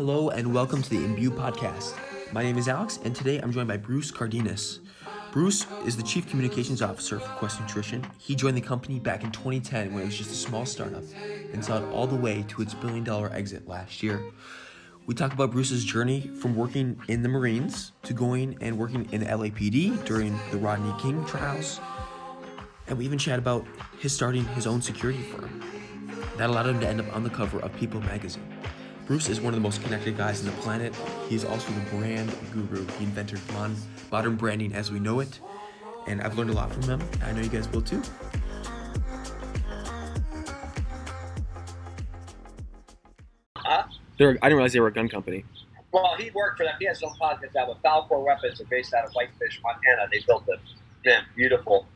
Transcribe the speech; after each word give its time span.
Hello 0.00 0.30
and 0.30 0.54
welcome 0.54 0.80
to 0.80 0.88
the 0.88 1.04
Imbue 1.04 1.30
podcast. 1.30 1.92
My 2.32 2.42
name 2.42 2.56
is 2.56 2.68
Alex, 2.68 2.98
and 3.04 3.14
today 3.14 3.38
I'm 3.38 3.52
joined 3.52 3.68
by 3.68 3.76
Bruce 3.76 4.10
Cardenas. 4.10 4.80
Bruce 5.30 5.66
is 5.84 5.94
the 5.94 6.02
Chief 6.02 6.26
Communications 6.26 6.80
Officer 6.80 7.20
for 7.20 7.28
Quest 7.32 7.60
Nutrition. 7.60 8.06
He 8.16 8.34
joined 8.34 8.56
the 8.56 8.62
company 8.62 8.98
back 8.98 9.24
in 9.24 9.30
2010 9.30 9.92
when 9.92 10.02
it 10.02 10.06
was 10.06 10.16
just 10.16 10.30
a 10.30 10.34
small 10.34 10.64
startup 10.64 11.02
and 11.52 11.62
saw 11.62 11.84
it 11.84 11.92
all 11.92 12.06
the 12.06 12.16
way 12.16 12.46
to 12.48 12.62
its 12.62 12.72
billion 12.72 13.04
dollar 13.04 13.30
exit 13.34 13.68
last 13.68 14.02
year. 14.02 14.24
We 15.04 15.14
talk 15.14 15.34
about 15.34 15.50
Bruce's 15.50 15.84
journey 15.84 16.30
from 16.40 16.56
working 16.56 16.98
in 17.08 17.20
the 17.20 17.28
Marines 17.28 17.92
to 18.04 18.14
going 18.14 18.56
and 18.62 18.78
working 18.78 19.06
in 19.12 19.20
the 19.20 19.26
LAPD 19.26 20.02
during 20.06 20.34
the 20.50 20.56
Rodney 20.56 20.94
King 20.98 21.26
trials. 21.26 21.78
And 22.86 22.96
we 22.96 23.04
even 23.04 23.18
chat 23.18 23.38
about 23.38 23.66
his 23.98 24.14
starting 24.14 24.46
his 24.46 24.66
own 24.66 24.80
security 24.80 25.20
firm. 25.24 25.62
That 26.38 26.48
allowed 26.48 26.68
him 26.68 26.80
to 26.80 26.88
end 26.88 27.00
up 27.00 27.14
on 27.14 27.22
the 27.22 27.28
cover 27.28 27.60
of 27.60 27.76
People 27.76 28.00
magazine. 28.00 28.59
Bruce 29.10 29.28
is 29.28 29.40
one 29.40 29.52
of 29.52 29.56
the 29.56 29.60
most 29.60 29.82
connected 29.82 30.16
guys 30.16 30.38
on 30.38 30.46
the 30.46 30.62
planet. 30.62 30.94
He 31.28 31.34
is 31.34 31.44
also 31.44 31.72
the 31.72 31.80
brand 31.90 32.32
guru. 32.52 32.86
He 32.96 33.02
invented 33.02 33.40
mon- 33.52 33.76
modern 34.08 34.36
branding 34.36 34.72
as 34.72 34.92
we 34.92 35.00
know 35.00 35.18
it. 35.18 35.40
And 36.06 36.22
I've 36.22 36.38
learned 36.38 36.50
a 36.50 36.52
lot 36.52 36.72
from 36.72 36.84
him. 36.84 37.02
I 37.24 37.32
know 37.32 37.40
you 37.40 37.48
guys 37.48 37.68
will 37.70 37.82
too. 37.82 38.00
Huh? 43.56 43.82
They're, 44.16 44.28
I 44.30 44.46
didn't 44.46 44.58
realize 44.58 44.74
they 44.74 44.78
were 44.78 44.86
a 44.86 44.92
gun 44.92 45.08
company. 45.08 45.44
Well, 45.90 46.14
he 46.16 46.30
worked 46.30 46.58
for 46.58 46.62
them. 46.62 46.74
He 46.78 46.86
has 46.86 47.00
his 47.00 47.10
own 47.10 47.16
podcast 47.20 47.56
out 47.56 47.68
with 47.68 47.78
Falcor 47.82 48.24
Weapons. 48.24 48.58
They're 48.58 48.66
based 48.68 48.94
out 48.94 49.06
of 49.06 49.12
Whitefish, 49.14 49.60
Montana. 49.64 50.08
They 50.12 50.20
built 50.24 50.44
a 50.46 50.56
damn 51.02 51.24
beautiful 51.34 51.88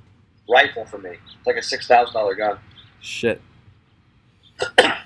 rifle 0.51 0.85
for 0.85 0.99
me. 0.99 1.11
It's 1.11 1.47
like 1.47 1.59
a 1.59 1.63
six 1.63 1.87
thousand 1.87 2.13
dollar 2.13 2.35
gun. 2.35 2.59
Shit. 3.01 3.41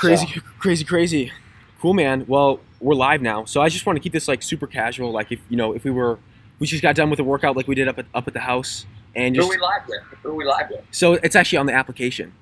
crazy, 0.00 0.26
crazy, 0.58 0.84
crazy. 0.84 1.32
Cool, 1.80 1.94
man. 1.94 2.24
Well, 2.26 2.60
we're 2.80 2.94
live 2.94 3.22
now, 3.22 3.44
so 3.44 3.60
I 3.62 3.68
just 3.68 3.86
want 3.86 3.96
to 3.96 4.00
keep 4.02 4.12
this 4.12 4.28
like 4.28 4.42
super 4.42 4.66
casual. 4.66 5.10
Like 5.12 5.30
if 5.32 5.40
you 5.48 5.56
know, 5.56 5.72
if 5.72 5.84
we 5.84 5.90
were, 5.90 6.18
we 6.58 6.66
just 6.66 6.82
got 6.82 6.94
done 6.94 7.10
with 7.10 7.18
a 7.20 7.24
workout 7.24 7.56
like 7.56 7.68
we 7.68 7.74
did 7.74 7.88
up 7.88 7.98
at 7.98 8.06
up 8.14 8.26
at 8.26 8.34
the 8.34 8.40
house, 8.40 8.86
and 9.14 9.34
just, 9.34 9.46
Who 9.46 9.50
we 9.54 9.60
live 9.60 9.82
with? 9.88 10.02
Who 10.22 10.34
we 10.34 10.44
live 10.44 10.66
with? 10.70 10.84
so 10.90 11.14
it's 11.14 11.36
actually 11.36 11.58
on 11.58 11.66
the 11.66 11.72
application. 11.74 12.32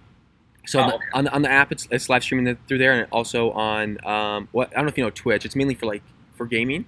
So 0.66 0.80
on, 0.80 0.84
Oh, 0.84 0.88
the, 0.90 0.94
okay. 0.96 1.04
on, 1.14 1.24
the, 1.24 1.32
on 1.32 1.42
the 1.42 1.50
app, 1.50 1.72
it's, 1.72 1.88
it's 1.90 2.10
live 2.10 2.22
streaming 2.22 2.54
through 2.66 2.76
there, 2.78 2.92
and 2.92 3.08
also 3.10 3.52
on 3.52 4.04
um, 4.04 4.48
what 4.52 4.70
I 4.72 4.74
don't 4.76 4.84
know 4.84 4.88
if 4.90 4.98
you 4.98 5.04
know 5.04 5.10
Twitch. 5.10 5.44
It's 5.46 5.56
mainly 5.56 5.74
for 5.74 5.86
like 5.86 6.02
for 6.34 6.46
gaming, 6.46 6.84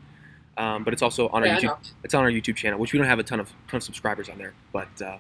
um, 0.58 0.84
but 0.84 0.92
it's 0.92 1.02
also 1.02 1.28
on 1.28 1.44
Yeah, 1.44 1.54
our 1.54 1.60
YouTube. 1.60 1.90
It's 2.04 2.14
on 2.14 2.22
our 2.24 2.30
YouTube 2.30 2.56
channel, 2.56 2.78
which 2.78 2.92
we 2.92 2.98
don't 2.98 3.08
have 3.08 3.18
a 3.18 3.22
ton 3.22 3.40
of 3.40 3.48
ton 3.68 3.78
of 3.78 3.82
subscribers 3.82 4.28
on 4.28 4.38
there, 4.38 4.52
but 4.72 4.88
uh, 5.02 5.16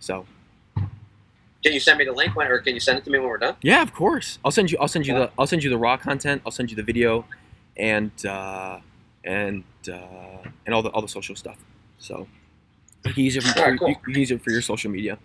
so 0.00 0.26
Can 1.64 1.72
you 1.72 1.80
send 1.80 1.98
me 1.98 2.04
the 2.04 2.12
link 2.12 2.36
when, 2.36 2.46
or 2.48 2.58
can 2.58 2.74
you 2.74 2.80
send 2.80 2.98
it 2.98 3.04
to 3.04 3.10
me 3.10 3.18
when 3.18 3.28
we're 3.28 3.38
done? 3.38 3.56
Yeah, 3.62 3.80
of 3.82 3.94
course. 3.94 4.38
I'll 4.44 4.50
send 4.50 4.70
you. 4.70 4.76
I'll 4.80 4.88
send 4.88 5.06
you 5.06 5.14
Yeah. 5.14 5.20
the. 5.20 5.30
I'll 5.38 5.46
send 5.46 5.64
you 5.64 5.70
the 5.70 5.78
raw 5.78 5.96
content. 5.96 6.42
I'll 6.44 6.52
send 6.52 6.70
you 6.70 6.76
the 6.76 6.82
video, 6.82 7.24
and 7.76 8.10
uh, 8.26 8.80
and 9.24 9.64
uh, 9.90 9.96
and 10.66 10.74
all 10.74 10.82
the 10.82 10.90
all 10.90 11.00
the 11.00 11.08
social 11.08 11.34
stuff. 11.34 11.56
So 11.98 12.28
you 13.06 13.14
can 13.14 13.24
use 13.24 13.36
it 13.36 13.44
for, 13.44 13.58
Alright, 13.58 13.78
cool. 13.78 13.88
you, 13.88 13.96
you 14.08 14.20
use 14.20 14.30
it 14.30 14.42
for 14.44 14.50
your 14.50 14.60
social 14.60 14.90
media. 14.90 15.16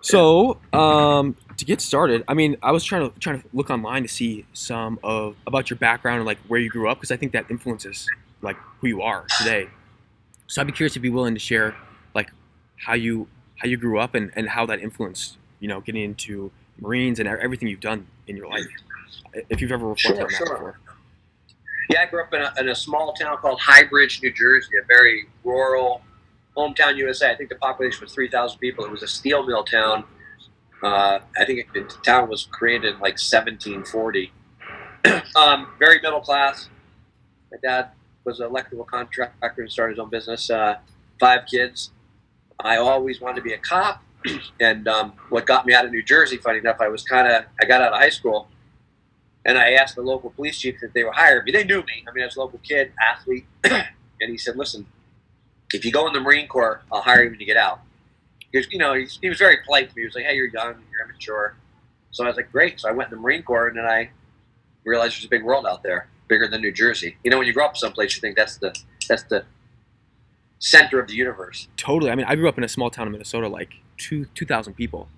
So 0.00 0.58
um, 0.72 1.36
to 1.56 1.64
get 1.64 1.80
started, 1.80 2.24
I 2.28 2.34
mean, 2.34 2.56
I 2.62 2.72
was 2.72 2.84
trying 2.84 3.08
to 3.10 3.18
trying 3.20 3.40
to 3.42 3.48
look 3.52 3.70
online 3.70 4.02
to 4.02 4.08
see 4.08 4.44
some 4.52 4.98
of 5.04 5.36
about 5.46 5.70
your 5.70 5.78
background 5.78 6.18
and 6.18 6.26
like 6.26 6.38
where 6.48 6.58
you 6.60 6.68
grew 6.68 6.88
up 6.88 6.98
because 6.98 7.12
I 7.12 7.16
think 7.16 7.30
that 7.32 7.48
influences 7.50 8.06
like 8.42 8.56
who 8.80 8.88
you 8.88 9.02
are 9.02 9.24
today. 9.38 9.68
So 10.48 10.60
I'd 10.60 10.66
be 10.66 10.72
curious 10.72 10.92
if 10.92 10.96
you'd 10.96 11.10
be 11.10 11.14
willing 11.14 11.34
to 11.34 11.40
share 11.40 11.74
like 12.14 12.30
how 12.76 12.94
you 12.94 13.26
how 13.56 13.68
you 13.68 13.76
grew 13.76 13.98
up 13.98 14.14
and, 14.14 14.30
and 14.36 14.48
how 14.50 14.66
that 14.66 14.80
influenced 14.80 15.36
you 15.60 15.68
know 15.68 15.80
getting 15.80 16.02
into 16.04 16.50
Marines 16.80 17.18
and 17.18 17.28
everything 17.28 17.68
you've 17.68 17.80
done 17.80 18.06
in 18.26 18.36
your 18.36 18.48
life. 18.48 18.66
If 19.48 19.60
you've 19.60 19.72
ever 19.72 19.86
reflected 19.88 20.16
Sure, 20.18 20.24
on 20.24 20.30
that 20.30 20.36
sure. 20.36 20.54
before. 20.56 20.78
Yeah, 21.90 22.02
I 22.02 22.06
grew 22.06 22.22
up 22.22 22.34
in 22.34 22.42
a, 22.42 22.52
in 22.58 22.68
a 22.68 22.74
small 22.74 23.12
town 23.12 23.36
called 23.38 23.60
High 23.60 23.84
Bridge, 23.84 24.20
New 24.22 24.32
Jersey, 24.32 24.70
a 24.82 24.84
very 24.86 25.26
rural 25.44 26.02
hometown 26.56 26.96
USA. 26.96 27.30
I 27.30 27.36
think 27.36 27.48
the 27.48 27.56
population 27.56 28.00
was 28.02 28.12
3,000 28.12 28.58
people. 28.58 28.84
It 28.84 28.90
was 28.90 29.02
a 29.02 29.08
steel 29.08 29.46
mill 29.46 29.62
town. 29.64 30.04
Uh, 30.82 31.20
I 31.38 31.44
think 31.44 31.72
the 31.72 31.82
town 32.04 32.28
was 32.28 32.48
created 32.50 32.94
in 32.94 33.00
like 33.00 33.18
1740. 33.18 34.32
um, 35.36 35.68
very 35.78 36.00
middle 36.00 36.20
class. 36.20 36.68
My 37.52 37.58
dad 37.62 37.90
was 38.24 38.40
an 38.40 38.46
electrical 38.46 38.84
contractor 38.84 39.62
and 39.62 39.70
started 39.70 39.94
his 39.94 40.00
own 40.00 40.10
business. 40.10 40.50
Uh, 40.50 40.78
five 41.20 41.42
kids. 41.50 41.90
I 42.60 42.76
always 42.78 43.20
wanted 43.20 43.36
to 43.36 43.42
be 43.42 43.52
a 43.52 43.58
cop. 43.58 44.02
and 44.60 44.88
um, 44.88 45.12
what 45.28 45.46
got 45.46 45.66
me 45.66 45.74
out 45.74 45.84
of 45.84 45.92
New 45.92 46.02
Jersey, 46.02 46.36
funny 46.36 46.58
enough, 46.58 46.78
I 46.80 46.88
was 46.88 47.04
kind 47.04 47.28
of, 47.28 47.44
I 47.60 47.66
got 47.66 47.80
out 47.80 47.92
of 47.92 47.98
high 47.98 48.08
school 48.08 48.48
and 49.44 49.56
I 49.56 49.72
asked 49.72 49.94
the 49.94 50.02
local 50.02 50.30
police 50.30 50.58
chief 50.58 50.82
if 50.82 50.92
they 50.92 51.04
would 51.04 51.14
hire 51.14 51.42
me. 51.42 51.52
They 51.52 51.64
knew 51.64 51.80
me. 51.82 52.04
I 52.08 52.12
mean, 52.12 52.22
I 52.22 52.26
was 52.26 52.36
a 52.36 52.40
local 52.40 52.58
kid, 52.58 52.92
athlete. 53.00 53.46
and 53.64 53.84
he 54.20 54.36
said, 54.36 54.56
listen, 54.56 54.86
if 55.72 55.84
you 55.84 55.92
go 55.92 56.06
in 56.06 56.12
the 56.12 56.20
Marine 56.20 56.48
Corps, 56.48 56.82
I'll 56.92 57.02
hire 57.02 57.22
you 57.22 57.30
when 57.30 57.40
you 57.40 57.46
get 57.46 57.56
out. 57.56 57.80
Because, 58.50 58.70
you 58.72 58.78
know, 58.78 58.94
he, 58.94 59.06
he 59.20 59.28
was 59.28 59.38
very 59.38 59.58
polite 59.64 59.90
to 59.90 59.96
me. 59.96 60.02
He 60.02 60.06
was 60.06 60.14
like, 60.14 60.24
hey, 60.24 60.34
you're 60.34 60.48
young, 60.48 60.74
you're 60.90 61.04
immature. 61.04 61.56
So 62.10 62.24
I 62.24 62.28
was 62.28 62.36
like, 62.36 62.50
great. 62.50 62.80
So 62.80 62.88
I 62.88 62.92
went 62.92 63.12
in 63.12 63.18
the 63.18 63.22
Marine 63.22 63.42
Corps, 63.42 63.68
and 63.68 63.76
then 63.76 63.84
I 63.84 64.10
realized 64.84 65.16
there's 65.16 65.26
a 65.26 65.28
big 65.28 65.44
world 65.44 65.66
out 65.66 65.82
there, 65.82 66.08
bigger 66.28 66.48
than 66.48 66.62
New 66.62 66.72
Jersey. 66.72 67.16
You 67.22 67.30
know, 67.30 67.38
when 67.38 67.46
you 67.46 67.52
grow 67.52 67.66
up 67.66 67.76
someplace, 67.76 68.16
you 68.16 68.20
think 68.20 68.36
that's 68.36 68.56
the 68.56 68.74
that's 69.08 69.24
the 69.24 69.44
center 70.58 70.98
of 71.00 71.08
the 71.08 71.14
universe. 71.14 71.68
Totally. 71.76 72.10
I 72.10 72.14
mean, 72.14 72.26
I 72.28 72.34
grew 72.36 72.48
up 72.48 72.58
in 72.58 72.64
a 72.64 72.68
small 72.68 72.90
town 72.90 73.06
in 73.06 73.12
Minnesota, 73.12 73.48
like 73.48 73.74
two 73.98 74.26
two 74.34 74.46
thousand 74.46 74.74
people, 74.74 75.08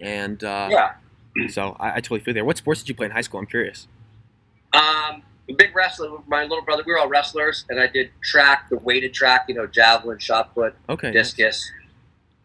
and 0.00 0.42
uh, 0.44 0.68
Yeah. 0.70 0.92
so 1.48 1.76
I, 1.78 1.90
I 1.90 1.94
totally 1.96 2.20
feel 2.20 2.34
there. 2.34 2.44
What 2.44 2.56
sports 2.56 2.80
did 2.80 2.88
you 2.88 2.94
play 2.94 3.06
in 3.06 3.12
high 3.12 3.20
school? 3.20 3.40
I'm 3.40 3.46
curious. 3.46 3.86
Um, 4.72 5.22
big 5.56 5.74
wrestler. 5.74 6.10
With 6.12 6.26
my 6.28 6.42
little 6.42 6.64
brother, 6.64 6.82
we 6.86 6.92
were 6.92 6.98
all 6.98 7.08
wrestlers, 7.08 7.64
and 7.68 7.80
I 7.80 7.86
did 7.86 8.10
track, 8.22 8.68
the 8.70 8.78
weighted 8.78 9.14
track, 9.14 9.46
you 9.48 9.54
know, 9.54 9.66
javelin, 9.66 10.18
shot 10.18 10.54
put, 10.54 10.74
Okay. 10.88 11.10
discus, 11.10 11.70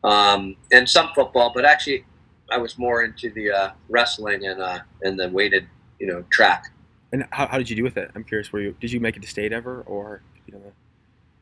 um, 0.03 0.55
and 0.71 0.89
some 0.89 1.09
football. 1.15 1.51
But 1.53 1.65
actually, 1.65 2.05
I 2.49 2.57
was 2.57 2.77
more 2.77 3.03
into 3.03 3.29
the 3.31 3.51
uh, 3.51 3.71
wrestling 3.89 4.45
and 4.45 4.61
uh, 4.61 4.79
and 5.01 5.19
the 5.19 5.29
weighted, 5.29 5.67
you 5.99 6.07
know, 6.07 6.23
track. 6.31 6.65
And 7.11 7.25
how, 7.31 7.45
how 7.47 7.57
did 7.57 7.69
you 7.69 7.75
do 7.75 7.83
with 7.83 7.97
it? 7.97 8.09
I'm 8.15 8.23
curious. 8.23 8.51
Were 8.51 8.59
you 8.61 8.75
did 8.79 8.91
you 8.91 8.99
make 8.99 9.15
it 9.17 9.21
to 9.21 9.27
state 9.27 9.51
ever, 9.53 9.81
or 9.81 10.21
you 10.47 10.53
know? 10.53 10.71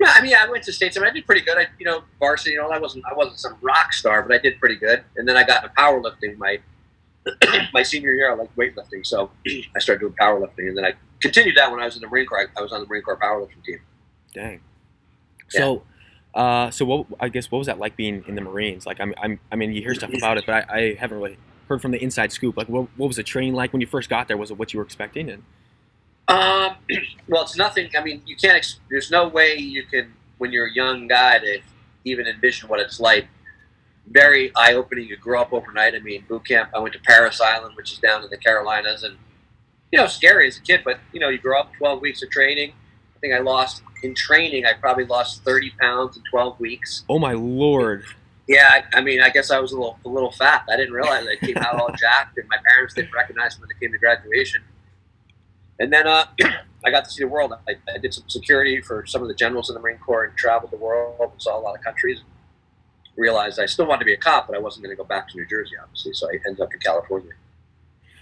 Yeah, 0.02 0.14
I 0.16 0.22
mean, 0.24 0.34
I 0.34 0.50
went 0.50 0.64
to 0.64 0.74
states. 0.74 0.98
I 0.98 1.00
mean, 1.00 1.10
I 1.10 1.14
did 1.14 1.28
pretty 1.28 1.42
good. 1.42 1.60
I, 1.60 1.68
you 1.78 1.86
know, 1.86 2.04
varsity. 2.18 2.52
You 2.52 2.58
know, 2.58 2.70
I 2.72 2.80
wasn't 2.80 3.06
I 3.06 3.14
wasn't 3.14 3.40
some 3.40 3.56
rock 3.62 3.94
star, 3.94 4.24
but 4.24 4.34
I 4.34 4.40
did 4.40 4.60
pretty 4.60 4.76
good. 4.76 5.04
And 5.16 5.28
then 5.28 5.38
I 5.38 5.44
got 5.44 5.64
into 5.64 5.76
powerlifting 5.76 6.38
my 6.40 6.60
my 7.74 7.84
senior 7.84 8.12
year. 8.14 8.32
I 8.32 8.36
liked 8.36 8.56
weightlifting, 8.58 9.06
so 9.06 9.30
I 9.76 9.80
started 9.80 10.00
doing 10.00 10.16
powerlifting, 10.20 10.70
and 10.70 10.78
then 10.78 10.86
I 10.86 10.94
continued 11.22 11.56
that 11.58 11.70
when 11.70 11.80
I 11.80 11.86
was 11.86 11.96
in 11.96 12.02
the 12.02 12.08
Marine 12.08 12.26
Corps. 12.26 12.40
I, 12.40 12.60
I 12.60 12.64
was 12.64 12.72
on 12.72 12.82
the 12.82 12.88
Marine 12.88 13.04
Corps 13.04 13.18
powerlifting 13.18 13.64
team. 13.64 13.80
Dang. 14.34 14.62
So, 15.50 15.84
uh, 16.34 16.72
so 16.72 16.86
what? 16.86 17.06
I 17.20 17.30
guess 17.30 17.52
what 17.52 17.60
was 17.60 17.68
that 17.68 17.78
like 17.78 17.96
being 17.96 18.24
in 18.28 18.34
the 18.34 18.42
Marines? 18.42 18.88
Like, 18.88 19.00
I'm, 19.00 19.14
I'm, 19.22 19.40
I 19.52 19.56
mean, 19.56 19.72
you 19.72 19.82
hear 19.82 19.94
stuff 19.94 20.14
about 20.14 20.40
it, 20.40 20.46
but 20.48 20.68
I, 20.68 20.78
I 20.78 20.94
haven't 20.96 21.20
really 21.20 21.38
heard 21.68 21.80
from 21.80 21.92
the 21.92 22.02
inside 22.02 22.32
scoop. 22.32 22.58
Like, 22.58 22.70
what, 22.70 22.88
what 22.98 23.08
was 23.08 23.18
the 23.18 23.24
training 23.24 23.54
like 23.54 23.72
when 23.72 23.82
you 23.82 23.88
first 23.88 24.10
got 24.10 24.28
there? 24.28 24.38
Was 24.38 24.50
it 24.50 24.58
what 24.58 24.74
you 24.74 24.80
were 24.80 24.86
expecting? 24.86 25.30
And 25.30 25.44
Um, 26.28 26.76
well, 27.28 27.44
it's 27.44 27.56
nothing. 27.58 27.90
I 27.98 28.04
mean, 28.04 28.22
you 28.26 28.36
can't. 28.36 28.56
Ex- 28.56 28.80
there's 28.90 29.12
no 29.12 29.28
way 29.28 29.56
you 29.56 29.84
can, 29.86 30.14
when 30.38 30.52
you're 30.52 30.68
a 30.68 30.74
young 30.74 31.08
guy, 31.08 31.40
to 31.40 31.60
even 32.06 32.28
envision 32.28 32.70
what 32.70 32.80
it's 32.80 33.00
like. 33.00 33.28
Very 34.08 34.52
eye 34.56 34.74
opening. 34.74 35.08
You 35.08 35.18
grow 35.18 35.42
up 35.42 35.54
overnight. 35.54 35.94
I 35.96 36.00
mean, 36.00 36.26
boot 36.28 36.46
camp. 36.46 36.72
I 36.76 36.80
went 36.80 36.94
to 36.94 37.00
Parris 37.00 37.40
Island, 37.40 37.76
which 37.76 37.92
is 37.92 38.00
down 38.00 38.24
in 38.24 38.30
the 38.30 38.38
Carolinas, 38.38 39.04
and 39.04 39.18
you 39.92 40.00
know, 40.00 40.08
scary 40.08 40.48
as 40.48 40.58
a 40.58 40.62
kid. 40.62 40.82
But 40.84 41.00
you 41.14 41.20
know, 41.20 41.30
you 41.30 41.38
grow 41.38 41.60
up 41.60 41.72
12 41.78 42.02
weeks 42.02 42.24
of 42.24 42.30
training. 42.32 42.72
I 43.16 43.20
think 43.20 43.34
I 43.34 43.40
lost 43.40 43.84
in 44.02 44.16
training. 44.16 44.66
I 44.66 44.74
probably 44.74 45.06
lost 45.06 45.44
30 45.44 45.74
pounds 45.80 46.18
in 46.18 46.24
12 46.32 46.60
weeks. 46.60 47.04
oh 47.08 47.20
my 47.20 47.34
lord, 47.34 48.04
Yeah, 48.48 48.82
I, 48.94 48.98
I 48.98 49.02
mean, 49.02 49.22
I 49.22 49.30
guess 49.30 49.52
I 49.52 49.60
was 49.60 49.72
a 49.72 49.76
little 49.76 50.00
a 50.04 50.10
little 50.10 50.32
fat. 50.32 50.64
I 50.70 50.76
didn't 50.76 50.94
realize 50.94 51.28
I 51.28 51.36
came 51.46 51.58
out 51.58 51.76
all 51.76 51.92
jacked, 51.96 52.38
and 52.40 52.48
my 52.50 52.58
parents 52.68 52.96
didn't 52.96 53.14
recognize 53.14 53.58
me 53.58 53.62
when 53.62 53.70
they 53.70 53.86
came 53.86 53.92
to 53.92 54.00
graduation. 54.00 54.64
And 55.80 55.92
then 55.92 56.08
uh, 56.08 56.26
I 56.86 56.92
got 56.92 57.06
to 57.06 57.12
see 57.12 57.24
the 57.24 57.28
world. 57.30 57.54
I, 57.68 57.76
I 57.94 57.98
did 57.98 58.14
some 58.14 58.28
security 58.28 58.82
for 58.82 59.06
some 59.06 59.22
of 59.22 59.28
the 59.28 59.34
generals 59.36 59.70
in 59.70 59.74
the 59.76 59.80
Marine 59.82 59.98
Corps 60.00 60.26
and 60.26 60.38
traveled 60.38 60.72
the 60.72 60.78
world 60.78 61.32
and 61.32 61.42
saw 61.42 61.58
a 61.58 61.62
lot 61.62 61.76
of 61.78 61.84
countries. 61.84 62.22
Realized 63.18 63.60
I 63.60 63.66
still 63.66 63.86
wanted 63.86 64.00
to 64.00 64.06
be 64.06 64.14
a 64.14 64.18
cop, 64.18 64.48
but 64.48 64.56
I 64.56 64.60
wasn't 64.60 64.84
going 64.86 64.96
to 64.96 64.98
go 65.02 65.08
back 65.08 65.28
to 65.30 65.38
New 65.38 65.46
Jersey, 65.46 65.74
obviously. 65.82 66.14
So 66.14 66.28
I 66.30 66.40
ended 66.48 66.62
up 66.62 66.74
in 66.74 66.80
California. 66.80 67.32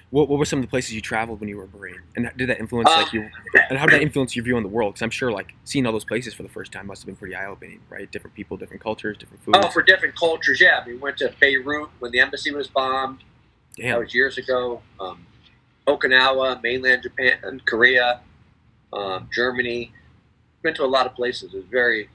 what, 0.09 0.27
what 0.27 0.39
were 0.39 0.45
some 0.45 0.57
of 0.59 0.63
the 0.65 0.69
places 0.69 0.93
you 0.93 0.99
traveled 1.01 1.39
when 1.39 1.47
you 1.47 1.57
were 1.57 1.65
a 1.65 1.77
Marine? 1.77 2.01
And 2.15 2.31
did 2.35 2.49
that 2.49 2.59
influence 2.59 2.89
like 2.89 3.13
Um, 3.13 3.19
you? 3.19 3.29
And 3.69 3.77
how 3.77 3.85
did 3.85 3.93
that 3.93 4.01
influence 4.01 4.35
your 4.35 4.43
view 4.43 4.57
on 4.57 4.63
the 4.63 4.69
world? 4.69 4.93
Because 4.93 5.03
I'm 5.03 5.11
sure 5.11 5.31
like 5.31 5.53
seeing 5.63 5.85
all 5.85 5.91
those 5.91 6.03
places 6.05 6.33
for 6.33 6.41
the 6.43 6.49
first 6.49 6.71
time 6.71 6.87
must 6.87 7.01
have 7.03 7.05
been 7.05 7.15
pretty 7.15 7.35
eye 7.35 7.45
opening, 7.45 7.79
right? 7.89 8.11
Different 8.11 8.35
people, 8.35 8.57
different 8.57 8.81
cultures, 8.81 9.15
different 9.17 9.43
food. 9.43 9.55
Oh, 9.57 9.69
for 9.69 9.83
different 9.83 10.15
cultures, 10.15 10.59
yeah. 10.59 10.83
We 10.85 10.97
went 10.97 11.17
to 11.17 11.31
Beirut 11.39 11.89
when 11.99 12.11
the 12.11 12.19
embassy 12.19 12.51
was 12.51 12.67
bombed. 12.67 13.19
That 13.77 13.83
Damn. 13.83 13.99
was 13.99 14.13
years 14.15 14.39
ago. 14.39 14.81
Um, 14.99 15.25
Okinawa, 15.89 16.61
mainland 16.61 17.03
Japan, 17.03 17.61
Korea, 17.65 18.21
um, 18.93 19.29
Germany. 19.33 19.91
Been 20.61 20.73
to 20.75 20.83
a 20.83 20.85
lot 20.85 21.05
of 21.05 21.15
places. 21.15 21.53
It 21.53 21.57
was 21.57 21.65
very, 21.65 22.09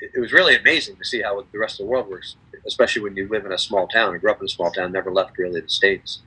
it 0.00 0.18
was 0.18 0.32
really 0.32 0.56
amazing 0.56 0.96
to 0.96 1.04
see 1.04 1.22
how 1.22 1.44
the 1.52 1.58
rest 1.58 1.80
of 1.80 1.86
the 1.86 1.90
world 1.90 2.08
works, 2.08 2.36
especially 2.66 3.02
when 3.02 3.16
you 3.16 3.28
live 3.28 3.44
in 3.44 3.52
a 3.52 3.58
small 3.58 3.88
town. 3.88 4.14
I 4.14 4.18
grew 4.18 4.30
up 4.30 4.40
in 4.40 4.46
a 4.46 4.48
small 4.48 4.70
town, 4.70 4.92
never 4.92 5.12
left 5.12 5.36
really 5.38 5.60
the 5.60 5.68
states. 5.68 6.20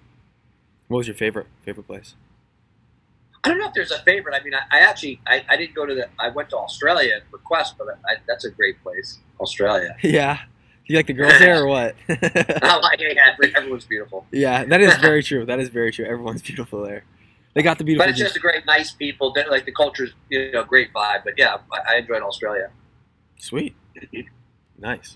What 0.88 0.98
was 1.00 1.08
your 1.08 1.16
favorite 1.16 1.48
favorite 1.62 1.88
place? 1.88 2.16
I 3.44 3.50
don't 3.50 3.58
know 3.58 3.68
if 3.68 3.74
there's 3.74 3.92
a 3.92 4.00
favorite. 4.00 4.36
I 4.40 4.44
mean, 4.44 4.54
I, 4.54 4.78
I 4.78 4.80
actually 4.81 5.19
I, 5.25 5.44
I 5.50 5.56
didn't 5.58 5.74
go 5.74 5.86
to 5.86 5.96
the. 5.96 6.10
I 6.19 6.30
went 6.30 6.50
to 6.52 6.58
Australia 6.58 7.22
for 7.31 7.40
Quest, 7.40 7.75
but 7.78 7.88
I, 8.08 8.18
that's 8.28 8.46
a 8.46 8.52
great 8.52 8.81
place, 8.84 9.19
Australia. 9.40 9.96
Yeah. 10.04 10.40
You 10.92 10.98
like 10.98 11.08
the 11.08 11.14
girls 11.14 11.40
there 11.40 11.64
or 11.64 11.68
what? 11.68 11.96
Oh, 12.10 12.18
I 12.64 12.80
like 12.80 13.00
yeah, 13.00 13.34
everyone's 13.56 13.86
beautiful. 13.86 14.26
Yeah, 14.30 14.66
that 14.66 14.82
is 14.82 14.94
very 14.98 15.24
true. 15.30 15.46
That 15.46 15.58
is 15.58 15.70
very 15.70 15.90
true. 15.90 16.04
Everyone's 16.04 16.42
beautiful 16.42 16.84
there. 16.84 17.06
They 17.54 17.64
got 17.64 17.78
the 17.78 17.86
beautiful. 17.86 18.08
But 18.08 18.10
it's 18.10 18.20
just 18.20 18.36
a 18.36 18.40
great, 18.40 18.66
nice 18.66 18.92
people. 18.92 19.34
Like 19.50 19.64
the 19.64 19.72
culture's, 19.72 20.12
you 20.30 20.52
know, 20.52 20.66
great 20.66 20.92
vibe. 20.92 21.24
But 21.24 21.36
yeah, 21.38 21.60
I, 21.72 21.94
I 21.94 21.98
enjoyed 22.00 22.22
Australia. 22.22 22.72
Sweet. 23.40 23.74
nice. 24.78 25.16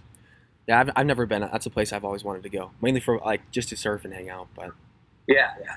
Yeah, 0.66 0.80
I've, 0.80 0.92
I've 0.96 1.06
never 1.06 1.26
been. 1.26 1.42
That's 1.42 1.66
a 1.66 1.70
place 1.70 1.92
I've 1.92 2.06
always 2.06 2.24
wanted 2.24 2.44
to 2.44 2.50
go, 2.50 2.72
mainly 2.82 3.02
for 3.02 3.20
like 3.20 3.52
just 3.52 3.68
to 3.70 3.76
surf 3.76 4.06
and 4.06 4.14
hang 4.14 4.30
out. 4.30 4.48
But 4.56 4.72
yeah, 5.28 5.56
yeah. 5.60 5.76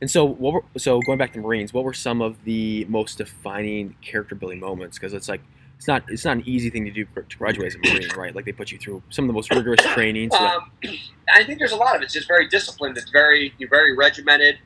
And 0.00 0.08
so, 0.08 0.24
what 0.24 0.54
were, 0.54 0.64
so 0.76 1.00
going 1.00 1.18
back 1.18 1.32
to 1.32 1.40
Marines, 1.40 1.72
what 1.72 1.82
were 1.82 1.94
some 1.94 2.22
of 2.22 2.44
the 2.44 2.84
most 2.84 3.18
defining 3.18 3.96
character 4.02 4.36
building 4.36 4.60
moments? 4.60 4.98
Because 4.98 5.14
it's 5.14 5.28
like 5.28 5.40
it's 5.82 5.88
not 5.88 6.04
it's 6.08 6.24
not 6.24 6.36
an 6.36 6.44
easy 6.46 6.70
thing 6.70 6.84
to 6.84 6.92
do 6.92 7.04
to 7.04 7.36
graduate 7.36 7.66
as 7.66 7.74
a 7.74 7.78
Marine, 7.78 8.08
right? 8.16 8.32
Like 8.36 8.44
they 8.44 8.52
put 8.52 8.70
you 8.70 8.78
through 8.78 9.02
some 9.10 9.24
of 9.24 9.26
the 9.26 9.32
most 9.32 9.52
rigorous 9.52 9.80
training. 9.94 10.30
So 10.30 10.38
um, 10.38 10.70
I 11.34 11.42
think 11.42 11.58
there's 11.58 11.72
a 11.72 11.76
lot 11.76 11.96
of 11.96 12.02
it. 12.02 12.04
It's 12.04 12.14
just 12.14 12.28
very 12.28 12.46
disciplined. 12.46 12.96
It's 12.96 13.10
very 13.10 13.52
you're 13.58 13.68
very 13.68 13.96
regimented. 13.96 14.58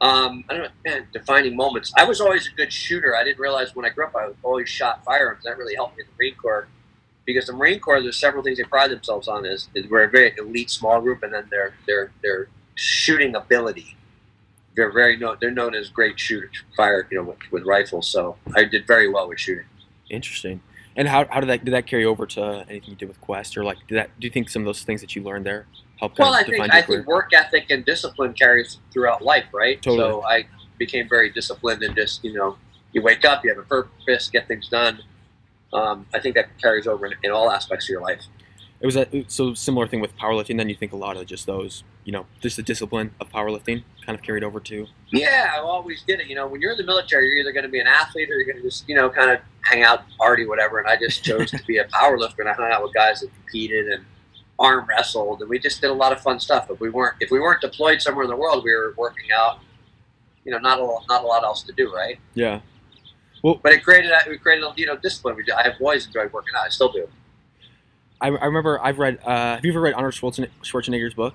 Um, 0.00 0.44
I 0.48 0.54
don't 0.54 0.62
know, 0.64 0.70
man, 0.84 1.06
defining 1.12 1.54
moments. 1.54 1.92
I 1.96 2.02
was 2.02 2.20
always 2.20 2.48
a 2.48 2.50
good 2.56 2.72
shooter. 2.72 3.14
I 3.14 3.22
didn't 3.22 3.38
realize 3.38 3.76
when 3.76 3.86
I 3.86 3.90
grew 3.90 4.04
up 4.04 4.16
I 4.16 4.30
always 4.42 4.68
shot 4.68 5.04
firearms. 5.04 5.44
That 5.44 5.58
really 5.58 5.76
helped 5.76 5.96
me 5.96 6.02
in 6.02 6.08
the 6.08 6.16
Marine 6.18 6.34
Corps 6.34 6.66
because 7.24 7.46
the 7.46 7.52
Marine 7.52 7.78
Corps 7.78 8.02
there's 8.02 8.18
several 8.18 8.42
things 8.42 8.58
they 8.58 8.64
pride 8.64 8.90
themselves 8.90 9.28
on 9.28 9.46
is, 9.46 9.68
is 9.76 9.88
we're 9.88 10.02
a 10.02 10.10
very 10.10 10.34
elite 10.36 10.70
small 10.70 11.00
group 11.00 11.22
and 11.22 11.32
then 11.32 11.46
their 11.52 11.74
their 11.86 12.10
their 12.20 12.48
shooting 12.74 13.36
ability. 13.36 13.96
They're 14.74 14.90
very 14.90 15.16
known. 15.16 15.36
They're 15.40 15.52
known 15.52 15.76
as 15.76 15.88
great 15.88 16.18
shooters, 16.18 16.64
fire 16.76 17.06
you 17.12 17.18
know 17.18 17.28
with, 17.28 17.38
with 17.52 17.62
rifles. 17.62 18.08
So 18.08 18.38
I 18.56 18.64
did 18.64 18.88
very 18.88 19.08
well 19.08 19.28
with 19.28 19.38
shooting. 19.38 19.66
Interesting. 20.12 20.60
And 20.94 21.08
how, 21.08 21.26
how 21.30 21.40
did 21.40 21.48
that 21.48 21.64
did 21.64 21.72
that 21.72 21.86
carry 21.86 22.04
over 22.04 22.26
to 22.26 22.66
anything 22.68 22.90
you 22.90 22.96
did 22.96 23.08
with 23.08 23.20
Quest 23.20 23.56
or 23.56 23.64
like 23.64 23.78
did 23.88 23.96
that 23.96 24.10
do 24.20 24.26
you 24.26 24.30
think 24.30 24.50
some 24.50 24.62
of 24.62 24.66
those 24.66 24.82
things 24.82 25.00
that 25.00 25.16
you 25.16 25.22
learned 25.22 25.46
there 25.46 25.66
help? 25.98 26.18
Well, 26.18 26.34
I 26.34 26.42
think 26.44 26.60
I 26.72 26.82
think 26.82 27.06
work 27.06 27.32
ethic 27.32 27.70
and 27.70 27.84
discipline 27.84 28.34
carries 28.34 28.78
throughout 28.92 29.22
life, 29.22 29.46
right? 29.52 29.80
Totally. 29.80 29.98
So 29.98 30.22
I 30.22 30.44
became 30.78 31.08
very 31.08 31.30
disciplined 31.30 31.82
and 31.82 31.96
just 31.96 32.22
you 32.22 32.34
know 32.34 32.58
you 32.92 33.00
wake 33.00 33.24
up, 33.24 33.42
you 33.42 33.50
have 33.50 33.58
a 33.58 33.62
purpose, 33.62 34.28
get 34.28 34.46
things 34.46 34.68
done. 34.68 35.00
Um, 35.72 36.06
I 36.12 36.20
think 36.20 36.34
that 36.34 36.58
carries 36.60 36.86
over 36.86 37.06
in, 37.06 37.14
in 37.22 37.30
all 37.30 37.50
aspects 37.50 37.86
of 37.86 37.88
your 37.88 38.02
life 38.02 38.20
it 38.82 38.86
was 38.86 38.96
a 38.96 39.06
so 39.28 39.54
similar 39.54 39.86
thing 39.86 40.00
with 40.00 40.16
powerlifting. 40.16 40.56
Then 40.58 40.68
you 40.68 40.74
think 40.74 40.92
a 40.92 40.96
lot 40.96 41.16
of 41.16 41.24
just 41.24 41.46
those, 41.46 41.84
you 42.04 42.10
know, 42.10 42.26
just 42.40 42.56
the 42.56 42.64
discipline 42.64 43.14
of 43.20 43.30
powerlifting 43.30 43.84
kind 44.04 44.18
of 44.18 44.24
carried 44.24 44.42
over 44.42 44.58
to. 44.58 44.88
Yeah, 45.12 45.52
I 45.54 45.58
always 45.60 46.02
did 46.02 46.18
it. 46.18 46.26
You 46.26 46.34
know, 46.34 46.48
when 46.48 46.60
you're 46.60 46.72
in 46.72 46.78
the 46.78 46.84
military, 46.84 47.28
you're 47.28 47.38
either 47.38 47.52
going 47.52 47.62
to 47.62 47.70
be 47.70 47.78
an 47.78 47.86
athlete 47.86 48.28
or 48.28 48.34
you're 48.34 48.44
going 48.44 48.56
to 48.56 48.62
just, 48.62 48.88
you 48.88 48.96
know, 48.96 49.08
kind 49.08 49.30
of 49.30 49.38
hang 49.60 49.84
out, 49.84 50.02
party, 50.18 50.46
whatever. 50.46 50.80
And 50.80 50.88
I 50.88 50.96
just 50.96 51.22
chose 51.22 51.52
to 51.52 51.62
be 51.64 51.78
a 51.78 51.84
powerlifter, 51.94 52.40
and 52.40 52.48
I 52.48 52.54
hung 52.54 52.72
out 52.72 52.82
with 52.82 52.92
guys 52.92 53.20
that 53.20 53.32
competed 53.36 53.86
and 53.86 54.04
arm 54.58 54.84
wrestled, 54.88 55.42
and 55.42 55.48
we 55.48 55.60
just 55.60 55.80
did 55.80 55.90
a 55.90 55.94
lot 55.94 56.10
of 56.10 56.20
fun 56.20 56.40
stuff. 56.40 56.66
But 56.66 56.80
we 56.80 56.90
weren't, 56.90 57.14
if 57.20 57.30
we 57.30 57.38
weren't 57.38 57.60
deployed 57.60 58.02
somewhere 58.02 58.24
in 58.24 58.30
the 58.30 58.36
world, 58.36 58.64
we 58.64 58.74
were 58.74 58.94
working 58.96 59.30
out. 59.32 59.60
You 60.44 60.50
know, 60.50 60.58
not 60.58 60.80
a 60.80 60.84
lot, 60.84 61.04
not 61.08 61.22
a 61.22 61.26
lot 61.26 61.44
else 61.44 61.62
to 61.62 61.72
do, 61.72 61.94
right? 61.94 62.18
Yeah. 62.34 62.62
Well, 63.44 63.60
but 63.62 63.72
it 63.72 63.84
created 63.84 64.10
we 64.28 64.38
created 64.38 64.64
you 64.74 64.86
know 64.86 64.96
discipline. 64.96 65.36
I've 65.56 65.80
always 65.80 66.06
enjoyed 66.06 66.32
working 66.32 66.54
out. 66.56 66.66
I 66.66 66.68
still 66.68 66.90
do. 66.90 67.08
I, 68.22 68.28
I 68.28 68.46
remember 68.46 68.80
I've 68.82 68.98
read. 68.98 69.18
Uh, 69.24 69.56
have 69.56 69.64
you 69.64 69.72
ever 69.72 69.80
read 69.80 69.94
Arnold 69.94 70.14
Schwarzenegger's 70.14 71.14
book? 71.14 71.34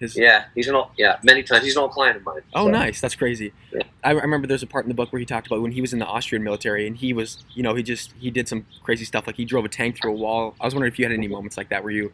His, 0.00 0.16
yeah, 0.16 0.46
he's 0.54 0.66
an 0.66 0.74
old, 0.74 0.88
yeah 0.98 1.18
many 1.22 1.42
times. 1.42 1.64
He's 1.64 1.76
an 1.76 1.82
old 1.82 1.92
client 1.92 2.16
of 2.16 2.24
mine. 2.24 2.40
Oh, 2.52 2.66
so. 2.66 2.70
nice. 2.70 3.00
That's 3.00 3.14
crazy. 3.14 3.52
Yeah. 3.72 3.82
I, 4.02 4.10
I 4.10 4.12
remember 4.12 4.46
there's 4.46 4.62
a 4.62 4.66
part 4.66 4.84
in 4.84 4.88
the 4.88 4.94
book 4.94 5.12
where 5.12 5.20
he 5.20 5.26
talked 5.26 5.46
about 5.46 5.62
when 5.62 5.70
he 5.70 5.80
was 5.80 5.92
in 5.92 6.00
the 6.00 6.06
Austrian 6.06 6.42
military 6.42 6.86
and 6.86 6.96
he 6.96 7.12
was, 7.12 7.44
you 7.54 7.62
know, 7.62 7.74
he 7.74 7.82
just 7.82 8.12
he 8.18 8.30
did 8.30 8.48
some 8.48 8.66
crazy 8.82 9.04
stuff 9.04 9.26
like 9.26 9.36
he 9.36 9.44
drove 9.44 9.64
a 9.64 9.68
tank 9.68 10.00
through 10.00 10.12
a 10.12 10.16
wall. 10.16 10.56
I 10.60 10.64
was 10.64 10.74
wondering 10.74 10.92
if 10.92 10.98
you 10.98 11.04
had 11.04 11.12
any 11.12 11.28
moments 11.28 11.56
like 11.56 11.68
that 11.68 11.84
where 11.84 11.92
you 11.92 12.12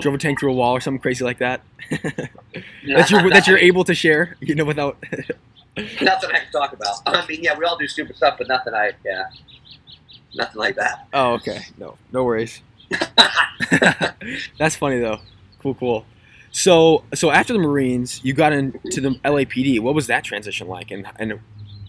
drove 0.00 0.14
a 0.14 0.18
tank 0.18 0.40
through 0.40 0.50
a 0.50 0.54
wall 0.54 0.72
or 0.72 0.80
something 0.80 1.00
crazy 1.00 1.24
like 1.24 1.38
that 1.38 1.60
that 1.90 3.10
you're 3.10 3.30
that 3.30 3.46
you're 3.46 3.58
able 3.58 3.84
to 3.84 3.94
share, 3.94 4.36
you 4.40 4.54
know, 4.54 4.64
without. 4.64 4.96
nothing 5.76 6.30
I 6.30 6.38
can 6.40 6.52
talk 6.52 6.72
about. 6.72 6.96
I 7.06 7.26
mean, 7.26 7.42
yeah, 7.42 7.56
we 7.56 7.64
all 7.64 7.76
do 7.76 7.86
stupid 7.86 8.16
stuff, 8.16 8.36
but 8.38 8.48
nothing 8.48 8.74
I, 8.74 8.92
yeah, 9.04 9.24
nothing 10.34 10.58
like 10.58 10.76
that. 10.76 11.06
Oh, 11.12 11.34
okay. 11.34 11.62
No, 11.78 11.96
no 12.12 12.24
worries. 12.24 12.60
That's 14.58 14.76
funny 14.76 14.98
though. 14.98 15.20
Cool, 15.60 15.74
cool. 15.74 16.06
So, 16.50 17.04
so 17.14 17.30
after 17.30 17.52
the 17.52 17.58
Marines, 17.58 18.20
you 18.24 18.32
got 18.32 18.52
into 18.52 19.00
the 19.00 19.10
LAPD. 19.24 19.80
What 19.80 19.94
was 19.94 20.06
that 20.06 20.22
transition 20.24 20.68
like? 20.68 20.90
And 20.90 21.06
and 21.16 21.40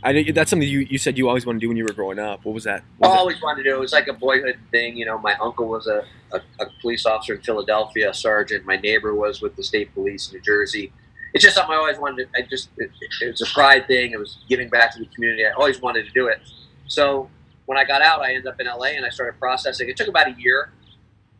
I 0.05 0.31
that's 0.31 0.51
something 0.51 0.67
you, 0.67 0.79
you 0.81 0.99
said 0.99 1.17
you 1.17 1.27
always 1.27 1.47
wanted 1.47 1.59
to 1.59 1.63
do 1.65 1.67
when 1.67 1.77
you 1.77 1.83
were 1.83 1.93
growing 1.93 2.19
up. 2.19 2.45
What 2.45 2.53
was 2.53 2.63
that? 2.65 2.83
What 2.99 3.09
was 3.09 3.15
I 3.15 3.19
always 3.19 3.37
that? 3.37 3.43
wanted 3.43 3.63
to 3.63 3.69
do. 3.69 3.75
It 3.75 3.79
was 3.79 3.91
like 3.91 4.07
a 4.07 4.13
boyhood 4.13 4.57
thing. 4.69 4.95
You 4.97 5.05
know, 5.05 5.17
my 5.17 5.33
uncle 5.41 5.67
was 5.67 5.87
a, 5.87 6.03
a, 6.31 6.41
a, 6.59 6.67
police 6.79 7.07
officer 7.07 7.33
in 7.33 7.41
Philadelphia, 7.41 8.11
a 8.11 8.13
sergeant. 8.13 8.65
My 8.65 8.77
neighbor 8.77 9.15
was 9.15 9.41
with 9.41 9.55
the 9.55 9.63
state 9.63 9.93
police 9.95 10.29
in 10.29 10.35
New 10.35 10.41
Jersey. 10.41 10.93
It's 11.33 11.43
just 11.43 11.55
something 11.55 11.73
I 11.73 11.77
always 11.77 11.97
wanted. 11.97 12.31
To, 12.31 12.39
I 12.39 12.47
just 12.47 12.69
it, 12.77 12.91
it 13.21 13.31
was 13.31 13.41
a 13.41 13.47
pride 13.47 13.87
thing. 13.87 14.11
It 14.11 14.19
was 14.19 14.37
giving 14.47 14.69
back 14.69 14.93
to 14.93 14.99
the 14.99 15.07
community. 15.07 15.43
I 15.45 15.51
always 15.51 15.81
wanted 15.81 16.05
to 16.05 16.11
do 16.11 16.27
it. 16.27 16.39
So 16.87 17.29
when 17.65 17.79
I 17.79 17.83
got 17.83 18.03
out, 18.03 18.21
I 18.21 18.29
ended 18.29 18.45
up 18.45 18.59
in 18.59 18.67
LA 18.67 18.89
and 18.95 19.05
I 19.05 19.09
started 19.09 19.39
processing. 19.39 19.89
It 19.89 19.97
took 19.97 20.07
about 20.07 20.27
a 20.27 20.35
year 20.37 20.71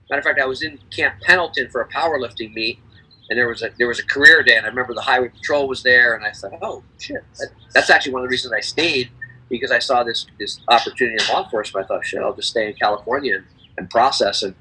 Matter 0.10 0.20
of 0.20 0.26
fact, 0.26 0.40
I 0.40 0.46
was 0.46 0.62
in 0.62 0.80
Camp 0.96 1.16
Pendleton 1.22 1.70
for 1.70 1.82
a 1.82 1.88
powerlifting 1.88 2.54
meet, 2.54 2.80
and 3.30 3.40
there 3.40 3.48
was 3.48 3.64
a 3.64 3.70
there 3.78 3.88
was 3.88 4.00
a 4.00 4.06
career 4.06 4.44
day, 4.44 4.56
and 4.56 4.66
I 4.66 4.70
remember 4.70 4.94
the 4.94 5.02
highway 5.02 5.30
patrol 5.30 5.68
was 5.68 5.84
there, 5.84 6.16
and 6.16 6.24
I 6.24 6.32
thought, 6.32 6.54
oh 6.62 6.84
shit, 7.00 7.24
that, 7.40 7.50
that's 7.74 7.90
actually 7.90 8.14
one 8.14 8.22
of 8.22 8.28
the 8.28 8.32
reasons 8.32 8.54
I 8.54 8.60
stayed 8.60 9.10
because 9.50 9.72
I 9.72 9.80
saw 9.80 10.04
this 10.04 10.28
this 10.40 10.60
opportunity 10.68 11.24
in 11.24 11.34
law 11.34 11.44
enforcement. 11.44 11.86
I 11.86 11.88
thought, 11.88 12.06
shit, 12.06 12.22
I'll 12.22 12.36
just 12.36 12.50
stay 12.50 12.68
in 12.68 12.76
California 12.76 13.38
and, 13.38 13.46
and 13.78 13.90
process, 13.90 14.44
and 14.44 14.54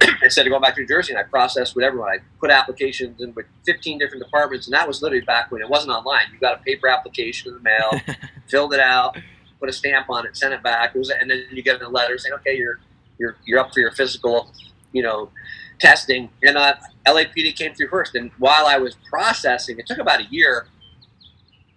instead 0.22 0.46
of 0.46 0.50
going 0.50 0.62
back 0.62 0.74
to 0.76 0.80
New 0.80 0.86
Jersey, 0.86 1.12
and 1.12 1.20
I 1.20 1.24
processed 1.24 1.76
with 1.76 1.84
everyone. 1.84 2.08
I 2.08 2.18
put 2.40 2.50
applications 2.50 3.20
in 3.20 3.34
with 3.34 3.46
15 3.66 3.98
different 3.98 4.24
departments, 4.24 4.66
and 4.66 4.74
that 4.74 4.88
was 4.88 5.02
literally 5.02 5.24
back 5.24 5.52
when 5.52 5.60
it 5.60 5.68
wasn't 5.68 5.92
online. 5.92 6.26
You 6.32 6.38
got 6.38 6.58
a 6.58 6.62
paper 6.62 6.88
application 6.88 7.48
in 7.48 7.54
the 7.54 7.60
mail, 7.60 8.16
filled 8.48 8.72
it 8.72 8.80
out, 8.80 9.18
put 9.60 9.68
a 9.68 9.72
stamp 9.72 10.08
on 10.08 10.26
it, 10.26 10.34
sent 10.34 10.54
it 10.54 10.62
back, 10.62 10.94
it 10.94 10.98
was, 10.98 11.10
and 11.10 11.30
then 11.30 11.44
you 11.52 11.62
get 11.62 11.82
a 11.82 11.88
letter 11.88 12.16
saying, 12.16 12.34
okay, 12.36 12.56
you're 12.56 12.80
you're 13.18 13.36
you're 13.44 13.58
up 13.58 13.72
for 13.74 13.80
your 13.80 13.92
physical 13.92 14.50
you 14.92 15.02
know, 15.02 15.30
testing, 15.78 16.30
and 16.42 16.56
uh, 16.56 16.74
LAPD 17.06 17.56
came 17.56 17.74
through 17.74 17.88
first. 17.88 18.14
And 18.14 18.30
while 18.38 18.66
I 18.66 18.78
was 18.78 18.96
processing, 19.08 19.78
it 19.78 19.86
took 19.86 19.98
about 19.98 20.20
a 20.20 20.26
year. 20.30 20.66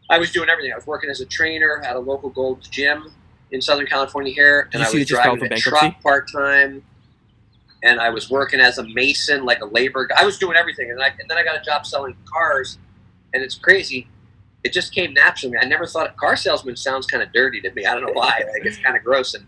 I 0.10 0.18
was 0.18 0.32
doing 0.32 0.50
everything. 0.50 0.74
I 0.74 0.75
was 0.75 0.88
working 0.88 1.10
as 1.10 1.22
a 1.22 1.25
trainer 1.25 1.82
at 1.86 1.96
a 1.96 2.00
local 2.00 2.30
Gold's 2.30 2.68
Gym 2.68 3.13
in 3.51 3.62
Southern 3.62 3.86
California 3.86 4.34
here, 4.34 4.70
and 4.74 4.84
I 4.84 4.91
was 4.91 5.06
driving 5.08 5.51
a 5.51 5.58
truck 5.58 6.01
part 6.01 6.32
time. 6.32 6.84
And 7.84 8.00
I 8.00 8.10
was 8.12 8.30
working 8.30 8.60
as 8.60 8.77
a 8.77 8.88
mason, 8.89 9.44
like 9.44 9.60
a 9.62 9.65
labor 9.65 10.06
guy. 10.06 10.15
I 10.20 10.25
was 10.25 10.38
doing 10.38 10.56
everything, 10.56 10.91
and, 10.91 11.01
I, 11.01 11.08
and 11.20 11.27
then 11.27 11.38
I 11.38 11.44
got 11.44 11.60
a 11.60 11.63
job 11.63 11.86
selling 11.86 12.15
cars. 12.32 12.77
And 13.34 13.41
it's 13.41 13.56
crazy. 13.56 14.08
It 14.63 14.72
just 14.72 14.94
came 14.94 15.13
naturally. 15.13 15.58
I 15.58 15.65
never 15.65 15.88
thought 15.88 16.08
a 16.08 16.13
car 16.13 16.36
salesman 16.36 16.75
sounds 16.75 17.08
kind 17.08 17.24
of 17.24 17.34
dirty 17.34 17.60
to 17.62 17.72
me. 17.72 17.86
I 17.86 17.96
don't 17.96 18.06
know 18.06 18.13
why. 18.13 18.44
I 18.48 18.51
think 18.51 18.65
it's 18.65 18.77
kind 18.77 18.96
of 18.96 19.03
gross. 19.03 19.34
And 19.34 19.48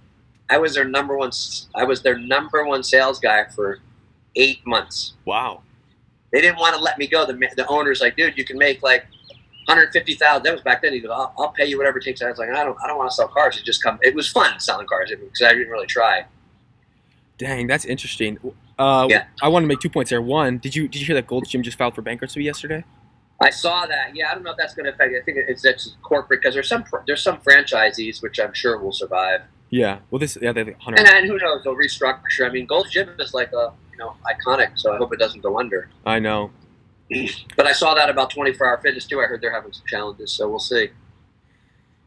I 0.50 0.58
was 0.58 0.76
their 0.76 0.86
number 0.86 1.18
one. 1.18 1.32
I 1.76 1.84
was 1.84 2.02
their 2.02 2.18
number 2.18 2.66
one 2.66 2.84
sales 2.84 3.20
guy 3.20 3.46
for 3.46 3.80
eight 4.36 4.66
months. 4.66 5.14
Wow. 5.26 5.62
They 6.32 6.42
didn't 6.42 6.60
want 6.60 6.76
to 6.76 6.82
let 6.82 6.98
me 6.98 7.08
go. 7.08 7.26
The 7.26 7.34
the 7.56 7.68
owner's 7.68 8.02
like, 8.02 8.16
dude, 8.16 8.38
you 8.38 8.46
can 8.46 8.58
make 8.58 8.84
like 8.84 9.06
150,000. 9.66 10.44
That 10.44 10.52
was 10.52 10.62
back 10.62 10.82
then. 10.82 10.94
He 10.94 11.00
goes, 11.00 11.12
I'll, 11.12 11.34
I'll, 11.38 11.50
pay 11.50 11.66
you 11.66 11.78
whatever 11.78 12.00
it 12.00 12.04
takes. 12.04 12.22
I 12.22 12.30
was 12.30 12.38
like, 12.38 12.50
I 12.50 12.64
don't, 12.64 12.78
I 12.84 12.88
don't 12.88 12.98
want 12.98 13.10
to 13.10 13.16
sell 13.16 13.30
cars. 13.30 13.58
It 13.58 13.64
just 13.64 13.82
come. 13.82 13.98
It 14.02 14.14
was 14.14 14.30
fun 14.30 14.60
selling 14.60 14.88
cars 14.88 15.10
because 15.10 15.42
I 15.42 15.54
didn't 15.54 15.70
really 15.70 15.88
try. 15.88 16.26
Dang, 17.38 17.68
that's 17.68 17.86
interesting. 17.86 18.38
Uh, 18.78 19.08
yeah. 19.10 19.26
I 19.42 19.48
want 19.48 19.64
to 19.64 19.68
make 19.68 19.80
two 19.80 19.90
points 19.90 20.10
there. 20.10 20.22
One, 20.22 20.58
did 20.58 20.76
you 20.76 20.88
did 20.88 21.00
you 21.00 21.06
hear 21.06 21.16
that 21.16 21.28
Gold's 21.28 21.50
Gym 21.50 21.64
just 21.64 21.78
filed 21.78 21.96
for 21.96 22.02
bankruptcy 22.02 22.44
yesterday? 22.44 22.84
I 23.42 23.50
saw 23.50 23.86
that. 23.86 24.16
Yeah, 24.16 24.32
I 24.32 24.36
don't 24.36 24.44
know 24.44 24.52
if 24.52 24.58
that's 24.58 24.74
going 24.74 24.86
to 24.86 24.94
affect. 24.94 25.14
I 25.20 25.24
think 25.24 25.38
it's, 25.48 25.66
it's 25.66 25.96
corporate 26.02 26.42
because 26.42 26.54
there's 26.54 26.70
some 26.70 26.84
there's 27.08 27.24
some 27.24 27.38
franchisees 27.38 28.22
which 28.22 28.40
I'm 28.40 28.54
sure 28.54 28.78
will 28.78 28.92
survive. 28.92 29.42
Yeah. 29.74 30.00
Well, 30.12 30.20
this 30.20 30.38
yeah, 30.40 30.52
they 30.52 30.62
hundred. 30.74 31.00
And 31.00 31.08
then 31.08 31.26
who 31.26 31.40
knows? 31.40 31.64
They'll 31.64 31.76
restructure. 31.76 32.46
I 32.46 32.50
mean, 32.50 32.68
Gold's 32.68 32.92
Gym 32.92 33.10
is 33.18 33.34
like 33.34 33.52
a 33.54 33.74
you 33.92 33.98
know 33.98 34.14
iconic, 34.24 34.78
so 34.78 34.94
I 34.94 34.98
hope 34.98 35.12
it 35.14 35.18
doesn't 35.18 35.42
go 35.42 35.58
under. 35.58 35.90
I 36.06 36.20
know. 36.20 36.52
But 37.58 37.66
I 37.66 37.74
saw 37.74 37.96
that 37.96 38.08
about 38.08 38.30
24 38.30 38.68
Hour 38.68 38.78
Fitness 38.82 39.06
too. 39.08 39.20
I 39.20 39.26
heard 39.26 39.42
they're 39.42 39.52
having 39.52 39.74
some 39.74 39.86
challenges, 39.88 40.32
so 40.32 40.48
we'll 40.48 40.60
see. 40.60 40.90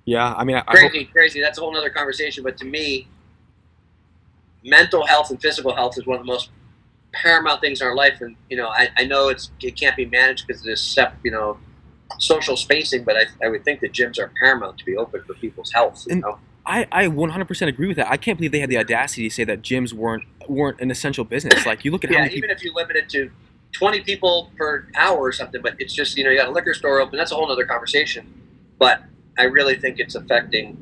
Yeah, 0.04 0.32
I 0.35 0.44
mean, 0.44 0.56
I, 0.56 0.61
crazy, 0.61 1.00
I 1.00 1.02
hope... 1.02 1.12
crazy. 1.12 1.40
That's 1.40 1.58
a 1.58 1.61
whole 1.61 1.76
other 1.76 1.90
conversation. 1.90 2.44
But 2.44 2.56
to 2.58 2.64
me, 2.64 3.08
mental 4.64 5.04
health 5.04 5.30
and 5.30 5.42
physical 5.42 5.75
health 5.75 5.99
is 5.99 6.06
one 6.06 6.20
of 6.20 6.25
the 6.25 6.32
most 6.32 6.50
paramount 7.12 7.61
things 7.61 7.80
in 7.80 7.88
our 7.88 7.96
life. 7.96 8.20
And 8.20 8.37
you 8.49 8.56
know, 8.56 8.68
I, 8.68 8.90
I 8.96 9.04
know 9.04 9.28
it's 9.28 9.50
it 9.61 9.76
can't 9.76 9.96
be 9.96 10.06
managed 10.06 10.46
because 10.46 10.62
of 10.62 10.66
this 10.66 10.80
step, 10.80 11.16
you 11.25 11.32
know, 11.32 11.58
social 12.20 12.56
spacing. 12.56 13.02
But 13.02 13.16
I, 13.16 13.25
I 13.44 13.49
would 13.49 13.64
think 13.64 13.80
that 13.80 13.92
gyms 13.92 14.20
are 14.20 14.30
paramount 14.40 14.78
to 14.78 14.85
be 14.85 14.96
open 14.96 15.25
for 15.25 15.35
people's 15.35 15.73
health. 15.73 16.04
You 16.06 16.12
and, 16.12 16.23
know? 16.23 16.38
I, 16.66 16.87
I 16.90 17.06
100% 17.06 17.68
agree 17.68 17.87
with 17.88 17.96
that. 17.96 18.11
I 18.11 18.16
can't 18.16 18.38
believe 18.38 18.52
they 18.52 18.61
had 18.61 18.70
the 18.70 18.78
audacity 18.78 19.28
to 19.28 19.35
say 19.35 19.44
that 19.44 19.62
gyms 19.62 19.92
weren't 19.92 20.25
weren't 20.49 20.80
an 20.80 20.90
essential 20.90 21.25
business. 21.25 21.64
Like 21.66 21.85
you 21.85 21.90
look 21.90 22.04
at 22.04 22.11
yeah, 22.11 22.20
how 22.20 22.25
even 22.26 22.35
people, 22.42 22.50
if 22.50 22.64
you 22.64 22.75
limit 22.75 22.96
it 22.96 23.08
to 23.11 23.30
20 23.73 24.00
people 24.00 24.50
per 24.56 24.88
hour 24.96 25.18
or 25.18 25.32
something, 25.32 25.61
but 25.62 25.76
it's 25.78 25.94
just 25.94 26.16
you 26.16 26.25
know 26.25 26.30
you 26.30 26.37
got 26.38 26.49
a 26.49 26.52
liquor 26.52 26.75
store 26.75 27.00
open. 27.00 27.16
That's 27.16 27.32
a 27.32 27.35
whole 27.35 27.50
other 27.50 27.64
conversation. 27.64 28.32
But 28.78 29.02
I 29.38 29.44
really 29.44 29.76
think 29.76 29.99
it's 29.99 30.14
affecting. 30.14 30.76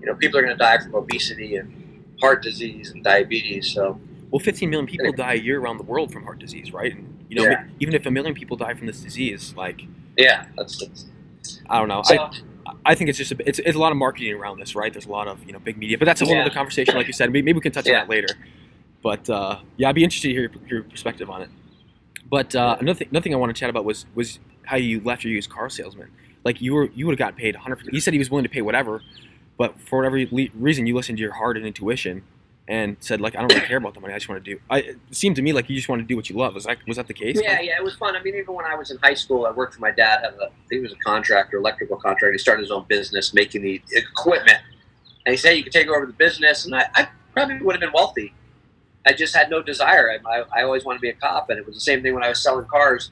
You 0.00 0.06
know, 0.06 0.14
people 0.14 0.38
are 0.38 0.42
going 0.42 0.56
to 0.56 0.58
die 0.58 0.78
from 0.78 0.94
obesity 0.94 1.56
and 1.56 2.02
heart 2.20 2.42
disease 2.42 2.90
and 2.90 3.04
diabetes. 3.04 3.70
So, 3.72 4.00
well, 4.30 4.40
15 4.40 4.70
million 4.70 4.86
people 4.86 5.12
die 5.12 5.34
a 5.34 5.36
year 5.36 5.60
around 5.60 5.76
the 5.76 5.82
world 5.82 6.10
from 6.12 6.24
heart 6.24 6.38
disease, 6.38 6.72
right? 6.72 6.94
And, 6.96 7.24
you 7.28 7.36
know, 7.36 7.42
Yeah. 7.50 7.64
even 7.80 7.94
if 7.94 8.06
a 8.06 8.10
million 8.10 8.34
people 8.34 8.56
die 8.56 8.72
from 8.74 8.86
this 8.86 9.00
disease, 9.00 9.54
like 9.56 9.82
yeah, 10.16 10.46
that's, 10.56 10.78
that's 10.78 11.06
I 11.68 11.78
don't 11.78 11.88
know. 11.88 12.02
so, 12.02 12.16
I, 12.16 12.30
I 12.84 12.94
think 12.94 13.08
it's 13.10 13.18
just 13.18 13.32
a, 13.32 13.36
it's, 13.48 13.58
it's 13.58 13.76
a 13.76 13.78
lot 13.78 13.92
of 13.92 13.98
marketing 13.98 14.32
around 14.34 14.58
this, 14.60 14.74
right? 14.74 14.92
There's 14.92 15.06
a 15.06 15.10
lot 15.10 15.28
of 15.28 15.42
you 15.44 15.52
know 15.52 15.58
big 15.58 15.76
media, 15.78 15.98
but 15.98 16.04
that's 16.04 16.20
a 16.20 16.24
whole 16.24 16.34
Yeah. 16.34 16.42
other 16.42 16.50
conversation, 16.50 16.94
like 16.94 17.06
you 17.06 17.12
said. 17.12 17.30
Maybe, 17.30 17.42
maybe 17.42 17.56
we 17.56 17.60
can 17.62 17.72
touch 17.72 17.86
Yeah. 17.86 18.00
on 18.02 18.08
that 18.08 18.10
later. 18.10 18.28
But 19.02 19.28
uh, 19.30 19.60
yeah, 19.76 19.88
I'd 19.88 19.94
be 19.94 20.04
interested 20.04 20.28
to 20.28 20.34
hear 20.34 20.42
your, 20.42 20.52
your 20.68 20.82
perspective 20.84 21.30
on 21.30 21.42
it. 21.42 21.50
But 22.30 22.54
uh, 22.54 22.76
another 22.80 22.98
thing, 22.98 23.08
another 23.10 23.24
thing 23.24 23.34
I 23.34 23.36
want 23.38 23.54
to 23.54 23.58
chat 23.58 23.70
about 23.70 23.84
was 23.84 24.06
was 24.14 24.38
how 24.64 24.76
you 24.76 25.00
left 25.00 25.24
your 25.24 25.32
used 25.32 25.50
car 25.50 25.68
salesman. 25.70 26.10
Like 26.44 26.60
you 26.60 26.74
were 26.74 26.90
you 26.94 27.06
would 27.06 27.12
have 27.12 27.18
gotten 27.18 27.38
paid 27.38 27.54
100. 27.54 27.88
He 27.90 28.00
said 28.00 28.12
he 28.12 28.18
was 28.18 28.30
willing 28.30 28.44
to 28.44 28.50
pay 28.50 28.62
whatever, 28.62 29.02
but 29.58 29.78
for 29.80 29.98
whatever 29.98 30.18
le- 30.30 30.48
reason, 30.54 30.86
you 30.86 30.94
listened 30.94 31.18
to 31.18 31.22
your 31.22 31.32
heart 31.34 31.56
and 31.56 31.66
intuition 31.66 32.22
and 32.68 32.96
said 33.00 33.20
like 33.20 33.34
I 33.36 33.40
don't 33.40 33.52
really 33.52 33.66
care 33.66 33.78
about 33.78 33.94
the 33.94 34.00
money. 34.00 34.14
I 34.14 34.18
just 34.18 34.28
want 34.28 34.44
to 34.44 34.54
do. 34.54 34.60
I, 34.70 34.78
it 34.78 34.98
seemed 35.10 35.36
to 35.36 35.42
me 35.42 35.52
like 35.52 35.68
you 35.68 35.76
just 35.76 35.88
want 35.88 36.00
to 36.00 36.06
do 36.06 36.16
what 36.16 36.30
you 36.30 36.36
love. 36.36 36.54
Was 36.54 36.64
that 36.64 36.78
was 36.86 36.96
that 36.96 37.08
the 37.08 37.14
case? 37.14 37.40
Yeah, 37.42 37.60
yeah, 37.60 37.76
it 37.76 37.82
was 37.82 37.96
fun. 37.96 38.16
I 38.16 38.22
mean, 38.22 38.36
even 38.36 38.54
when 38.54 38.64
I 38.64 38.74
was 38.74 38.90
in 38.90 38.98
high 38.98 39.14
school, 39.14 39.46
I 39.46 39.50
worked 39.50 39.74
for 39.74 39.80
my 39.80 39.90
dad. 39.90 40.20
Had 40.22 40.34
a, 40.34 40.50
he 40.70 40.78
was 40.78 40.92
a 40.92 40.96
contractor, 41.04 41.56
electrical 41.56 41.96
contractor. 41.96 42.32
He 42.32 42.38
started 42.38 42.62
his 42.62 42.70
own 42.70 42.84
business 42.88 43.34
making 43.34 43.62
the 43.62 43.82
equipment, 43.92 44.58
and 45.26 45.32
he 45.32 45.36
said 45.36 45.56
you 45.56 45.64
could 45.64 45.72
take 45.72 45.88
over 45.88 46.06
the 46.06 46.12
business, 46.12 46.64
and 46.64 46.74
I, 46.74 46.86
I 46.94 47.08
probably 47.32 47.58
would 47.58 47.74
have 47.74 47.80
been 47.80 47.92
wealthy. 47.92 48.34
I 49.06 49.14
just 49.14 49.34
had 49.34 49.50
no 49.50 49.62
desire. 49.62 50.10
I, 50.10 50.38
I, 50.38 50.60
I 50.60 50.62
always 50.62 50.84
wanted 50.84 50.98
to 50.98 51.02
be 51.02 51.08
a 51.08 51.14
cop, 51.14 51.50
and 51.50 51.58
it 51.58 51.66
was 51.66 51.74
the 51.74 51.80
same 51.80 52.02
thing 52.02 52.14
when 52.14 52.22
I 52.22 52.28
was 52.28 52.42
selling 52.42 52.66
cars. 52.66 53.10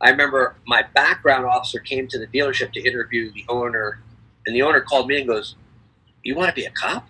I 0.00 0.10
remember 0.10 0.56
my 0.66 0.82
background 0.94 1.44
officer 1.44 1.78
came 1.78 2.08
to 2.08 2.18
the 2.18 2.26
dealership 2.26 2.72
to 2.72 2.80
interview 2.80 3.32
the 3.32 3.44
owner, 3.48 4.02
and 4.46 4.54
the 4.54 4.62
owner 4.62 4.80
called 4.80 5.06
me 5.06 5.18
and 5.18 5.26
goes, 5.26 5.56
"You 6.22 6.34
want 6.34 6.48
to 6.48 6.54
be 6.54 6.64
a 6.64 6.70
cop?" 6.70 7.08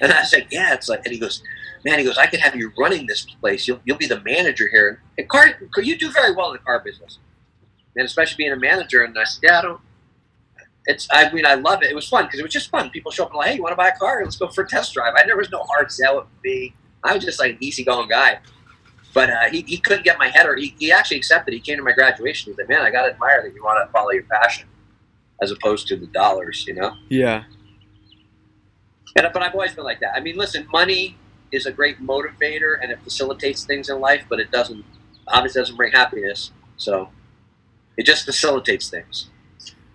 And 0.00 0.12
I 0.12 0.22
said, 0.22 0.46
"Yeah." 0.50 0.74
It's 0.74 0.88
like, 0.88 1.04
and 1.04 1.12
he 1.12 1.18
goes, 1.18 1.42
man, 1.84 1.98
he 1.98 2.04
goes, 2.04 2.18
I 2.18 2.26
could 2.26 2.40
have 2.40 2.54
you 2.56 2.72
running 2.78 3.06
this 3.06 3.22
place. 3.22 3.66
You'll, 3.66 3.80
you'll 3.84 3.98
be 3.98 4.06
the 4.06 4.20
manager 4.20 4.68
here. 4.68 5.02
And 5.16 5.28
car, 5.28 5.48
you 5.78 5.96
do 5.98 6.10
very 6.10 6.34
well 6.34 6.48
in 6.48 6.54
the 6.54 6.58
car 6.58 6.80
business, 6.80 7.18
and 7.96 8.04
especially 8.04 8.36
being 8.36 8.52
a 8.52 8.56
manager. 8.56 9.02
And 9.02 9.16
I 9.18 9.24
said, 9.24 9.40
yeah, 9.42 9.58
I 9.58 9.62
don't. 9.62 9.80
It's, 10.86 11.06
I 11.10 11.30
mean, 11.32 11.44
I 11.44 11.54
love 11.54 11.82
it. 11.82 11.90
It 11.90 11.94
was 11.94 12.08
fun 12.08 12.24
because 12.24 12.40
it 12.40 12.42
was 12.42 12.52
just 12.52 12.70
fun. 12.70 12.88
People 12.90 13.10
show 13.10 13.24
up 13.24 13.30
and 13.30 13.38
like, 13.38 13.50
hey, 13.50 13.56
you 13.56 13.62
want 13.62 13.72
to 13.72 13.76
buy 13.76 13.88
a 13.88 13.96
car? 13.96 14.22
Let's 14.24 14.36
go 14.36 14.48
for 14.48 14.64
a 14.64 14.68
test 14.68 14.94
drive. 14.94 15.12
I 15.16 15.26
there 15.26 15.36
was 15.36 15.50
no 15.50 15.62
hard 15.64 15.92
sell 15.92 16.16
with 16.16 16.26
me. 16.42 16.74
I 17.04 17.14
was 17.14 17.24
just 17.24 17.38
like 17.38 17.52
an 17.52 17.58
easygoing 17.60 18.08
guy. 18.08 18.38
But 19.12 19.30
uh, 19.30 19.48
he, 19.50 19.62
he 19.62 19.78
couldn't 19.78 20.04
get 20.04 20.18
my 20.18 20.28
head, 20.28 20.46
or 20.46 20.56
he, 20.56 20.74
he 20.78 20.92
actually 20.92 21.18
accepted. 21.18 21.52
He 21.52 21.60
came 21.60 21.76
to 21.76 21.82
my 21.82 21.92
graduation. 21.92 22.52
He's 22.52 22.58
like, 22.58 22.68
man, 22.68 22.82
I 22.82 22.90
got 22.90 23.02
to 23.02 23.12
admire 23.12 23.42
that 23.42 23.54
you 23.54 23.62
want 23.62 23.86
to 23.86 23.92
follow 23.92 24.10
your 24.10 24.24
passion 24.24 24.68
as 25.42 25.50
opposed 25.50 25.88
to 25.88 25.96
the 25.96 26.06
dollars, 26.06 26.64
you 26.66 26.74
know? 26.74 26.94
Yeah. 27.08 27.44
And, 29.16 29.26
but 29.32 29.42
I've 29.42 29.52
always 29.54 29.74
been 29.74 29.84
like 29.84 30.00
that. 30.00 30.14
I 30.14 30.20
mean, 30.20 30.36
listen, 30.36 30.66
money 30.72 31.16
is 31.52 31.66
a 31.66 31.72
great 31.72 32.00
motivator 32.00 32.76
and 32.82 32.92
it 32.92 33.00
facilitates 33.02 33.64
things 33.64 33.88
in 33.88 34.00
life, 34.00 34.24
but 34.28 34.38
it 34.40 34.50
doesn't 34.50 34.84
obviously 35.28 35.60
doesn't 35.62 35.76
bring 35.76 35.92
happiness. 35.92 36.50
So 36.76 37.08
it 37.96 38.04
just 38.06 38.24
facilitates 38.24 38.88
things. 38.90 39.28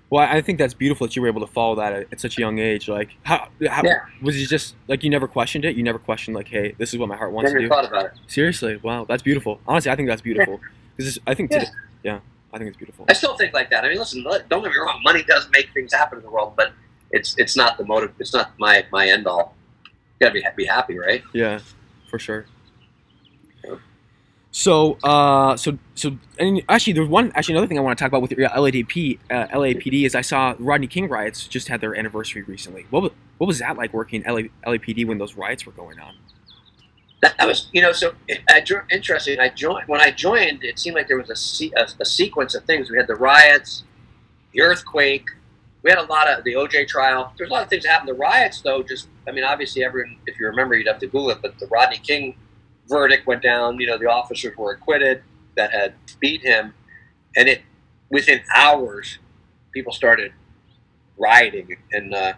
Well, 0.10 0.28
I 0.30 0.42
think 0.42 0.60
that's 0.60 0.76
beautiful 0.76 1.08
that 1.08 1.16
you 1.16 1.24
were 1.24 1.28
able 1.28 1.42
to 1.42 1.52
follow 1.52 1.76
that 1.76 1.92
at, 1.94 2.08
at 2.12 2.22
such 2.22 2.38
a 2.38 2.42
young 2.42 2.60
age. 2.60 2.88
Like, 2.88 3.16
how, 3.24 3.48
how 3.68 3.82
Yeah. 3.84 4.02
was 4.22 4.36
it 4.40 4.46
just 4.48 4.76
like 4.88 5.04
you 5.04 5.10
never 5.10 5.28
questioned 5.28 5.66
it? 5.66 5.76
You 5.76 5.82
never 5.82 5.98
questioned 5.98 6.36
like, 6.36 6.48
hey, 6.50 6.76
this 6.78 6.94
is 6.94 7.00
what 7.00 7.10
my 7.10 7.16
heart 7.18 7.32
wants 7.32 7.50
Never 7.50 7.60
to 7.62 7.66
do. 7.66 7.70
thought 7.70 7.86
about 7.86 8.06
it. 8.06 8.12
Seriously, 8.28 8.78
wow, 8.84 9.06
that's 9.06 9.24
beautiful. 9.24 9.60
Honestly, 9.68 9.90
I 9.92 9.96
think 9.96 10.08
that's 10.10 10.22
beautiful 10.22 10.60
because 10.98 11.18
I 11.26 11.34
think, 11.34 11.52
Yeah. 11.52 11.60
today, 11.60 11.72
yeah, 12.04 12.20
I 12.54 12.60
think 12.60 12.68
it's 12.68 12.78
beautiful. 12.78 13.06
I 13.10 13.14
still 13.14 13.36
think 13.38 13.54
like 13.56 13.72
that. 13.72 13.86
I 13.86 13.90
mean, 13.90 13.98
listen, 13.98 14.24
don't 14.24 14.48
get 14.50 14.72
me 14.72 14.78
wrong. 14.78 15.02
Money 15.04 15.24
does 15.24 15.48
make 15.52 15.72
things 15.74 15.92
happen 15.92 16.20
in 16.20 16.24
the 16.24 16.30
world, 16.30 16.54
but 16.56 16.74
it's 17.14 17.36
it's 17.38 17.56
not 17.56 17.78
the 17.78 17.86
motive. 17.86 18.12
It's 18.20 18.34
not 18.34 18.52
my 18.60 18.86
my 18.92 19.08
end 19.08 19.28
all. 19.28 19.56
You 19.86 19.92
gotta 20.20 20.34
be 20.34 20.44
be 20.58 20.66
happy, 20.66 20.98
right? 20.98 21.24
Yeah, 21.32 21.60
for 22.10 22.20
sure. 22.20 22.46
Yeah. 23.64 23.76
So, 24.52 25.00
uh, 25.04 25.58
so, 25.58 25.80
so, 25.96 26.18
and 26.38 26.62
actually, 26.70 26.94
there's 26.94 27.08
one. 27.08 27.32
Actually, 27.34 27.56
another 27.56 27.68
thing 27.68 27.78
I 27.80 27.82
want 27.82 27.98
to 27.98 28.04
talk 28.04 28.10
about 28.10 28.22
with 28.22 28.32
your 28.32 28.50
LADP, 28.50 29.20
uh, 29.32 29.48
LAPD 29.48 30.06
is 30.06 30.14
I 30.14 30.22
saw 30.22 30.54
Rodney 30.60 30.88
King 30.88 31.08
riots 31.08 31.48
just 31.48 31.70
had 31.70 31.82
their 31.82 31.96
anniversary 31.96 32.44
recently. 32.44 32.86
What 32.90 33.04
was, 33.04 33.12
what 33.38 33.48
was 33.48 33.60
that 33.60 33.78
like 33.78 33.94
working 33.94 34.24
LA, 34.28 34.42
LAPD 34.68 35.08
when 35.08 35.18
those 35.18 35.36
riots 35.36 35.66
were 35.66 35.72
going 35.72 36.00
on? 36.00 36.14
That, 37.24 37.36
that 37.40 37.48
was, 37.48 37.70
you 37.72 37.82
know, 37.82 37.94
so 37.94 38.14
I, 38.50 38.64
interesting. 38.92 39.40
I 39.40 39.50
joined 39.50 39.88
when 39.88 40.02
I 40.02 40.12
joined. 40.12 40.64
It 40.64 40.78
seemed 40.78 40.96
like 40.96 41.08
there 41.08 41.18
was 41.18 41.30
a, 41.30 41.80
a, 41.80 41.88
a 42.00 42.06
sequence 42.06 42.54
of 42.54 42.64
things. 42.66 42.92
We 42.92 42.98
had 42.98 43.08
the 43.08 43.16
riots, 43.16 43.84
the 44.52 44.62
earthquake. 44.62 45.26
We 45.84 45.90
had 45.90 46.00
a 46.00 46.04
lot 46.04 46.30
of 46.30 46.44
the 46.44 46.54
OJ 46.54 46.88
trial. 46.88 47.34
There's 47.38 47.50
a 47.50 47.54
lot 47.54 47.64
of 47.64 47.70
things 47.70 47.84
that 47.84 47.92
happened. 47.92 48.10
The 48.10 48.14
riots, 48.14 48.62
though, 48.62 48.84
just 48.84 49.10
I 49.28 49.32
mean, 49.32 49.44
obviously, 49.44 49.84
everyone, 49.84 50.18
if 50.26 50.40
you 50.40 50.46
remember, 50.48 50.76
you'd 50.76 50.88
have 50.88 51.00
to 51.00 51.08
Google 51.08 51.32
it. 51.32 51.40
But 51.42 51.60
the 51.60 51.68
Rodney 51.68 51.98
King 51.98 52.36
verdict 52.88 53.28
went 53.28 53.42
down. 53.44 53.80
You 53.80 53.88
know, 53.88 53.98
the 53.98 54.10
officers 54.10 54.56
were 54.58 54.72
acquitted 54.72 55.24
that 55.56 55.72
had 55.72 55.94
beat 56.20 56.42
him, 56.42 56.74
and 57.36 57.48
it 57.50 57.62
within 58.10 58.42
hours, 58.56 59.20
people 59.74 59.92
started 59.92 60.32
rioting, 61.18 61.76
and 61.92 62.14
uh, 62.14 62.34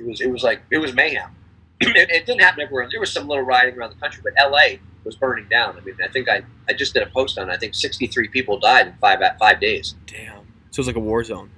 it 0.00 0.06
was 0.06 0.20
it 0.20 0.30
was 0.30 0.42
like 0.42 0.62
it 0.70 0.78
was 0.78 0.92
mayhem 0.92 1.36
it, 1.80 2.10
it 2.10 2.26
didn't 2.26 2.42
happen 2.42 2.60
everywhere. 2.60 2.86
There 2.90 3.00
was 3.00 3.10
some 3.10 3.26
little 3.26 3.44
rioting 3.44 3.78
around 3.78 3.90
the 3.90 4.00
country, 4.00 4.22
but 4.22 4.34
LA 4.38 4.76
was 5.04 5.16
burning 5.16 5.48
down. 5.48 5.78
I 5.78 5.80
mean, 5.80 5.96
I 6.04 6.08
think 6.08 6.28
I, 6.28 6.42
I 6.68 6.74
just 6.74 6.92
did 6.92 7.02
a 7.02 7.06
post 7.06 7.38
on. 7.38 7.48
it. 7.48 7.52
I 7.54 7.56
think 7.56 7.74
63 7.74 8.28
people 8.28 8.58
died 8.58 8.88
in 8.88 8.92
five 9.00 9.20
five 9.38 9.60
days. 9.60 9.94
Damn. 10.06 10.46
So 10.70 10.74
it 10.74 10.78
was 10.78 10.86
like 10.88 10.96
a 10.96 11.00
war 11.00 11.24
zone. 11.24 11.50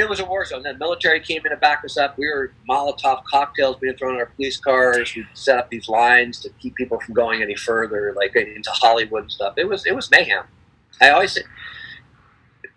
It 0.00 0.08
was 0.08 0.18
a 0.18 0.24
war 0.24 0.46
zone. 0.46 0.62
The 0.62 0.72
military 0.72 1.20
came 1.20 1.44
in 1.44 1.50
to 1.50 1.58
back 1.58 1.84
us 1.84 1.98
up. 1.98 2.16
We 2.16 2.26
were 2.26 2.52
Molotov 2.66 3.22
cocktails 3.24 3.76
being 3.76 3.94
thrown 3.96 4.14
in 4.14 4.20
our 4.20 4.26
police 4.26 4.56
cars. 4.56 5.14
We 5.14 5.26
set 5.34 5.58
up 5.58 5.68
these 5.68 5.90
lines 5.90 6.40
to 6.40 6.48
keep 6.58 6.74
people 6.74 6.98
from 7.00 7.12
going 7.12 7.42
any 7.42 7.54
further, 7.54 8.14
like 8.16 8.34
into 8.34 8.70
Hollywood 8.70 9.24
and 9.24 9.32
stuff. 9.32 9.54
It 9.58 9.68
was 9.68 9.84
it 9.84 9.94
was 9.94 10.10
mayhem. 10.10 10.44
I 11.02 11.10
always 11.10 11.32
say 11.32 11.42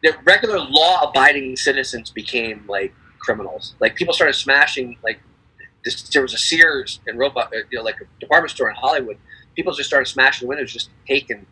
the 0.04 0.14
regular 0.26 0.60
law-abiding 0.60 1.56
citizens 1.56 2.12
became 2.12 2.66
like 2.68 2.94
criminals. 3.20 3.76
Like 3.80 3.96
people 3.96 4.14
started 4.14 4.34
smashing. 4.34 4.98
Like 5.02 5.22
this, 5.86 6.04
there 6.10 6.22
was 6.22 6.34
a 6.34 6.38
Sears 6.38 7.00
and 7.08 7.18
Roebuck, 7.18 7.54
uh, 7.56 7.60
you 7.72 7.78
know, 7.78 7.86
like 7.86 8.02
a 8.02 8.20
department 8.20 8.52
store 8.52 8.70
in 8.70 8.76
Hollywood. 8.76 9.18
People 9.56 9.72
just 9.72 9.88
started 9.88 10.08
smashing 10.08 10.46
windows, 10.46 10.74
just 10.74 10.90
taking 11.08 11.46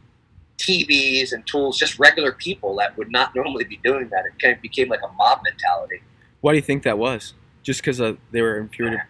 TVs 0.62 1.34
and 1.34 1.46
tools. 1.48 1.78
Just 1.78 2.00
regular 2.00 2.32
people 2.32 2.76
that 2.78 2.98
would 2.98 3.12
not 3.12 3.36
normally 3.36 3.64
be 3.64 3.80
doing 3.84 4.10
that. 4.10 4.26
It 4.26 4.34
kind 4.42 4.56
of 4.56 4.62
became 4.62 4.90
like 4.90 5.02
a 5.04 5.12
mob 5.14 5.42
mentality. 5.44 6.02
Why 6.42 6.54
do 6.54 6.58
you 6.58 6.62
think 6.62 6.84
that 6.84 6.98
was? 6.98 7.34
Just 7.64 7.82
because 7.82 8.00
uh, 8.00 8.14
they 8.32 8.42
were 8.42 8.58
infuriated? 8.58 9.02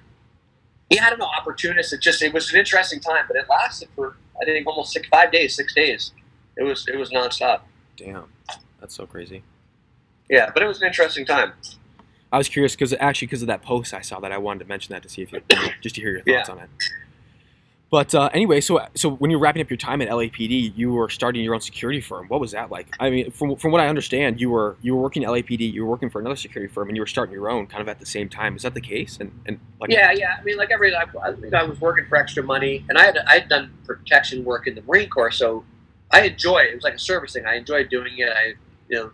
Yeah, 0.90 1.06
I 1.06 1.10
don't 1.10 1.20
know, 1.20 1.30
opportunists. 1.40 1.94
It 1.94 2.02
just 2.02 2.22
it 2.22 2.34
was 2.34 2.52
an 2.52 2.60
interesting 2.60 3.00
time, 3.00 3.24
but 3.28 3.38
it 3.38 3.46
lasted 3.50 3.88
for 3.96 4.18
I 4.42 4.46
think 4.46 4.68
almost 4.68 4.92
six, 4.92 5.08
five 5.08 5.32
days, 5.32 5.56
six 5.56 5.74
days. 5.74 6.12
It 6.58 6.64
was 6.64 6.86
it 6.88 6.98
was 6.98 7.12
nonstop. 7.12 7.62
Damn, 7.96 8.26
that's 8.80 8.96
so 8.96 9.06
crazy. 9.06 9.44
Yeah, 10.30 10.50
but 10.54 10.64
it 10.64 10.66
was 10.66 10.82
an 10.82 10.88
interesting 10.88 11.26
time. 11.26 11.54
I 12.32 12.38
was 12.38 12.50
curious 12.50 12.74
because 12.74 12.94
actually 13.00 13.28
because 13.28 13.42
of 13.42 13.48
that 13.48 13.62
post 13.62 13.94
I 13.94 14.02
saw 14.02 14.20
that 14.22 14.32
I 14.32 14.38
wanted 14.38 14.60
to 14.60 14.66
mention 14.66 14.94
that 14.94 15.04
to 15.04 15.10
see 15.10 15.22
if 15.22 15.32
you 15.32 15.42
just 15.82 15.96
to 15.96 16.02
hear 16.02 16.12
your 16.12 16.24
thoughts 16.24 16.50
on 16.50 16.60
it. 16.60 16.70
But 17.92 18.16
uh, 18.16 18.30
anyway, 18.34 18.62
so 18.62 18.80
so 18.96 19.10
when 19.10 19.30
you're 19.32 19.40
wrapping 19.42 19.62
up 19.62 19.70
your 19.70 19.76
time 19.76 20.02
at 20.02 20.08
LAPD, 20.08 20.72
you 20.78 20.94
were 20.94 21.10
starting 21.10 21.44
your 21.44 21.54
own 21.54 21.60
security 21.60 22.00
firm. 22.00 22.30
What 22.30 22.40
was 22.40 22.52
that 22.52 22.72
like? 22.72 22.88
I 23.02 23.10
mean, 23.10 23.32
from, 23.32 23.58
from 23.58 23.74
what 23.74 23.82
I 23.82 23.90
understand, 23.90 24.40
you 24.40 24.50
were 24.50 24.78
you 24.82 24.96
were 24.96 25.02
working 25.02 25.26
at 25.26 25.30
LAPD, 25.30 25.74
you 25.74 25.84
were 25.84 25.92
working 25.92 26.10
for 26.10 26.22
another 26.22 26.38
security 26.38 26.74
firm, 26.74 26.88
and 26.88 26.96
you 26.96 27.02
were 27.02 27.08
starting 27.08 27.34
your 27.34 27.50
own 27.50 27.68
kind 27.68 27.82
of 27.82 27.90
at 27.90 28.00
the 28.00 28.06
same 28.06 28.30
time. 28.30 28.56
Is 28.56 28.62
that 28.62 28.76
the 28.76 28.82
case? 28.82 29.18
And 29.20 29.38
and 29.46 29.60
like 29.82 29.92
Yeah, 29.92 30.14
yeah. 30.14 30.38
I 30.40 30.44
mean, 30.44 30.56
like 30.56 30.72
every 30.72 30.96
I, 30.96 31.04
I, 31.54 31.64
was 31.64 31.82
working 31.82 32.06
for 32.08 32.16
extra 32.16 32.42
money, 32.42 32.86
and 32.88 32.98
I 32.98 33.04
had 33.04 33.18
I 33.28 33.34
had 33.40 33.50
done 33.50 33.74
protection 33.84 34.46
work 34.46 34.68
in 34.68 34.76
the 34.76 34.84
Marine 34.84 35.10
Corps, 35.10 35.32
so 35.32 35.66
I 36.12 36.22
enjoy 36.22 36.60
it. 36.60 36.72
It 36.72 36.76
was 36.76 36.86
like 36.86 36.96
a 36.96 37.00
service 37.00 37.34
thing. 37.34 37.46
I 37.46 37.56
enjoyed 37.56 37.90
doing 37.90 38.14
it. 38.20 38.30
I 38.30 38.54
you 38.88 39.00
know 39.00 39.12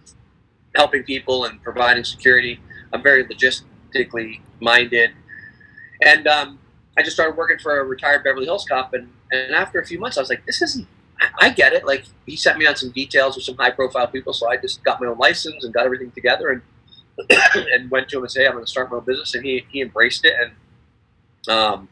helping 0.76 1.02
people 1.02 1.46
and 1.46 1.64
providing 1.64 2.04
security. 2.04 2.60
I'm 2.94 3.02
very 3.02 3.26
logistically 3.26 4.42
minded, 4.62 5.14
and 6.06 6.28
um, 6.28 6.60
I 6.98 7.04
just 7.04 7.16
started 7.16 7.38
working 7.38 7.60
for 7.60 7.80
a 7.80 7.84
retired 7.84 8.24
Beverly 8.24 8.46
Hills 8.46 8.66
cop, 8.68 8.94
and, 8.94 9.10
and 9.32 9.54
after 9.54 9.80
a 9.80 9.86
few 9.86 10.00
months, 10.00 10.18
I 10.18 10.22
was 10.22 10.30
like, 10.30 10.46
this 10.46 10.62
isn't. 10.62 10.88
I- 11.40 11.50
get 11.50 11.74
it. 11.74 11.86
Like 11.86 12.06
he 12.26 12.36
sent 12.36 12.60
me 12.60 12.68
on 12.68 12.76
some 12.76 12.92
details 12.92 13.36
with 13.36 13.46
some 13.46 13.56
high 13.58 13.72
profile 13.72 14.08
people, 14.08 14.34
so 14.34 14.50
I 14.50 14.58
just 14.58 14.84
got 14.84 15.02
my 15.02 15.08
own 15.08 15.18
license 15.18 15.64
and 15.64 15.74
got 15.74 15.86
everything 15.86 16.12
together, 16.12 16.50
and 16.50 16.62
and 17.74 17.90
went 17.90 18.10
to 18.10 18.18
him 18.18 18.24
and 18.24 18.32
say, 18.32 18.46
I'm 18.46 18.54
going 18.54 18.64
to 18.64 18.70
start 18.70 18.92
my 18.92 18.98
own 18.98 19.06
business, 19.06 19.34
and 19.34 19.44
he 19.44 19.66
he 19.70 19.82
embraced 19.82 20.26
it, 20.26 20.36
and 20.40 21.56
um, 21.56 21.90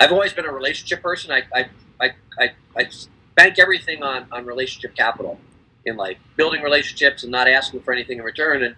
I've 0.00 0.12
always 0.12 0.32
been 0.32 0.44
a 0.44 0.52
relationship 0.52 1.02
person. 1.02 1.32
I 1.32 1.42
I, 1.54 1.66
I, 2.00 2.10
I, 2.38 2.50
I 2.76 2.88
bank 3.34 3.58
everything 3.58 4.02
on, 4.02 4.26
on 4.32 4.46
relationship 4.46 4.94
capital 4.94 5.38
in 5.84 5.96
life, 5.96 6.18
building 6.36 6.62
relationships 6.62 7.22
and 7.22 7.32
not 7.32 7.48
asking 7.48 7.80
for 7.82 7.92
anything 7.92 8.18
in 8.18 8.24
return. 8.24 8.62
And 8.62 8.76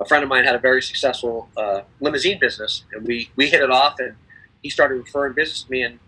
a 0.00 0.04
friend 0.04 0.22
of 0.22 0.28
mine 0.28 0.44
had 0.44 0.54
a 0.54 0.58
very 0.58 0.82
successful 0.82 1.48
uh, 1.56 1.82
limousine 2.00 2.38
business, 2.38 2.84
and 2.92 3.06
we, 3.06 3.30
we 3.36 3.48
hit 3.48 3.60
it 3.60 3.70
off, 3.70 3.96
and 3.98 4.14
he 4.64 4.70
started 4.70 4.94
referring 4.96 5.34
business 5.34 5.62
to 5.62 5.70
me. 5.70 5.82
And 5.82 6.00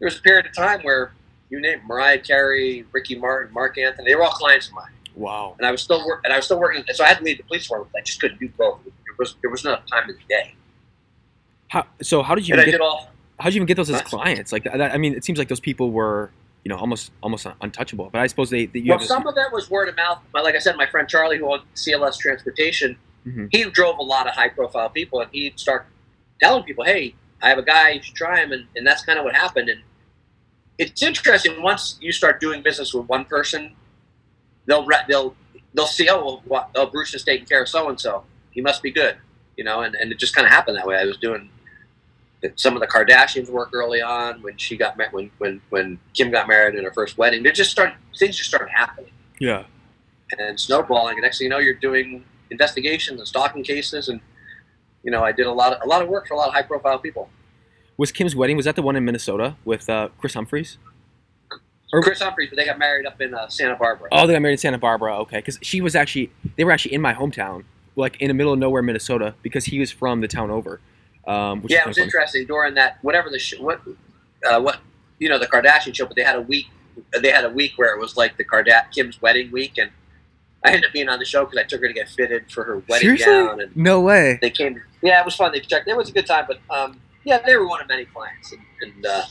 there 0.00 0.06
was 0.06 0.18
a 0.18 0.22
period 0.22 0.46
of 0.46 0.56
time 0.56 0.80
where 0.82 1.12
you 1.50 1.60
name 1.60 1.80
Mariah 1.86 2.18
Carey, 2.18 2.84
Ricky 2.90 3.16
Martin, 3.16 3.52
Marc 3.52 3.76
Anthony, 3.78 4.10
they 4.10 4.14
were 4.16 4.22
all 4.24 4.30
clients 4.30 4.66
of 4.68 4.72
mine 4.74 4.90
wow, 5.16 5.54
and 5.58 5.66
I 5.66 5.70
was 5.70 5.82
still 5.82 6.04
work, 6.06 6.22
and 6.24 6.32
I 6.32 6.36
was 6.36 6.46
still 6.46 6.58
working. 6.58 6.82
So 6.94 7.04
I 7.04 7.08
had 7.08 7.18
to 7.18 7.24
leave 7.24 7.36
the 7.36 7.42
police 7.42 7.64
department. 7.64 7.92
I 7.96 8.00
just 8.02 8.20
couldn't 8.20 8.40
do 8.40 8.48
both. 8.56 8.78
It 8.86 8.92
was 9.18 9.34
there 9.42 9.50
was 9.50 9.62
not 9.64 9.86
time 9.86 10.08
in 10.08 10.16
the 10.16 10.22
day. 10.28 10.54
How, 11.68 11.84
so 12.00 12.22
how 12.22 12.34
did 12.34 12.48
you 12.48 12.54
And 12.54 12.64
get 12.64 12.80
all. 12.80 13.10
how 13.38 13.46
did 13.46 13.54
you 13.54 13.58
even 13.58 13.66
get 13.66 13.76
those 13.76 13.90
as 13.90 14.00
clients? 14.02 14.50
Like 14.52 14.64
that, 14.64 14.80
I 14.80 14.96
mean, 14.96 15.14
it 15.14 15.24
seems 15.24 15.38
like 15.38 15.48
those 15.48 15.60
people 15.60 15.90
were 15.90 16.30
you 16.64 16.68
know 16.70 16.76
almost 16.78 17.10
almost 17.22 17.46
untouchable. 17.60 18.08
But 18.12 18.20
I 18.22 18.26
suppose 18.28 18.48
they, 18.48 18.66
they 18.66 18.78
you 18.80 18.90
Well, 18.90 19.00
some 19.00 19.26
of 19.26 19.34
that 19.34 19.52
was 19.52 19.68
word 19.68 19.88
of 19.90 19.96
mouth. 19.96 20.20
But 20.32 20.44
like 20.44 20.54
I 20.54 20.58
said, 20.58 20.76
my 20.76 20.86
friend 20.86 21.06
Charlie, 21.08 21.36
who 21.38 21.52
owned 21.52 21.62
CLS 21.74 22.16
Transportation, 22.18 22.96
Mhm. 23.26 23.48
he 23.52 23.64
drove 23.64 23.98
a 23.98 24.02
lot 24.02 24.26
of 24.26 24.34
high 24.34 24.48
profile 24.48 24.88
people, 24.88 25.20
and 25.20 25.30
he'd 25.32 25.60
start 25.60 25.84
telling 26.40 26.62
people, 26.62 26.84
"Hey, 26.84 27.14
I 27.42 27.48
have 27.48 27.58
a 27.58 27.62
guy. 27.62 27.90
You 27.90 28.02
should 28.02 28.14
try 28.14 28.40
him." 28.40 28.52
And, 28.52 28.66
and 28.76 28.86
that's 28.86 29.04
kind 29.04 29.18
of 29.18 29.24
what 29.24 29.34
happened. 29.34 29.68
And 29.68 29.80
it's 30.78 31.02
interesting 31.02 31.62
once 31.62 31.98
you 32.00 32.12
start 32.12 32.40
doing 32.40 32.62
business 32.62 32.94
with 32.94 33.06
one 33.08 33.24
person, 33.24 33.74
they'll 34.66 34.84
re- 34.86 35.04
they'll 35.08 35.34
they'll 35.74 35.86
see, 35.86 36.08
oh, 36.10 36.42
well, 36.46 36.70
oh, 36.74 36.86
Bruce 36.86 37.14
is 37.14 37.22
taking 37.22 37.46
care 37.46 37.62
of 37.62 37.68
so 37.68 37.88
and 37.88 38.00
so. 38.00 38.24
He 38.50 38.60
must 38.60 38.82
be 38.82 38.90
good, 38.90 39.16
you 39.56 39.64
know. 39.64 39.82
And, 39.82 39.94
and 39.94 40.10
it 40.10 40.18
just 40.18 40.34
kind 40.34 40.46
of 40.46 40.52
happened 40.52 40.76
that 40.76 40.86
way. 40.86 40.96
I 40.96 41.04
was 41.04 41.16
doing 41.18 41.50
some 42.56 42.74
of 42.74 42.80
the 42.80 42.86
Kardashians 42.86 43.50
work 43.50 43.70
early 43.74 44.00
on 44.00 44.42
when 44.42 44.56
she 44.56 44.76
got 44.76 44.96
married, 44.96 45.12
when 45.12 45.30
when 45.38 45.60
when 45.70 45.98
Kim 46.14 46.30
got 46.30 46.48
married 46.48 46.74
in 46.74 46.84
her 46.84 46.92
first 46.92 47.18
wedding. 47.18 47.42
They 47.42 47.52
just 47.52 47.70
started 47.70 47.96
things 48.18 48.36
just 48.36 48.48
started 48.48 48.70
happening 48.70 49.12
yeah. 49.38 49.64
and 50.38 50.58
snowballing. 50.58 51.16
And 51.16 51.22
next 51.22 51.38
thing 51.38 51.46
you 51.46 51.50
know, 51.50 51.58
you're 51.58 51.74
doing 51.74 52.24
investigations 52.50 53.18
and 53.18 53.28
stalking 53.28 53.62
cases, 53.62 54.08
and 54.08 54.20
you 55.02 55.10
know, 55.10 55.22
I 55.24 55.32
did 55.32 55.46
a 55.46 55.52
lot 55.52 55.72
of 55.72 55.82
a 55.82 55.86
lot 55.86 56.02
of 56.02 56.08
work 56.08 56.26
for 56.28 56.34
a 56.34 56.36
lot 56.36 56.48
of 56.48 56.54
high 56.54 56.62
profile 56.62 56.98
people. 56.98 57.28
Was 57.96 58.12
Kim's 58.12 58.34
wedding 58.34 58.56
was 58.56 58.64
that 58.64 58.76
the 58.76 58.82
one 58.82 58.96
in 58.96 59.04
Minnesota 59.04 59.56
with 59.64 59.88
uh, 59.88 60.08
Kris 60.18 60.34
Humphries? 60.34 60.78
Or- 61.92 62.02
Kris 62.02 62.20
Humphries, 62.20 62.48
but 62.50 62.56
they 62.56 62.64
got 62.64 62.78
married 62.78 63.04
up 63.06 63.20
in 63.20 63.34
uh, 63.34 63.48
Santa 63.48 63.76
Barbara. 63.76 64.08
Oh, 64.12 64.26
they 64.26 64.32
got 64.32 64.42
married 64.42 64.52
in 64.54 64.58
Santa 64.58 64.78
Barbara. 64.78 65.18
Okay, 65.20 65.38
because 65.38 65.58
she 65.62 65.80
was 65.80 65.96
actually 65.96 66.30
they 66.56 66.64
were 66.64 66.72
actually 66.72 66.94
in 66.94 67.00
my 67.00 67.14
hometown, 67.14 67.64
like 67.96 68.20
in 68.20 68.28
the 68.28 68.34
middle 68.34 68.52
of 68.52 68.58
nowhere, 68.58 68.82
Minnesota, 68.82 69.34
because 69.42 69.64
he 69.66 69.78
was 69.78 69.90
from 69.90 70.20
the 70.20 70.28
town 70.28 70.50
over. 70.50 70.80
Um, 71.26 71.62
which 71.62 71.72
yeah, 71.72 71.80
it 71.80 71.86
was 71.86 71.98
interesting 71.98 72.46
during 72.46 72.74
that 72.74 72.98
whatever 73.02 73.28
the 73.28 73.38
sh- 73.38 73.58
what 73.58 73.80
uh, 74.48 74.60
what 74.60 74.78
you 75.18 75.28
know 75.28 75.38
the 75.38 75.46
Kardashian 75.46 75.94
show, 75.94 76.06
but 76.06 76.16
they 76.16 76.22
had 76.22 76.36
a 76.36 76.40
week. 76.42 76.66
They 77.20 77.30
had 77.30 77.44
a 77.44 77.50
week 77.50 77.72
where 77.76 77.94
it 77.94 78.00
was 78.00 78.16
like 78.16 78.36
the 78.36 78.44
Kardashian 78.44 78.90
Kim's 78.92 79.20
wedding 79.20 79.50
week, 79.50 79.76
and 79.78 79.90
I 80.64 80.68
ended 80.72 80.86
up 80.86 80.92
being 80.92 81.08
on 81.08 81.18
the 81.18 81.24
show 81.24 81.44
because 81.44 81.58
I 81.58 81.62
took 81.64 81.80
her 81.80 81.88
to 81.88 81.94
get 81.94 82.08
fitted 82.08 82.50
for 82.52 82.64
her 82.64 82.78
wedding 82.88 83.16
Seriously? 83.16 83.26
gown, 83.26 83.60
and 83.60 83.74
No 83.76 84.00
way. 84.00 84.38
they 84.42 84.50
came. 84.50 84.80
Yeah, 85.02 85.20
it 85.20 85.24
was 85.24 85.34
fun. 85.34 85.52
They 85.52 85.60
checked. 85.60 85.88
It 85.88 85.96
was 85.96 86.10
a 86.10 86.12
good 86.12 86.26
time, 86.26 86.44
but 86.46 86.58
um, 86.74 87.00
yeah, 87.24 87.38
they 87.44 87.56
were 87.56 87.66
one 87.66 87.80
of 87.80 87.88
many 87.88 88.04
clients, 88.04 88.52
and, 88.52 88.60
and 88.82 89.06
uh, 89.06 89.22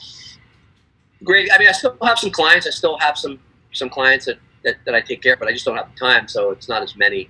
great. 1.24 1.50
I 1.54 1.58
mean, 1.60 1.68
I 1.68 1.72
still 1.72 1.96
have 2.04 2.18
some 2.20 2.32
clients. 2.32 2.66
I 2.68 2.72
still 2.72 2.98
have 3.00 3.18
some 3.18 3.40
some 3.72 3.90
clients 3.90 4.26
that, 4.26 4.40
that, 4.64 4.78
that 4.86 4.96
I 4.96 5.02
take 5.02 5.22
care 5.22 5.34
of, 5.34 5.40
but 5.40 5.48
I 5.48 5.52
just 5.52 5.66
don't 5.66 5.76
have 5.78 5.90
the 5.94 6.00
time, 6.00 6.28
so 6.28 6.50
it's 6.52 6.68
not 6.68 6.82
as 6.82 6.96
many 6.96 7.30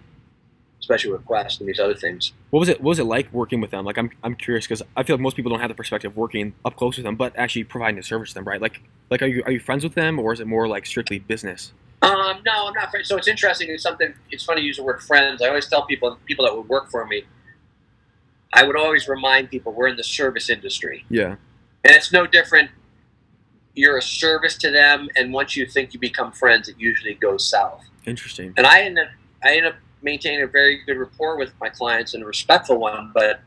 special 0.80 1.12
requests 1.12 1.60
and 1.60 1.68
these 1.68 1.80
other 1.80 1.94
things. 1.94 2.32
What 2.52 2.62
was 2.62 2.70
it? 2.70 2.80
What 2.82 2.90
was 2.90 3.00
it 3.00 3.04
like 3.04 3.32
working 3.34 3.60
with 3.60 3.72
them? 3.72 3.84
Like, 3.84 3.98
I'm, 3.98 4.10
I'm 4.24 4.36
curious 4.36 4.66
because 4.66 4.82
I 4.96 5.04
feel 5.04 5.18
like 5.18 5.22
most 5.22 5.36
people 5.36 5.50
don't 5.52 5.60
have 5.60 5.68
the 5.70 5.76
perspective 5.76 6.12
of 6.12 6.18
working 6.18 6.54
up 6.64 6.78
close 6.78 6.96
with 6.96 7.04
them, 7.04 7.18
but 7.18 7.34
actually 7.38 7.66
providing 7.66 8.00
a 8.00 8.04
service 8.04 8.30
to 8.30 8.36
them, 8.36 8.46
right? 8.46 8.62
Like, 8.62 8.82
like 9.10 9.22
are 9.22 9.28
you 9.28 9.44
are 9.46 9.52
you 9.52 9.60
friends 9.60 9.84
with 9.84 9.96
them, 9.96 10.18
or 10.20 10.32
is 10.32 10.40
it 10.40 10.48
more 10.48 10.68
like 10.70 10.86
strictly 10.86 11.20
business? 11.20 11.74
Um, 12.02 12.42
no, 12.46 12.68
I'm 12.68 12.74
not. 12.74 12.92
Friends. 12.92 13.08
So 13.08 13.18
it's 13.18 13.28
interesting. 13.28 13.70
It's 13.70 13.84
something. 13.84 14.14
It's 14.32 14.44
funny 14.44 14.62
to 14.62 14.68
use 14.68 14.78
the 14.78 14.84
word 14.84 15.02
friends. 15.02 15.42
I 15.42 15.48
always 15.48 15.68
tell 15.68 15.86
people 15.86 16.18
people 16.26 16.46
that 16.46 16.56
would 16.56 16.70
work 16.70 16.90
for 16.90 17.06
me. 17.06 17.24
I 18.54 18.64
would 18.64 18.78
always 18.78 19.08
remind 19.08 19.50
people 19.50 19.74
we're 19.74 19.88
in 19.88 19.98
the 19.98 20.04
service 20.04 20.50
industry. 20.50 21.06
Yeah. 21.10 21.36
And 21.84 21.96
it's 21.96 22.12
no 22.12 22.26
different. 22.26 22.72
You're 23.76 23.98
a 23.98 24.02
service 24.02 24.58
to 24.58 24.72
them, 24.72 25.10
and 25.16 25.32
once 25.32 25.56
you 25.56 25.66
think 25.66 25.94
you 25.94 26.00
become 26.00 26.32
friends, 26.32 26.68
it 26.68 26.76
usually 26.80 27.14
goes 27.14 27.46
south. 27.46 27.86
Interesting. 28.06 28.54
And 28.58 28.66
I 28.66 28.82
end 28.82 28.98
up, 28.98 29.08
I 29.44 29.56
end 29.56 29.68
up 29.68 29.76
maintaining 30.02 30.42
a 30.42 30.48
very 30.48 30.84
good 30.86 30.98
rapport 30.98 31.38
with 31.38 31.52
my 31.62 31.70
clients 31.70 32.14
and 32.14 32.24
a 32.24 32.26
respectful 32.26 32.78
one. 32.78 33.12
But 33.14 33.42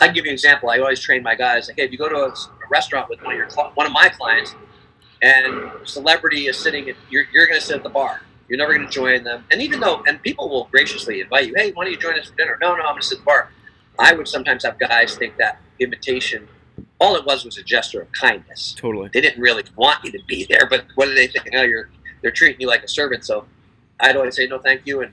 I 0.00 0.08
give 0.08 0.24
you 0.24 0.30
an 0.30 0.34
example. 0.34 0.70
I 0.70 0.78
always 0.78 1.00
train 1.00 1.22
my 1.22 1.34
guys 1.34 1.68
like, 1.68 1.76
hey, 1.76 1.84
if 1.84 1.92
you 1.92 1.98
go 1.98 2.08
to 2.08 2.16
a, 2.16 2.28
a 2.28 2.68
restaurant 2.70 3.10
with 3.10 3.22
one 3.22 3.34
of 3.34 3.38
your 3.38 3.48
one 3.74 3.86
of 3.86 3.92
my 3.92 4.08
clients, 4.08 4.54
and 5.22 5.70
celebrity 5.84 6.48
is 6.48 6.58
sitting, 6.58 6.88
at, 6.90 6.96
you're 7.08 7.24
you're 7.32 7.46
going 7.46 7.58
to 7.60 7.64
sit 7.64 7.76
at 7.76 7.82
the 7.82 7.88
bar. 7.88 8.22
You're 8.48 8.58
never 8.58 8.74
going 8.74 8.86
to 8.86 8.92
join 8.92 9.24
them. 9.24 9.44
And 9.50 9.62
even 9.62 9.80
though, 9.80 10.02
and 10.06 10.20
people 10.22 10.48
will 10.48 10.68
graciously 10.70 11.20
invite 11.20 11.46
you, 11.48 11.54
hey, 11.56 11.72
why 11.72 11.84
don't 11.84 11.92
you 11.92 11.98
join 11.98 12.18
us 12.18 12.28
for 12.28 12.36
dinner? 12.36 12.58
No, 12.60 12.74
no, 12.74 12.82
I'm 12.82 12.94
going 12.94 13.00
to 13.00 13.06
sit 13.06 13.18
at 13.18 13.20
the 13.20 13.26
bar. 13.26 13.50
I 13.98 14.12
would 14.14 14.28
sometimes 14.28 14.64
have 14.64 14.78
guys 14.78 15.16
think 15.16 15.36
that 15.38 15.60
invitation, 15.78 16.48
all 17.00 17.16
it 17.16 17.24
was 17.24 17.44
was 17.44 17.56
a 17.56 17.62
gesture 17.62 18.02
of 18.02 18.12
kindness 18.12 18.74
Totally. 18.76 19.10
they 19.12 19.20
didn't 19.20 19.40
really 19.40 19.64
want 19.76 20.04
you 20.04 20.12
to 20.12 20.18
be 20.26 20.44
there, 20.50 20.66
but 20.68 20.84
what 20.96 21.06
do 21.06 21.14
they 21.14 21.28
think? 21.28 21.48
Oh, 21.54 21.62
you're 21.62 21.88
they're 22.20 22.30
treating 22.30 22.60
you 22.60 22.68
like 22.68 22.82
a 22.82 22.88
servant. 22.88 23.24
So 23.24 23.46
I'd 24.00 24.16
always 24.16 24.36
say 24.36 24.46
no, 24.46 24.58
thank 24.58 24.82
you, 24.86 25.00
and 25.02 25.12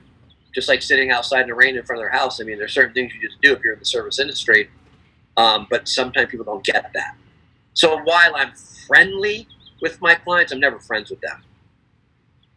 just 0.54 0.68
like 0.68 0.82
sitting 0.82 1.10
outside 1.10 1.42
in 1.42 1.48
the 1.48 1.54
rain 1.54 1.76
in 1.76 1.84
front 1.84 2.00
of 2.00 2.02
their 2.04 2.18
house. 2.18 2.40
I 2.40 2.44
mean, 2.44 2.58
there's 2.58 2.72
certain 2.72 2.92
things 2.94 3.12
you 3.14 3.26
just 3.26 3.40
do 3.40 3.52
if 3.52 3.62
you're 3.62 3.72
in 3.74 3.78
the 3.78 3.84
service 3.84 4.18
industry, 4.18 4.70
um, 5.36 5.66
but 5.70 5.88
sometimes 5.88 6.30
people 6.30 6.44
don't 6.44 6.64
get 6.64 6.90
that. 6.94 7.16
So 7.74 7.98
while 8.02 8.34
I'm 8.34 8.52
friendly 8.86 9.46
with 9.80 10.00
my 10.00 10.14
clients, 10.14 10.52
I'm 10.52 10.60
never 10.60 10.78
friends 10.78 11.10
with 11.10 11.20
them. 11.20 11.42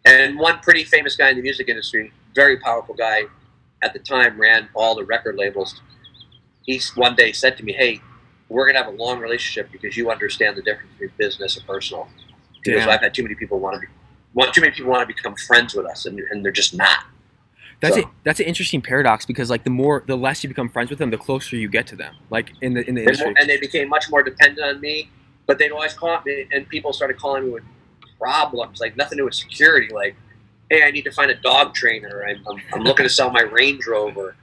And 0.05 0.37
one 0.37 0.59
pretty 0.59 0.83
famous 0.83 1.15
guy 1.15 1.29
in 1.29 1.37
the 1.37 1.41
music 1.41 1.69
industry, 1.69 2.11
very 2.35 2.57
powerful 2.57 2.95
guy, 2.95 3.23
at 3.81 3.93
the 3.93 3.99
time 3.99 4.39
ran 4.39 4.69
all 4.73 4.95
the 4.95 5.05
record 5.05 5.35
labels. 5.35 5.81
He 6.63 6.81
one 6.95 7.15
day 7.15 7.31
said 7.31 7.57
to 7.57 7.63
me, 7.63 7.73
"Hey, 7.73 8.01
we're 8.49 8.65
gonna 8.65 8.83
have 8.83 8.93
a 8.93 8.97
long 8.97 9.19
relationship 9.19 9.71
because 9.71 9.97
you 9.97 10.11
understand 10.11 10.57
the 10.57 10.61
difference 10.61 10.91
between 10.93 11.11
business 11.17 11.57
and 11.57 11.65
personal. 11.65 12.07
Because. 12.63 12.87
I've 12.87 13.01
had 13.01 13.13
too 13.13 13.23
many 13.23 13.35
people 13.35 13.59
want 13.59 13.75
to 13.75 13.81
be, 13.81 13.87
want 14.33 14.53
too 14.53 14.61
many 14.61 14.73
people 14.73 14.89
want 14.89 15.07
to 15.07 15.13
become 15.13 15.35
friends 15.35 15.73
with 15.75 15.85
us, 15.85 16.05
and, 16.05 16.17
and 16.31 16.45
they're 16.45 16.51
just 16.51 16.73
not. 16.73 16.99
That's 17.81 17.95
So-. 17.95 18.09
That's 18.23 18.39
an 18.39 18.45
interesting 18.45 18.81
paradox 18.81 19.25
because 19.25 19.49
like 19.49 19.65
the 19.65 19.69
more, 19.69 20.03
the 20.07 20.15
less 20.15 20.43
you 20.43 20.47
become 20.47 20.69
friends 20.69 20.89
with 20.89 20.99
them, 20.99 21.09
the 21.09 21.17
closer 21.17 21.57
you 21.57 21.67
get 21.67 21.87
to 21.87 21.97
them. 21.97 22.15
Like 22.29 22.53
in 22.61 22.73
the 22.73 22.87
in 22.87 22.95
the 22.95 23.01
And, 23.01 23.09
industry. 23.09 23.25
more, 23.27 23.35
and 23.37 23.49
they 23.49 23.57
became 23.57 23.89
much 23.89 24.09
more 24.09 24.23
dependent 24.23 24.65
on 24.65 24.79
me. 24.79 25.09
But 25.45 25.57
they'd 25.59 25.71
always 25.71 25.93
call 25.93 26.21
me, 26.25 26.47
and 26.51 26.67
people 26.69 26.93
started 26.93 27.17
calling 27.17 27.45
me 27.45 27.49
with 27.51 27.63
problems, 28.19 28.79
like 28.79 28.95
nothing 28.95 29.17
to 29.17 29.21
do 29.21 29.25
with 29.25 29.33
security, 29.35 29.93
like, 29.93 30.15
"Hey, 30.69 30.83
I 30.83 30.91
need 30.91 31.03
to 31.03 31.11
find 31.11 31.29
a 31.31 31.35
dog 31.35 31.73
trainer. 31.73 32.23
I'm, 32.27 32.43
I'm, 32.49 32.61
I'm 32.73 32.83
looking 32.83 33.03
to 33.03 33.09
sell 33.09 33.29
my 33.29 33.41
Range 33.41 33.85
Rover." 33.85 34.35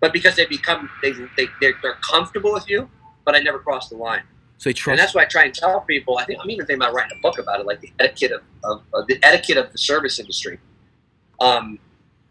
But 0.00 0.12
because 0.12 0.36
they 0.36 0.46
become 0.46 0.90
they 1.02 1.12
they 1.36 1.48
they're, 1.60 1.74
they're 1.82 1.94
comfortable 1.94 2.52
with 2.52 2.68
you, 2.68 2.88
but 3.24 3.34
I 3.34 3.40
never 3.40 3.58
crossed 3.58 3.90
the 3.90 3.96
line. 3.96 4.22
so 4.58 4.70
they 4.70 4.90
And 4.90 4.98
that's 4.98 5.14
why 5.14 5.22
I 5.22 5.24
try 5.24 5.44
and 5.44 5.54
tell 5.54 5.80
people. 5.80 6.18
I 6.18 6.24
think 6.24 6.40
I'm 6.42 6.50
even 6.50 6.66
thinking 6.66 6.82
about 6.82 6.94
writing 6.94 7.16
a 7.18 7.20
book 7.20 7.38
about 7.38 7.60
it, 7.60 7.66
like 7.66 7.80
the 7.80 7.92
etiquette 7.98 8.32
of, 8.32 8.42
of, 8.62 8.82
of 8.92 9.06
the 9.06 9.18
etiquette 9.22 9.56
of 9.56 9.72
the 9.72 9.78
service 9.78 10.20
industry. 10.20 10.58
Um, 11.40 11.78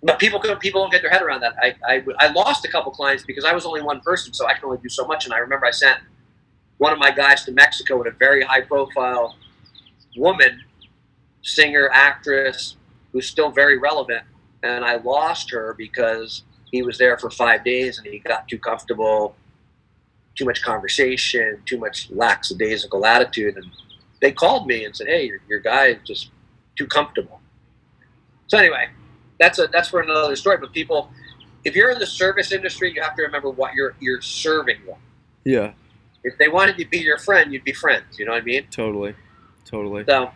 but 0.03 0.19
people 0.19 0.39
people 0.39 0.81
don't 0.81 0.91
get 0.91 1.01
their 1.01 1.12
head 1.12 1.21
around 1.21 1.41
that. 1.41 1.55
I, 1.62 1.75
I 1.88 2.03
I 2.19 2.27
lost 2.31 2.65
a 2.65 2.67
couple 2.67 2.91
clients 2.91 3.23
because 3.25 3.45
I 3.45 3.53
was 3.53 3.65
only 3.65 3.81
one 3.81 4.01
person, 4.01 4.33
so 4.33 4.45
I 4.47 4.53
can 4.53 4.65
only 4.65 4.77
do 4.79 4.89
so 4.89 5.05
much. 5.05 5.25
And 5.25 5.33
I 5.33 5.38
remember 5.38 5.65
I 5.65 5.71
sent 5.71 5.99
one 6.84 6.91
of 6.91 7.00
my 7.00 7.12
guys 7.12 7.46
to 7.46 7.52
Mexico 7.54 7.98
with 7.98 8.08
a 8.08 8.17
very 8.17 8.43
high 8.43 8.60
profile 8.60 9.38
woman, 10.17 10.62
singer, 11.41 11.89
actress, 11.93 12.76
who's 13.13 13.26
still 13.26 13.52
very 13.52 13.78
relevant, 13.78 14.24
and 14.63 14.84
I 14.84 14.98
lost 14.98 15.50
her 15.52 15.74
because 15.78 16.43
he 16.72 16.82
was 16.82 16.98
there 16.98 17.17
for 17.17 17.30
five 17.30 17.63
days 17.63 18.00
and 18.00 18.08
he 18.08 18.19
got 18.19 18.50
too 18.50 18.60
comfortable 18.60 19.36
too 20.36 20.46
much 20.46 20.62
conversation, 20.63 21.62
too 21.65 21.78
much 21.78 22.10
lackadaisical 22.10 23.06
attitude, 23.06 23.56
and 23.56 23.65
they 24.22 24.32
called 24.32 24.67
me 24.67 24.84
and 24.84 24.96
said, 24.96 25.08
"Hey, 25.08 25.28
your, 25.28 25.39
your 25.48 25.60
guy 25.60 25.88
is 25.88 25.98
just 26.04 26.32
too 26.76 26.88
comfortable." 26.88 27.39
So 28.48 28.58
anyway, 28.58 28.89
that's 29.39 29.60
a 29.60 29.67
that's 29.67 29.89
for 29.89 30.02
another 30.02 30.36
story. 30.36 30.58
But 30.58 30.74
people, 30.74 31.12
if 31.63 31.76
you're 31.76 31.91
in 31.91 32.00
the 32.00 32.08
service 32.08 32.52
industry, 32.52 32.91
you 32.93 33.02
have 33.02 33.15
to 33.15 33.22
remember 33.22 33.50
what 33.50 33.74
you're 33.74 33.96
you're 34.00 34.22
serving 34.22 34.86
them. 34.86 34.98
yeah. 35.46 35.74
If 36.23 36.38
they 36.38 36.47
wanted 36.47 36.77
to 36.77 36.86
be 36.86 36.99
your 36.99 37.17
friend, 37.17 37.51
you'd 37.51 37.63
be 37.63 37.73
friends. 37.73 38.17
You 38.17 38.25
know 38.25 38.31
what 38.31 38.41
I 38.41 38.45
mean? 38.45 38.67
Totally. 38.71 39.15
Totally. 39.65 40.03
So, 40.07 40.31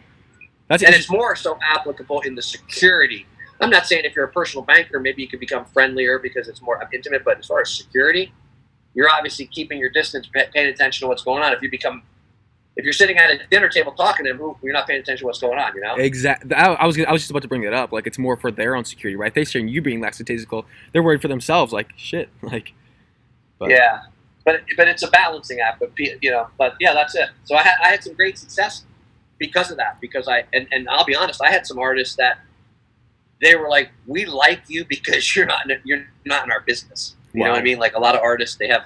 That's 0.67 0.83
and 0.83 0.93
it's 0.93 1.09
more 1.09 1.35
so 1.35 1.57
applicable 1.61 2.21
in 2.21 2.35
the 2.35 2.41
security. 2.41 3.25
I'm 3.61 3.69
not 3.69 3.87
saying 3.87 4.03
if 4.05 4.15
you're 4.15 4.25
a 4.25 4.31
personal 4.31 4.63
banker, 4.63 4.99
maybe 4.99 5.21
you 5.21 5.27
could 5.27 5.39
become 5.39 5.65
friendlier 5.65 6.19
because 6.19 6.47
it's 6.47 6.61
more 6.61 6.79
intimate. 6.93 7.23
But 7.23 7.39
as 7.39 7.45
far 7.47 7.61
as 7.61 7.71
security, 7.73 8.33
you're 8.93 9.09
obviously 9.09 9.45
keeping 9.47 9.79
your 9.79 9.89
distance, 9.89 10.27
paying 10.33 10.67
attention 10.67 11.05
to 11.05 11.07
what's 11.07 11.23
going 11.23 11.41
on. 11.43 11.53
If 11.53 11.61
you 11.61 11.71
become, 11.71 12.03
if 12.75 12.83
you're 12.83 12.93
sitting 12.93 13.17
at 13.17 13.31
a 13.31 13.39
dinner 13.49 13.69
table 13.69 13.93
talking 13.93 14.25
to 14.25 14.31
them, 14.31 14.39
who- 14.39 14.57
you're 14.61 14.73
not 14.73 14.87
paying 14.87 14.99
attention 14.99 15.23
to 15.23 15.25
what's 15.25 15.39
going 15.39 15.57
on. 15.57 15.73
You 15.75 15.81
know? 15.81 15.95
Exactly. 15.95 16.53
I, 16.53 16.73
I 16.73 16.85
was 16.85 16.99
I 16.99 17.11
was 17.11 17.21
just 17.21 17.31
about 17.31 17.41
to 17.43 17.47
bring 17.47 17.61
that 17.61 17.73
up. 17.73 17.91
Like 17.91 18.05
it's 18.05 18.19
more 18.19 18.35
for 18.37 18.51
their 18.51 18.75
own 18.75 18.85
security, 18.85 19.15
right? 19.15 19.33
They're 19.33 19.45
saying 19.45 19.69
you 19.69 19.81
being 19.81 20.01
lackadaisical. 20.01 20.65
They're 20.93 21.03
worried 21.03 21.21
for 21.21 21.27
themselves. 21.29 21.71
Like 21.73 21.91
shit. 21.95 22.29
Like. 22.41 22.73
But- 23.59 23.69
yeah, 23.71 24.01
but 24.47 24.61
but 24.77 24.87
it's 24.87 25.03
a 25.03 25.09
balancing 25.11 25.59
act. 25.59 25.81
But 25.81 25.91
you 25.99 26.31
know, 26.31 26.47
but 26.57 26.75
yeah, 26.79 26.93
that's 26.93 27.13
it. 27.15 27.29
So 27.43 27.55
I 27.57 27.63
had 27.63 27.75
I 27.83 27.89
had 27.89 28.01
some 28.01 28.13
great 28.13 28.37
success 28.37 28.85
because 29.37 29.69
of 29.71 29.77
that. 29.77 29.99
Because 29.99 30.25
I 30.29 30.45
and, 30.53 30.67
and 30.71 30.87
I'll 30.87 31.03
be 31.05 31.15
honest, 31.15 31.41
I 31.43 31.51
had 31.51 31.67
some 31.67 31.77
artists 31.77 32.15
that 32.15 32.39
they 33.41 33.55
were 33.57 33.67
like, 33.69 33.91
we 34.07 34.23
like 34.25 34.61
you 34.69 34.85
because 34.85 35.23
you're 35.35 35.45
not 35.45 35.69
in, 35.69 35.81
you're 35.83 36.07
not 36.25 36.45
in 36.45 36.51
our 36.51 36.61
business. 36.61 37.15
You 37.33 37.43
know 37.43 37.51
what 37.51 37.59
I 37.59 37.63
mean? 37.63 37.77
Like 37.77 37.93
a 37.95 37.99
lot 37.99 38.15
of 38.15 38.21
artists, 38.21 38.55
they 38.55 38.69
have 38.69 38.83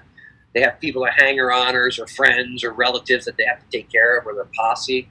they 0.54 0.62
have 0.62 0.80
people 0.80 1.04
that 1.04 1.14
hanger 1.22 1.52
honors 1.54 2.00
or 2.00 2.08
friends 2.08 2.64
or 2.64 2.72
relatives 2.74 3.24
that 3.26 3.38
they 3.38 3.46
have 3.46 3.60
to 3.60 3.66
take 3.72 3.90
care 3.92 4.18
of 4.18 4.26
or 4.26 4.34
their 4.34 4.50
posse, 4.56 5.08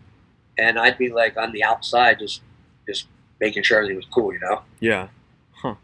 and 0.58 0.78
I'd 0.80 0.98
be 0.98 1.10
like 1.10 1.36
on 1.36 1.52
the 1.52 1.62
outside, 1.62 2.18
just 2.18 2.42
just 2.88 3.06
making 3.40 3.62
sure 3.62 3.76
everything 3.78 3.96
was 3.96 4.06
cool. 4.12 4.32
You 4.32 4.40
know? 4.40 4.62
Yeah. 4.80 5.08
Huh. 5.52 5.76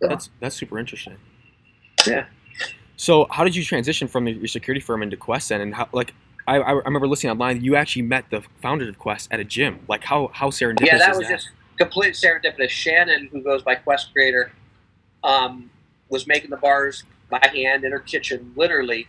So- 0.00 0.08
That's 0.08 0.30
that's 0.40 0.54
super 0.56 0.78
interesting. 0.78 1.16
Yeah. 2.06 2.26
So 2.96 3.26
how 3.30 3.44
did 3.44 3.56
you 3.56 3.64
transition 3.64 4.08
from 4.08 4.26
your 4.26 4.46
security 4.46 4.80
firm 4.80 5.02
into 5.02 5.16
Quest 5.16 5.48
then? 5.48 5.60
And 5.60 5.74
how 5.74 5.88
like 5.92 6.14
I, 6.46 6.56
I 6.56 6.72
remember 6.72 7.08
listening 7.08 7.30
online. 7.30 7.62
You 7.62 7.76
actually 7.76 8.02
met 8.02 8.28
the 8.30 8.42
founders 8.60 8.88
of 8.88 8.98
Quest 8.98 9.28
at 9.30 9.40
a 9.40 9.44
gym. 9.44 9.80
Like 9.88 10.04
how 10.04 10.30
how 10.32 10.50
serendipitous? 10.50 10.86
Yeah, 10.86 10.98
that 10.98 11.16
was 11.16 11.26
that? 11.26 11.36
just 11.36 11.50
complete 11.78 12.14
serendipitous. 12.14 12.70
Shannon, 12.70 13.28
who 13.32 13.42
goes 13.42 13.62
by 13.62 13.74
Quest 13.76 14.12
Creator, 14.12 14.52
um, 15.22 15.70
was 16.08 16.26
making 16.26 16.50
the 16.50 16.56
bars 16.56 17.04
by 17.30 17.50
hand 17.52 17.84
in 17.84 17.92
her 17.92 17.98
kitchen, 17.98 18.52
literally. 18.56 19.08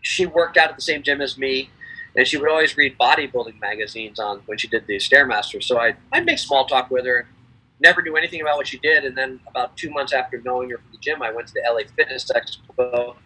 She 0.00 0.24
worked 0.24 0.56
out 0.56 0.70
at 0.70 0.76
the 0.76 0.82
same 0.82 1.02
gym 1.02 1.20
as 1.20 1.36
me, 1.36 1.70
and 2.14 2.26
she 2.26 2.36
would 2.36 2.48
always 2.48 2.76
read 2.76 2.96
bodybuilding 2.98 3.60
magazines 3.60 4.18
on 4.18 4.40
when 4.46 4.56
she 4.56 4.68
did 4.68 4.86
the 4.86 4.96
Stairmaster. 4.96 5.62
So 5.62 5.78
I 5.78 5.96
I'd 6.12 6.24
make 6.24 6.38
small 6.38 6.66
talk 6.66 6.90
with 6.90 7.04
her. 7.04 7.28
Never 7.80 8.02
knew 8.02 8.16
anything 8.16 8.40
about 8.40 8.56
what 8.56 8.66
she 8.66 8.78
did, 8.78 9.04
and 9.04 9.16
then 9.16 9.40
about 9.48 9.76
two 9.76 9.90
months 9.90 10.12
after 10.12 10.40
knowing 10.44 10.70
her 10.70 10.78
from 10.78 10.92
the 10.92 10.98
gym, 10.98 11.22
I 11.22 11.30
went 11.30 11.48
to 11.48 11.54
the 11.54 11.62
LA 11.68 11.80
Fitness 11.94 12.30
Expo. 12.30 13.16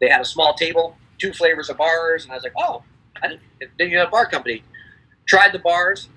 They 0.00 0.08
had 0.08 0.20
a 0.20 0.24
small 0.24 0.54
table, 0.54 0.96
two 1.18 1.32
flavors 1.32 1.70
of 1.70 1.76
bars, 1.76 2.24
and 2.24 2.32
I 2.32 2.34
was 2.34 2.42
like, 2.42 2.54
"Oh, 2.58 2.82
I 3.22 3.28
didn't, 3.28 3.42
didn't 3.78 3.92
you 3.92 3.98
have 3.98 4.08
a 4.08 4.10
bar 4.10 4.26
company?" 4.26 4.64
Tried 5.26 5.52
the 5.52 5.60
bars, 5.60 6.08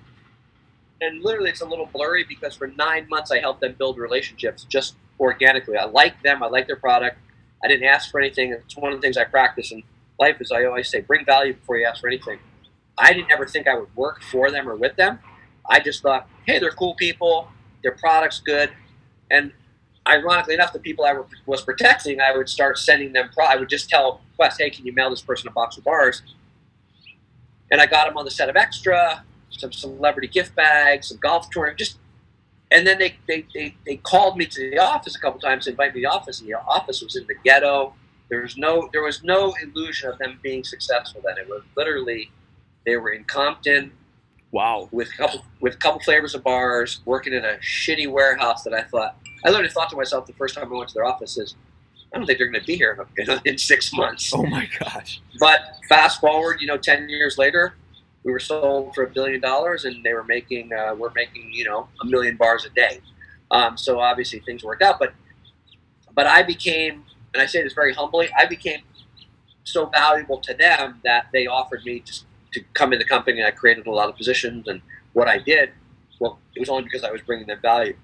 and 1.00 1.22
literally 1.22 1.50
it's 1.50 1.60
a 1.60 1.66
little 1.66 1.86
blurry 1.86 2.24
because 2.24 2.56
for 2.56 2.66
nine 2.66 3.08
months 3.08 3.30
I 3.30 3.38
helped 3.38 3.60
them 3.60 3.74
build 3.78 3.98
relationships 3.98 4.64
just 4.64 4.96
organically. 5.20 5.76
I 5.76 5.84
like 5.84 6.20
them. 6.22 6.42
I 6.42 6.46
like 6.46 6.66
their 6.66 6.76
product. 6.76 7.18
I 7.62 7.68
didn't 7.68 7.84
ask 7.84 8.10
for 8.10 8.20
anything. 8.20 8.52
It's 8.52 8.76
one 8.76 8.92
of 8.92 8.98
the 8.98 9.02
things 9.02 9.16
I 9.16 9.24
practice 9.24 9.72
in 9.72 9.82
life 10.18 10.36
is 10.40 10.50
I 10.50 10.64
always 10.64 10.88
say 10.88 11.00
bring 11.00 11.24
value 11.24 11.54
before 11.54 11.78
you 11.78 11.86
ask 11.86 12.00
for 12.00 12.08
anything. 12.08 12.38
I 12.98 13.12
didn't 13.12 13.30
ever 13.30 13.46
think 13.46 13.66
I 13.66 13.74
would 13.74 13.94
work 13.96 14.22
for 14.22 14.50
them 14.50 14.68
or 14.68 14.76
with 14.76 14.96
them. 14.96 15.18
I 15.68 15.80
just 15.80 16.02
thought, 16.02 16.28
hey, 16.46 16.58
they're 16.58 16.70
cool 16.70 16.94
people. 16.94 17.48
Their 17.84 17.92
product's 17.92 18.40
good. 18.40 18.70
And 19.30 19.52
ironically 20.08 20.54
enough, 20.54 20.72
the 20.72 20.80
people 20.80 21.04
I 21.04 21.14
was 21.46 21.62
protecting, 21.62 22.20
I 22.20 22.36
would 22.36 22.48
start 22.48 22.78
sending 22.78 23.12
them. 23.12 23.30
Pro- 23.32 23.46
I 23.46 23.56
would 23.56 23.68
just 23.68 23.88
tell 23.88 24.22
Quest, 24.36 24.60
hey, 24.60 24.70
can 24.70 24.84
you 24.84 24.92
mail 24.92 25.10
this 25.10 25.22
person 25.22 25.46
a 25.48 25.52
box 25.52 25.76
of 25.76 25.84
bars? 25.84 26.22
And 27.70 27.80
I 27.80 27.86
got 27.86 28.08
them 28.08 28.16
on 28.16 28.24
the 28.24 28.30
set 28.30 28.48
of 28.48 28.56
Extra, 28.56 29.24
some 29.50 29.72
celebrity 29.72 30.28
gift 30.28 30.56
bags, 30.56 31.08
some 31.08 31.18
golf 31.18 31.48
touring, 31.50 31.76
just 31.76 31.98
and 32.70 32.84
then 32.84 32.98
they, 32.98 33.14
they, 33.28 33.46
they, 33.54 33.76
they 33.86 33.96
called 33.98 34.36
me 34.36 34.46
to 34.46 34.70
the 34.70 34.78
office 34.78 35.14
a 35.14 35.20
couple 35.20 35.38
times, 35.38 35.68
invited 35.68 35.94
me 35.94 36.00
to 36.00 36.08
the 36.08 36.12
office, 36.12 36.40
and 36.40 36.48
the 36.48 36.54
office 36.54 37.02
was 37.02 37.14
in 37.14 37.24
the 37.28 37.34
ghetto. 37.44 37.94
There 38.30 38.42
was 38.42 38.56
no 38.56 38.88
there 38.92 39.02
was 39.02 39.22
no 39.22 39.54
illusion 39.62 40.10
of 40.10 40.18
them 40.18 40.40
being 40.42 40.64
successful 40.64 41.20
then. 41.24 41.36
It 41.38 41.48
was 41.48 41.62
literally 41.76 42.32
they 42.84 42.96
were 42.96 43.10
in 43.10 43.24
Compton 43.24 43.92
wow. 44.54 44.88
with 44.92 45.08
a 45.08 45.16
couple 45.16 45.44
with 45.60 45.78
couple 45.78 46.00
flavors 46.00 46.34
of 46.34 46.42
bars, 46.42 47.00
working 47.04 47.32
in 47.32 47.44
a 47.44 47.56
shitty 47.56 48.10
warehouse 48.10 48.62
that 48.64 48.72
I 48.72 48.82
thought 48.82 49.16
I 49.44 49.50
literally 49.50 49.70
thought 49.70 49.90
to 49.90 49.96
myself 49.96 50.26
the 50.26 50.32
first 50.34 50.54
time 50.54 50.72
I 50.72 50.76
went 50.76 50.88
to 50.88 50.94
their 50.94 51.04
office 51.04 51.36
is 51.36 51.54
I 52.12 52.18
don't 52.18 52.26
think 52.26 52.38
they're 52.38 52.50
going 52.50 52.60
to 52.60 52.66
be 52.66 52.76
here 52.76 53.06
in, 53.18 53.40
in 53.44 53.58
six 53.58 53.92
months. 53.92 54.32
Oh 54.32 54.44
my 54.46 54.68
gosh. 54.78 55.20
But 55.40 55.60
fast 55.88 56.20
forward, 56.20 56.60
you 56.60 56.68
know, 56.68 56.78
ten 56.78 57.08
years 57.08 57.36
later, 57.36 57.74
we 58.22 58.32
were 58.32 58.38
sold 58.38 58.94
for 58.94 59.02
a 59.02 59.10
billion 59.10 59.40
dollars, 59.40 59.84
and 59.84 60.02
they 60.04 60.14
were 60.14 60.24
making 60.24 60.72
uh, 60.72 60.94
we're 60.94 61.12
making 61.14 61.50
you 61.52 61.64
know 61.64 61.88
a 62.00 62.06
million 62.06 62.36
bars 62.36 62.64
a 62.64 62.70
day. 62.70 63.00
Um, 63.50 63.76
so 63.76 64.00
obviously 64.00 64.40
things 64.40 64.64
worked 64.64 64.82
out, 64.82 64.98
but 64.98 65.12
but 66.14 66.26
I 66.26 66.42
became, 66.42 67.04
and 67.34 67.42
I 67.42 67.46
say 67.46 67.62
this 67.62 67.72
very 67.72 67.92
humbly, 67.92 68.28
I 68.38 68.46
became 68.46 68.82
so 69.64 69.86
valuable 69.86 70.38
to 70.38 70.54
them 70.54 71.00
that 71.04 71.26
they 71.32 71.46
offered 71.46 71.84
me 71.84 72.00
to, 72.00 72.12
to 72.54 72.62
come 72.74 72.92
in 72.92 72.98
the 72.98 73.04
company. 73.04 73.40
And 73.40 73.46
I 73.46 73.50
created 73.50 73.86
a 73.86 73.90
lot 73.90 74.08
of 74.08 74.16
positions, 74.16 74.68
and 74.68 74.80
what 75.12 75.28
I 75.28 75.38
did, 75.38 75.70
well, 76.18 76.38
it 76.54 76.60
was 76.60 76.68
only 76.68 76.84
because 76.84 77.04
I 77.04 77.10
was 77.10 77.20
bringing 77.22 77.46
them 77.46 77.60
value, 77.60 77.96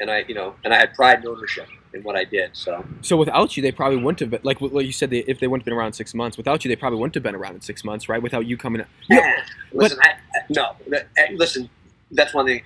and 0.00 0.10
I 0.10 0.24
you 0.28 0.34
know, 0.34 0.54
and 0.64 0.72
I 0.72 0.78
had 0.78 0.94
pride 0.94 1.18
and 1.18 1.26
ownership 1.26 1.68
in 1.96 2.02
what 2.02 2.16
I 2.16 2.24
did. 2.24 2.50
So 2.52 2.84
So 3.02 3.16
without 3.16 3.56
you, 3.56 3.62
they 3.62 3.72
probably 3.72 3.98
wouldn't 3.98 4.20
have 4.20 4.30
been 4.30 4.40
like 4.42 4.60
what 4.60 4.84
you 4.84 4.92
said. 4.92 5.10
They, 5.10 5.18
if 5.18 5.40
they 5.40 5.46
wouldn't 5.46 5.62
have 5.62 5.66
been 5.66 5.74
around 5.74 5.94
six 5.94 6.14
months, 6.14 6.36
without 6.36 6.64
you, 6.64 6.68
they 6.68 6.76
probably 6.76 6.98
wouldn't 6.98 7.14
have 7.14 7.22
been 7.22 7.34
around 7.34 7.54
in 7.54 7.60
six 7.60 7.84
months, 7.84 8.08
right? 8.08 8.22
Without 8.22 8.46
you 8.46 8.56
coming. 8.56 8.84
Yeah. 9.08 9.44
Listen, 9.72 9.98
I, 10.02 10.14
no, 10.48 10.76
eh, 10.92 11.26
listen. 11.32 11.68
That's 12.12 12.32
one 12.32 12.46
thing. 12.46 12.62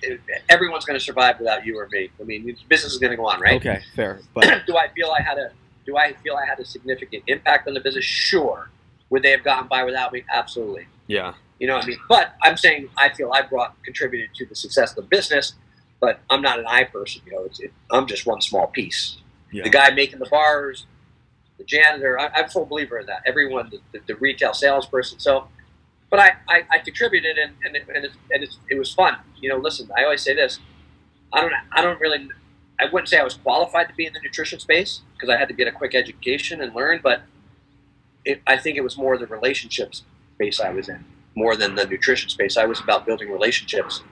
Everyone's 0.49 0.85
going 0.85 0.99
to 0.99 1.03
survive 1.03 1.39
without 1.39 1.65
you 1.65 1.79
or 1.79 1.89
me. 1.91 2.11
I 2.19 2.23
mean, 2.23 2.55
business 2.69 2.93
is 2.93 2.99
going 2.99 3.09
to 3.09 3.17
go 3.17 3.25
on, 3.25 3.39
right? 3.39 3.55
Okay, 3.55 3.81
fair. 3.95 4.19
But 4.35 4.63
do 4.67 4.77
I 4.77 4.87
feel 4.89 5.09
I 5.09 5.21
had 5.21 5.39
a 5.39 5.51
Do 5.85 5.97
I 5.97 6.13
feel 6.23 6.35
I 6.35 6.45
had 6.45 6.59
a 6.59 6.65
significant 6.65 7.23
impact 7.27 7.67
on 7.67 7.73
the 7.73 7.79
business? 7.79 8.05
Sure. 8.05 8.69
Would 9.11 9.21
they 9.23 9.31
have 9.31 9.43
gotten 9.43 9.67
by 9.67 9.83
without 9.83 10.11
me? 10.11 10.23
Absolutely. 10.33 10.87
yeah, 11.07 11.33
You 11.59 11.67
know 11.67 11.75
what 11.75 11.83
I 11.83 11.87
mean? 11.87 11.99
But 12.09 12.33
I'm 12.41 12.57
saying 12.57 12.89
I 12.97 13.09
feel 13.09 13.31
I 13.31 13.43
brought 13.43 13.75
contributed 13.83 14.33
to 14.35 14.45
the 14.47 14.55
success 14.55 14.91
of 14.91 14.95
the 14.95 15.01
business. 15.03 15.53
But 15.99 16.19
I'm 16.31 16.41
not 16.41 16.57
an 16.57 16.65
I 16.67 16.85
person. 16.85 17.21
You 17.27 17.33
know, 17.33 17.43
it's, 17.43 17.59
it, 17.59 17.71
I'm 17.91 18.07
just 18.07 18.25
one 18.25 18.41
small 18.41 18.65
piece. 18.67 19.17
yeah. 19.51 19.63
The 19.63 19.69
guy 19.69 19.91
making 19.91 20.17
the 20.17 20.25
bars, 20.25 20.87
the 21.59 21.63
janitor. 21.63 22.19
I, 22.19 22.29
I'm 22.33 22.45
a 22.45 22.49
full 22.49 22.65
believer 22.65 22.97
in 22.97 23.05
that. 23.05 23.21
Everyone, 23.27 23.69
the, 23.69 23.79
the, 23.91 23.99
the 24.07 24.15
retail 24.15 24.53
salesperson. 24.55 25.19
So, 25.19 25.47
but 26.09 26.19
I, 26.19 26.31
I, 26.49 26.63
I 26.71 26.77
contributed 26.79 27.37
and 27.37 27.53
and, 27.63 27.75
it, 27.75 27.83
and, 27.93 28.05
it, 28.05 28.11
and 28.31 28.47
it 28.71 28.79
was 28.79 28.91
fun. 28.91 29.17
You 29.39 29.49
know, 29.49 29.57
listen, 29.57 29.89
I 29.95 30.03
always 30.05 30.21
say 30.23 30.33
this. 30.33 30.59
I 31.33 31.41
don't 31.41 31.53
I 31.71 31.81
don't 31.83 31.99
really 31.99 32.29
I 32.79 32.85
wouldn't 32.91 33.09
say 33.09 33.19
I 33.19 33.23
was 33.23 33.35
qualified 33.35 33.87
to 33.89 33.93
be 33.93 34.07
in 34.07 34.13
the 34.13 34.19
nutrition 34.21 34.59
space 34.59 35.01
because 35.13 35.29
I 35.29 35.37
had 35.37 35.47
to 35.49 35.53
get 35.53 35.67
a 35.67 35.71
quick 35.71 35.93
education 35.93 36.61
and 36.61 36.73
learn, 36.73 36.99
but 37.03 37.21
it, 38.25 38.41
I 38.47 38.57
think 38.57 38.77
it 38.77 38.81
was 38.81 38.97
more 38.97 39.17
the 39.17 39.27
relationships 39.27 40.03
space 40.35 40.59
I 40.59 40.69
was 40.69 40.89
in 40.89 41.03
more 41.35 41.55
than 41.55 41.75
the 41.75 41.85
nutrition 41.85 42.29
space. 42.29 42.57
I 42.57 42.65
was 42.65 42.79
about 42.79 43.05
building 43.05 43.31
relationships. 43.31 44.03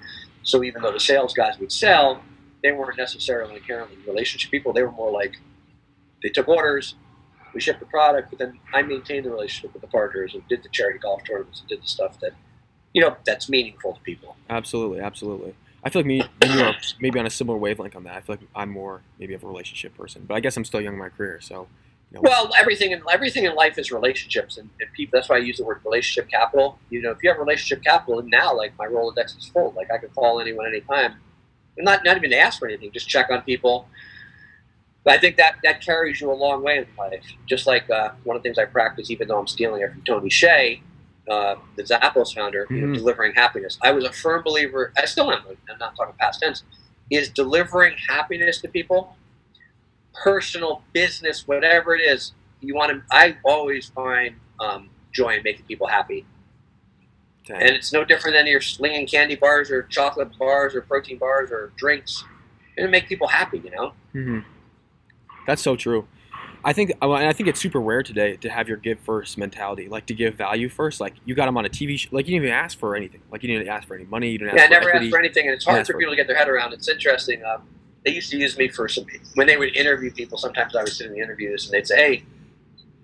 So 0.44 0.64
even 0.64 0.82
though 0.82 0.92
the 0.92 1.00
sales 1.00 1.34
guys 1.34 1.60
would 1.60 1.72
sell, 1.72 2.22
they 2.64 2.72
weren't 2.72 2.98
necessarily 2.98 3.58
inherently 3.58 3.98
relationship 4.08 4.52
people. 4.52 4.74
They 4.74 4.84
were 4.84 4.92
more 4.92 5.12
like 5.12 5.36
they 6.24 6.30
took 6.30 6.48
orders, 6.48 6.96
we 7.54 7.62
shipped 7.62 7.80
the 7.80 7.86
product, 7.86 8.30
but 8.30 8.40
then 8.40 8.60
I 8.74 8.82
maintained 8.82 9.26
the 9.26 9.32
relationship 9.32 9.74
with 9.74 9.82
the 9.82 9.88
partners 9.88 10.34
and 10.34 10.48
did 10.48 10.64
the 10.64 10.70
charity 10.70 11.00
golf 11.00 11.24
tournaments 11.24 11.62
and 11.62 11.70
did 11.70 11.82
the 11.82 11.88
stuff 11.88 12.20
that 12.20 12.34
you 12.94 13.02
know 13.02 13.16
that's 13.26 13.50
meaningful 13.50 13.94
to 13.94 14.02
people. 14.02 14.36
absolutely, 14.50 15.00
absolutely. 15.00 15.56
I 15.84 15.90
feel 15.90 16.02
like 16.02 16.08
me 16.08 16.22
and 16.42 16.54
you 16.54 16.62
are 16.62 16.76
maybe 17.00 17.20
on 17.20 17.26
a 17.26 17.30
similar 17.30 17.58
wavelength 17.58 17.96
on 17.96 18.04
that. 18.04 18.16
I 18.16 18.22
feel 18.22 18.36
like 18.36 18.48
I'm 18.54 18.70
more 18.70 19.02
maybe 19.18 19.34
of 19.34 19.44
a 19.44 19.48
relationship 19.48 19.96
person, 19.96 20.26
but 20.28 20.36
I 20.36 20.40
guess 20.40 20.58
I'm 20.58 20.66
still 20.66 20.82
young 20.82 20.94
in 20.94 21.00
my 21.00 21.10
career, 21.10 21.40
so. 21.42 21.68
You 22.12 22.16
know, 22.16 22.22
Well, 22.24 22.52
everything 22.58 22.92
in 22.92 23.02
everything 23.12 23.46
in 23.46 23.54
life 23.56 23.78
is 23.78 23.92
relationships, 23.92 24.58
and, 24.58 24.70
and 24.80 24.92
people. 24.94 25.18
That's 25.18 25.30
why 25.30 25.36
I 25.36 25.40
use 25.40 25.58
the 25.58 25.66
word 25.66 25.82
relationship 25.86 26.30
capital. 26.30 26.80
You 26.90 27.02
know, 27.02 27.12
if 27.12 27.20
you 27.22 27.30
have 27.30 27.38
relationship 27.40 27.84
capital, 27.84 28.20
and 28.20 28.30
now 28.30 28.56
like 28.56 28.74
my 28.80 28.88
Rolodex 28.88 29.38
is 29.38 29.46
full. 29.54 29.74
Like 29.78 29.92
I 29.92 29.98
can 30.00 30.10
call 30.10 30.40
anyone 30.42 30.66
anytime, 30.66 31.16
and 31.78 31.86
not 31.86 32.04
not 32.04 32.18
even 32.18 32.34
ask 32.34 32.60
for 32.60 32.68
anything, 32.68 32.92
just 32.92 33.08
check 33.08 33.30
on 33.30 33.42
people. 33.44 33.88
But 35.04 35.14
I 35.14 35.18
think 35.20 35.38
that 35.38 35.56
that 35.64 35.82
carries 35.84 36.20
you 36.20 36.32
a 36.32 36.34
long 36.34 36.64
way 36.64 36.80
in 36.80 36.88
life. 36.98 37.24
Just 37.48 37.68
like 37.68 37.90
uh, 37.90 38.12
one 38.24 38.36
of 38.36 38.44
the 38.44 38.48
things 38.50 38.58
I 38.58 38.66
practice, 38.66 39.10
even 39.12 39.28
though 39.28 39.40
I'm 39.40 39.48
stealing 39.48 39.82
it 39.82 39.92
from 39.92 40.02
Tony 40.02 40.30
Hsieh, 40.30 40.82
uh, 41.30 41.56
the 41.76 41.84
Zappos 41.84 42.34
founder, 42.34 42.68
you 42.70 42.82
know, 42.82 42.88
Mhm. 42.88 42.96
delivering 42.96 43.34
happiness. 43.36 43.78
I 43.84 43.92
was 43.92 44.04
a 44.04 44.12
firm 44.12 44.44
believer. 44.44 44.92
I 44.98 45.06
still 45.06 45.32
am. 45.32 45.44
I'm 45.70 45.78
not 45.80 45.96
talking 45.96 46.16
past 46.20 46.42
tense. 46.42 46.64
Is 47.12 47.30
delivering 47.30 47.96
happiness 48.08 48.62
to 48.62 48.68
people 48.68 49.16
personal, 50.14 50.84
business, 50.94 51.48
whatever 51.48 51.96
it 51.96 52.02
is, 52.02 52.34
you 52.62 52.76
want 52.76 52.92
to. 52.92 53.02
I 53.12 53.38
always 53.46 53.88
find 53.90 54.36
um, 54.60 54.90
joy 55.14 55.38
in 55.38 55.44
making 55.44 55.66
people 55.66 55.88
happy, 55.88 56.26
dang. 57.46 57.62
and 57.62 57.70
it's 57.72 57.94
no 57.94 58.04
different 58.04 58.36
than 58.36 58.48
you're 58.48 58.62
slinging 58.62 59.08
candy 59.08 59.36
bars 59.36 59.72
or 59.72 59.84
chocolate 59.84 60.30
bars 60.38 60.76
or 60.76 60.82
protein 60.82 61.18
bars 61.18 61.52
or 61.52 61.72
drinks. 61.78 62.24
It'll 62.78 62.90
make 62.90 63.08
people 63.08 63.28
happy, 63.28 63.60
you 63.60 63.72
know. 63.72 63.94
hmm 64.14 64.40
That's 65.48 65.62
so 65.62 65.76
true. 65.76 66.08
I 66.64 66.74
think 66.74 66.92
I 67.02 67.08
I 67.08 67.32
think 67.34 67.48
it's 67.48 67.60
super 67.62 67.80
rare 67.80 68.04
today 68.04 68.36
to 68.38 68.50
have 68.50 68.68
your 68.68 68.76
give 68.78 69.00
first 69.00 69.38
mentality, 69.38 69.88
like 69.88 70.06
to 70.08 70.14
give 70.14 70.36
value 70.36 70.68
first. 70.68 71.00
Like 71.00 71.14
you 71.24 71.34
got 71.34 71.46
them 71.46 71.56
on 71.56 71.66
a 71.66 71.70
TV 71.70 71.98
show, 71.98 72.10
like 72.12 72.28
you 72.28 72.34
didn't 72.34 72.46
even 72.48 72.54
ask 72.56 72.78
for 72.78 72.96
anything. 72.98 73.22
Like 73.32 73.44
you 73.44 73.48
didn't 73.58 73.70
ask 73.70 73.88
for 73.88 73.96
any 73.96 74.04
money. 74.06 74.32
You 74.32 74.40
didn't 74.40 74.56
Yeah, 74.56 74.62
I 74.62 74.64
ask 74.64 74.68
for 74.68 74.74
never 74.74 74.90
equity. 74.90 75.06
asked 75.06 75.12
for 75.12 75.20
anything, 75.20 75.46
and 75.46 75.54
it's 75.56 75.66
hard 75.66 75.88
for 75.88 75.94
people 75.98 76.12
to 76.12 76.18
get 76.18 76.28
their 76.28 76.36
head 76.36 76.50
around. 76.50 76.74
It's 76.74 76.90
interesting. 76.90 77.42
Um, 77.46 77.62
they 78.06 78.12
used 78.12 78.32
to 78.32 78.38
use 78.38 78.58
me 78.58 78.70
for 78.70 78.88
some 78.88 79.06
when 79.36 79.48
they 79.48 79.58
would 79.58 79.76
interview 79.76 80.12
people. 80.12 80.38
Sometimes 80.38 80.76
I 80.76 80.84
would 80.84 80.92
sit 80.92 81.08
in 81.08 81.14
the 81.14 81.20
interviews, 81.20 81.66
and 81.66 81.74
they'd 81.74 81.88
say, 81.88 81.98
"Hey, 81.98 82.24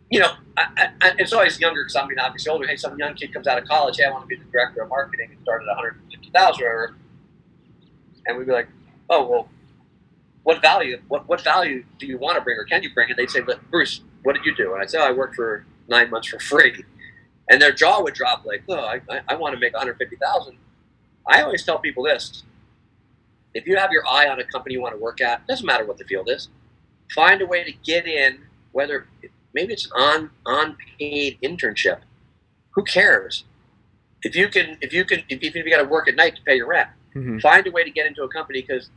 you 0.09 0.19
know, 0.19 0.31
I, 0.57 0.89
I, 1.01 1.13
it's 1.19 1.33
always 1.33 1.59
younger 1.59 1.83
because 1.83 1.95
I'm 1.95 2.07
mean, 2.07 2.19
obviously 2.19 2.51
older. 2.51 2.67
Hey, 2.67 2.77
some 2.77 2.97
young 2.97 3.15
kid 3.15 3.33
comes 3.33 3.47
out 3.47 3.57
of 3.57 3.67
college. 3.67 3.97
Hey, 3.97 4.05
I 4.05 4.11
want 4.11 4.23
to 4.23 4.27
be 4.27 4.35
the 4.37 4.49
director 4.51 4.81
of 4.83 4.89
marketing 4.89 5.31
and 5.31 5.41
start 5.41 5.61
at 5.63 5.67
150,000 5.67 6.63
or 6.63 6.67
whatever." 6.67 6.95
And 8.27 8.37
we'd 8.37 8.47
be 8.47 8.53
like, 8.53 8.69
"Oh, 9.09 9.27
well, 9.27 9.49
what 10.43 10.61
value? 10.61 11.01
What 11.07 11.27
what 11.27 11.41
value 11.41 11.85
do 11.99 12.07
you 12.07 12.17
want 12.17 12.37
to 12.37 12.41
bring, 12.41 12.57
or 12.57 12.65
can 12.65 12.83
you 12.83 12.93
bring?" 12.93 13.09
And 13.09 13.17
they'd 13.17 13.29
say, 13.31 13.41
"But 13.41 13.59
Bruce, 13.71 14.01
what 14.23 14.35
did 14.35 14.45
you 14.45 14.55
do?" 14.55 14.73
And 14.73 14.81
I'd 14.81 14.89
say, 14.89 14.99
oh, 14.99 15.05
"I 15.05 15.11
worked 15.11 15.35
for 15.35 15.65
nine 15.87 16.09
months 16.09 16.29
for 16.29 16.39
free." 16.39 16.85
And 17.49 17.61
their 17.61 17.71
jaw 17.71 18.01
would 18.01 18.13
drop 18.15 18.45
like, 18.45 18.63
"Oh, 18.69 18.75
I, 18.79 19.01
I, 19.09 19.21
I 19.29 19.35
want 19.35 19.53
to 19.53 19.59
make 19.59 19.73
150,000." 19.73 20.57
I 21.27 21.41
always 21.41 21.63
tell 21.63 21.79
people 21.79 22.03
this 22.03 22.43
if 23.55 23.65
you 23.65 23.75
have 23.77 23.91
your 23.91 24.05
eye 24.07 24.27
on 24.27 24.39
a 24.39 24.43
company 24.43 24.73
you 24.75 24.81
want 24.81 24.93
to 24.93 24.99
work 25.01 25.19
at, 25.21 25.47
doesn't 25.47 25.65
matter 25.65 25.85
what 25.85 25.97
the 25.97 26.03
field 26.05 26.29
is, 26.29 26.49
find 27.15 27.41
a 27.41 27.45
way 27.45 27.63
to 27.63 27.71
get 27.83 28.05
in, 28.05 28.39
whether 28.73 29.07
maybe 29.53 29.73
it's 29.73 29.85
an 29.85 29.91
on 29.95 30.29
on 30.45 30.77
paid 30.99 31.39
internship. 31.41 31.99
Who 32.71 32.83
cares? 32.83 33.45
If 34.23 34.35
you 34.35 34.47
can, 34.49 34.77
if 34.81 34.91
you 34.93 35.05
can, 35.05 35.23
if 35.29 35.41
you, 35.41 35.49
if 35.49 35.55
you 35.55 35.69
got 35.69 35.77
to 35.81 35.87
work 35.87 36.07
at 36.07 36.15
night 36.15 36.35
to 36.35 36.41
pay 36.43 36.55
your 36.57 36.67
rent, 36.67 36.89
Mhm. 37.15 37.41
find 37.41 37.65
a 37.65 37.71
way 37.71 37.83
to 37.85 37.89
get 37.91 38.05
into 38.05 38.23
a 38.23 38.27
company 38.27 38.61
because 38.61 38.89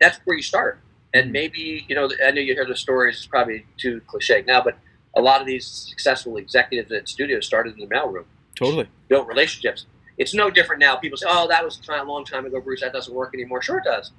that's 0.00 0.18
where 0.24 0.36
you 0.36 0.42
start. 0.42 0.78
and 1.14 1.32
maybe 1.32 1.86
you 1.88 1.94
know 1.94 2.10
I 2.26 2.30
know 2.32 2.42
you 2.42 2.52
hear 2.52 2.66
the 2.66 2.76
stories. 2.76 3.16
It's 3.16 3.26
probably 3.26 3.64
too 3.78 4.02
cliche 4.06 4.44
now, 4.46 4.60
but 4.62 4.76
a 5.16 5.20
lot 5.22 5.40
of 5.40 5.46
these 5.46 5.64
successful 5.66 6.36
executives 6.36 6.92
at 6.92 7.08
studios 7.08 7.46
started 7.46 7.72
in 7.74 7.80
the 7.88 7.94
mailroom, 7.94 8.26
Totally. 8.54 8.86
built 9.08 9.26
relationships. 9.26 9.86
It's 10.18 10.34
no 10.34 10.50
different 10.50 10.80
now. 10.80 10.96
People 10.96 11.18
say, 11.18 11.26
"Oh, 11.28 11.46
that 11.48 11.64
was 11.64 11.80
a 11.88 12.04
long 12.04 12.24
time 12.24 12.46
ago, 12.46 12.60
Bruce. 12.60 12.80
That 12.80 12.92
doesn't 12.92 13.14
work 13.14 13.34
anymore." 13.34 13.60
Sure, 13.62 13.78
it 13.78 13.84
does. 13.84 14.12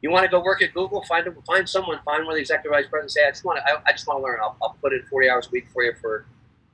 You 0.00 0.10
want 0.10 0.24
to 0.24 0.30
go 0.30 0.40
work 0.40 0.62
at 0.62 0.72
Google? 0.74 1.02
Find 1.04 1.26
a, 1.26 1.32
find 1.46 1.68
someone. 1.68 1.98
Find 2.04 2.24
one 2.24 2.34
of 2.34 2.36
the 2.36 2.40
executive 2.40 2.70
vice 2.70 2.86
presidents. 2.88 3.14
Say, 3.14 3.26
"I 3.26 3.30
just 3.30 3.44
want 3.44 3.58
to. 3.58 3.64
I, 3.68 3.78
I 3.86 3.92
just 3.92 4.06
want 4.06 4.20
to 4.20 4.22
learn. 4.22 4.38
I'll, 4.40 4.56
I'll 4.62 4.76
put 4.80 4.92
in 4.92 5.02
forty 5.10 5.28
hours 5.28 5.48
a 5.48 5.50
week 5.50 5.66
for 5.72 5.82
you. 5.82 5.92
For 6.00 6.24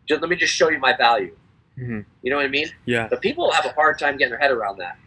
just 0.07 0.21
let 0.21 0.29
me 0.29 0.37
just 0.37 0.53
show 0.53 0.69
you 0.69 0.79
my 0.79 0.95
value. 0.95 1.35
hmm 1.77 2.01
You 2.23 2.31
know 2.31 2.37
what 2.37 2.45
I 2.45 2.49
mean? 2.49 2.69
Yeah. 2.85 3.09
But 3.09 3.23
people 3.23 3.51
have 3.51 3.65
a 3.65 3.71
hard 3.71 3.99
time 3.99 4.19
getting 4.19 4.31
their 4.33 4.39
head 4.39 4.51
around 4.51 4.77
that 4.79 4.99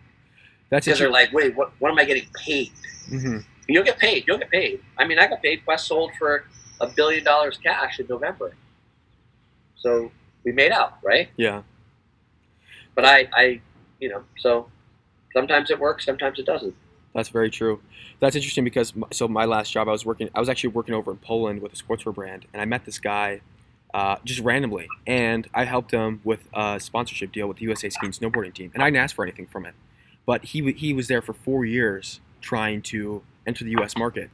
That's 0.71 0.86
because 0.86 0.97
they're 1.00 1.12
like, 1.12 1.32
"Wait, 1.32 1.56
what? 1.56 1.73
What 1.80 1.91
am 1.91 2.00
I 2.00 2.06
getting 2.06 2.28
paid?" 2.43 2.71
hmm 3.10 3.38
You'll 3.69 3.84
get 3.84 4.00
paid. 4.00 4.23
You'll 4.26 4.38
get 4.39 4.50
paid. 4.50 4.82
I 4.97 5.06
mean, 5.06 5.19
I 5.19 5.28
got 5.28 5.41
paid. 5.43 5.63
Quest 5.65 5.88
sold 5.88 6.12
for 6.17 6.45
a 6.82 6.88
billion 6.88 7.23
dollars 7.23 7.58
cash 7.58 8.00
in 8.00 8.08
November, 8.08 8.56
so 9.76 10.12
we 10.43 10.52
made 10.54 10.71
out, 10.71 10.97
right? 11.04 11.30
Yeah. 11.38 11.63
But 12.98 13.06
I, 13.06 13.30
I, 13.32 13.62
you 14.00 14.10
know, 14.10 14.24
so 14.40 14.68
sometimes 15.32 15.70
it 15.70 15.80
works, 15.80 16.04
sometimes 16.04 16.40
it 16.40 16.48
doesn't. 16.48 16.74
That's 17.14 17.30
very 17.30 17.52
true. 17.52 17.80
That's 18.20 18.36
interesting 18.36 18.64
because 18.64 18.92
so 19.12 19.28
my 19.28 19.46
last 19.46 19.72
job 19.72 19.88
I 19.88 19.92
was 19.92 20.04
working 20.04 20.32
I 20.34 20.40
was 20.40 20.50
actually 20.50 20.72
working 20.72 20.96
over 20.96 21.12
in 21.12 21.18
Poland 21.18 21.62
with 21.62 21.74
a 21.74 21.76
sportswear 21.76 22.14
brand 22.14 22.48
and 22.54 22.62
I 22.62 22.66
met 22.66 22.86
this 22.86 22.98
guy 22.98 23.42
uh, 23.94 24.16
just 24.26 24.40
randomly 24.40 24.88
and 25.06 25.48
I 25.54 25.66
helped 25.66 25.92
him 25.92 26.22
with 26.24 26.48
a 26.56 26.80
sponsorship 26.80 27.32
deal 27.32 27.48
with 27.48 27.58
the 27.58 27.66
USA 27.66 27.90
skiing 27.92 28.14
snowboarding 28.14 28.56
team 28.56 28.72
and 28.74 28.82
I 28.82 28.88
didn't 28.88 29.04
ask 29.04 29.16
for 29.16 29.24
anything 29.24 29.46
from 29.46 29.68
it, 29.68 29.76
but 30.26 30.46
he 30.46 30.72
he 30.72 30.94
was 30.94 31.08
there 31.08 31.22
for 31.22 31.34
four 31.34 31.66
years 31.66 32.20
trying 32.42 32.82
to 32.84 33.22
enter 33.46 33.64
the 33.64 33.72
U.S. 33.72 33.96
market 33.96 34.32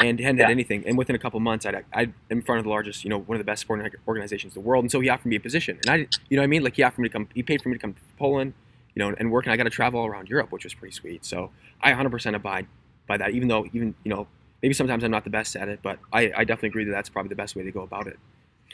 and 0.00 0.18
hadn't 0.20 0.36
Yeah. 0.38 0.44
done 0.44 0.50
anything 0.50 0.84
and 0.86 0.96
within 0.98 1.14
a 1.16 1.18
couple 1.18 1.38
months 1.40 1.64
I'd 1.66 1.84
I 1.92 2.08
in 2.30 2.42
front 2.42 2.58
of 2.58 2.64
the 2.64 2.70
largest 2.70 3.04
you 3.04 3.10
know 3.10 3.18
one 3.18 3.36
of 3.36 3.40
the 3.40 3.44
best 3.44 3.62
sporting 3.62 3.88
organizations 4.08 4.56
in 4.56 4.62
the 4.62 4.66
world 4.68 4.84
and 4.84 4.90
so 4.90 5.00
he 5.00 5.08
offered 5.08 5.28
me 5.28 5.36
a 5.36 5.40
position 5.40 5.78
and 5.82 5.90
I 5.90 5.96
you 6.28 6.36
know 6.36 6.42
what 6.42 6.44
I 6.44 6.46
mean 6.48 6.62
like 6.64 6.76
he 6.76 6.82
offered 6.82 7.02
me 7.02 7.08
to 7.08 7.12
come 7.12 7.28
he 7.34 7.42
paid 7.42 7.62
for 7.62 7.68
me 7.68 7.74
to 7.76 7.78
come 7.80 7.92
to 7.94 8.00
Poland 8.18 8.54
you 8.94 9.00
know 9.02 9.14
and 9.18 9.30
work 9.30 9.44
and 9.46 9.52
I 9.52 9.56
got 9.56 9.64
to 9.64 9.70
travel 9.70 10.00
all 10.00 10.06
around 10.06 10.28
Europe 10.28 10.50
which 10.52 10.64
was 10.64 10.74
pretty 10.74 10.94
sweet 10.94 11.24
so 11.24 11.50
I 11.82 11.92
100% 11.92 12.34
abide 12.34 12.66
by 13.06 13.18
that. 13.18 13.32
Even 13.32 13.48
though, 13.48 13.66
even 13.74 13.94
you 14.04 14.10
know, 14.14 14.26
maybe 14.62 14.72
sometimes 14.72 15.04
I'm 15.04 15.10
not 15.10 15.24
the 15.24 15.30
best 15.30 15.54
at 15.56 15.68
it, 15.68 15.80
but 15.82 15.98
I, 16.10 16.32
I 16.34 16.44
definitely 16.44 16.68
agree 16.70 16.84
that 16.84 16.92
that's 16.92 17.10
probably 17.10 17.28
the 17.28 17.34
best 17.34 17.54
way 17.54 17.62
to 17.62 17.70
go 17.70 17.82
about 17.82 18.06
it. 18.06 18.18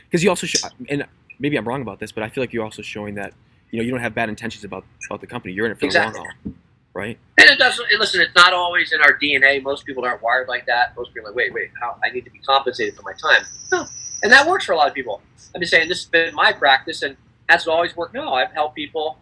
Because 0.05 0.23
you 0.23 0.29
also, 0.31 0.47
and 0.89 1.05
maybe 1.41 1.57
I'm 1.57 1.67
wrong 1.67 1.83
about 1.83 1.99
this, 1.99 2.13
but 2.13 2.23
I 2.23 2.29
feel 2.29 2.43
like 2.43 2.53
you're 2.53 2.63
also 2.63 2.83
showing 2.83 3.17
that 3.17 3.35
you 3.73 3.79
know 3.79 3.85
you 3.85 3.91
don't 3.91 3.99
have 4.01 4.15
bad 4.15 4.29
intentions 4.29 4.63
about 4.63 4.85
about 5.07 5.21
the 5.21 5.27
company. 5.27 5.55
You're 5.55 5.67
in 5.67 5.73
it 5.73 5.81
for 5.81 5.87
Exactly. 5.87 6.13
the 6.13 6.19
long 6.19 6.27
haul, 6.45 6.53
right? 6.95 7.19
And 7.39 7.49
it 7.49 7.59
doesn't. 7.59 7.87
Listen, 7.99 8.21
it's 8.21 8.35
not 8.35 8.53
always 8.53 8.93
in 8.93 9.01
our 9.01 9.19
DNA. 9.19 9.63
Most 9.63 9.87
people 9.87 10.05
aren't 10.05 10.23
wired 10.23 10.49
like 10.49 10.67
that. 10.67 10.97
Most 10.97 11.15
people 11.15 11.29
are 11.29 11.31
like, 11.31 11.37
wait, 11.37 11.55
wait, 11.55 11.71
how, 11.81 11.97
I 12.05 12.11
need 12.11 12.25
to 12.25 12.31
be 12.31 12.39
compensated 12.41 12.97
for 12.97 13.03
my 13.03 13.13
time. 13.13 13.45
No. 13.73 13.87
And 14.23 14.33
that 14.33 14.47
works 14.47 14.65
for 14.65 14.73
a 14.73 14.77
lot 14.77 14.89
of 14.89 14.95
people. 14.95 15.23
I'm 15.55 15.61
just 15.61 15.71
saying 15.71 15.89
this 15.89 16.03
has 16.03 16.11
been 16.11 16.35
my 16.35 16.53
practice, 16.53 17.03
and 17.03 17.17
has 17.49 17.67
it 17.67 17.71
always 17.71 17.97
worked? 17.97 18.15
No, 18.15 18.35
I've 18.35 18.53
helped 18.53 18.77
people, 18.77 19.19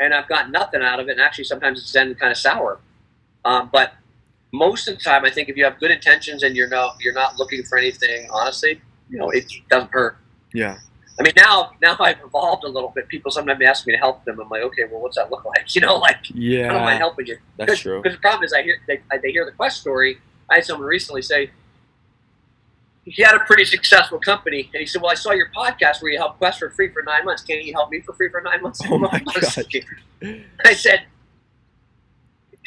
and 0.00 0.14
I've 0.14 0.28
gotten 0.28 0.52
nothing 0.52 0.82
out 0.82 1.00
of 1.00 1.08
it. 1.08 1.12
And 1.12 1.20
actually, 1.20 1.44
sometimes 1.44 1.80
it's 1.80 1.92
then 1.92 2.14
kind 2.14 2.32
of 2.32 2.38
sour. 2.38 2.80
Um, 3.44 3.68
but 3.72 3.92
most 4.52 4.88
of 4.88 4.96
the 4.96 5.04
time, 5.04 5.24
I 5.24 5.30
think 5.30 5.48
if 5.48 5.56
you 5.56 5.64
have 5.64 5.78
good 5.78 5.90
intentions 5.90 6.42
and 6.42 6.56
you're 6.56 6.68
no, 6.68 6.92
you're 7.00 7.14
not 7.14 7.38
looking 7.38 7.62
for 7.64 7.78
anything, 7.78 8.28
honestly, 8.30 8.80
you 9.10 9.18
know, 9.18 9.30
it 9.30 9.50
doesn't 9.68 9.90
hurt. 9.90 10.16
Yeah, 10.52 10.78
I 11.18 11.22
mean, 11.22 11.32
now 11.36 11.72
now 11.82 11.96
I've 11.98 12.20
evolved 12.24 12.64
a 12.64 12.68
little 12.68 12.90
bit. 12.90 13.08
People 13.08 13.30
sometimes 13.30 13.60
ask 13.64 13.86
me 13.86 13.92
to 13.92 13.98
help 13.98 14.24
them. 14.24 14.38
I'm 14.40 14.48
like, 14.48 14.62
okay, 14.62 14.84
well, 14.90 15.00
what's 15.00 15.16
that 15.16 15.30
look 15.30 15.44
like? 15.56 15.74
You 15.74 15.80
know, 15.80 15.96
like 15.96 16.18
I 16.34 16.68
don't 16.68 16.82
mind 16.82 16.98
helping 16.98 17.26
you. 17.26 17.38
that's 17.56 17.80
true. 17.80 18.00
Because 18.02 18.16
the 18.16 18.20
problem 18.20 18.44
is, 18.44 18.52
I 18.52 18.62
hear 18.62 18.80
they, 18.86 19.00
they 19.22 19.32
hear 19.32 19.44
the 19.44 19.52
Quest 19.52 19.80
story. 19.80 20.18
I 20.50 20.56
had 20.56 20.64
someone 20.64 20.86
recently 20.86 21.22
say 21.22 21.50
he 23.04 23.22
had 23.22 23.34
a 23.34 23.40
pretty 23.40 23.64
successful 23.64 24.18
company, 24.18 24.70
and 24.72 24.80
he 24.80 24.86
said, 24.86 25.02
"Well, 25.02 25.10
I 25.10 25.14
saw 25.14 25.32
your 25.32 25.50
podcast 25.56 26.02
where 26.02 26.12
you 26.12 26.18
helped 26.18 26.38
Quest 26.38 26.58
for 26.58 26.70
free 26.70 26.88
for 26.90 27.02
nine 27.02 27.24
months. 27.24 27.42
Can 27.42 27.60
you 27.62 27.72
help 27.72 27.90
me 27.90 28.00
for 28.00 28.12
free 28.12 28.28
for 28.28 28.40
nine 28.40 28.62
months?" 28.62 28.80
Oh 28.88 28.98
my 28.98 29.08
I 30.64 30.74
said, 30.74 31.04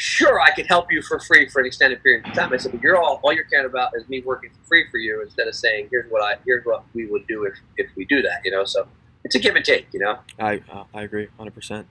"Sure, 0.02 0.42
I 0.42 0.50
can 0.50 0.66
help 0.66 0.92
you 0.92 1.04
for 1.04 1.20
free 1.20 1.48
for 1.48 1.60
an 1.60 1.68
extended 1.68 2.02
period 2.02 2.26
of 2.26 2.34
time." 2.34 2.52
I 2.52 2.58
said, 2.58 2.72
"But 2.72 2.82
you're 2.82 2.98
all 2.98 3.20
all 3.22 3.32
you're 3.32 3.44
caring 3.44 3.68
about 3.68 3.92
is 3.96 4.10
me 4.10 4.22
working 4.22 4.50
for 4.50 4.68
free 4.68 4.86
for 4.90 4.98
you 4.98 5.22
instead 5.22 5.48
of 5.48 5.54
saying 5.54 5.90
here's 5.92 6.10
what 6.12 6.24
I 6.24 6.38
here's 6.44 6.66
what 6.66 6.84
we 6.96 7.06
would 7.06 7.28
do 7.28 7.44
if 7.44 7.54
if 7.78 7.88
we 7.96 8.06
do 8.06 8.24
that." 8.24 8.42
You 8.44 8.50
know, 8.50 8.66
so 8.66 8.88
it's 9.24 9.36
a 9.36 9.40
give 9.40 9.56
and 9.56 9.64
take. 9.64 9.86
You 9.94 10.00
know. 10.00 10.18
I 10.40 10.64
uh, 10.72 10.86
I 10.92 11.04
agree, 11.04 11.28
hundred 11.38 11.54
percent. 11.54 11.86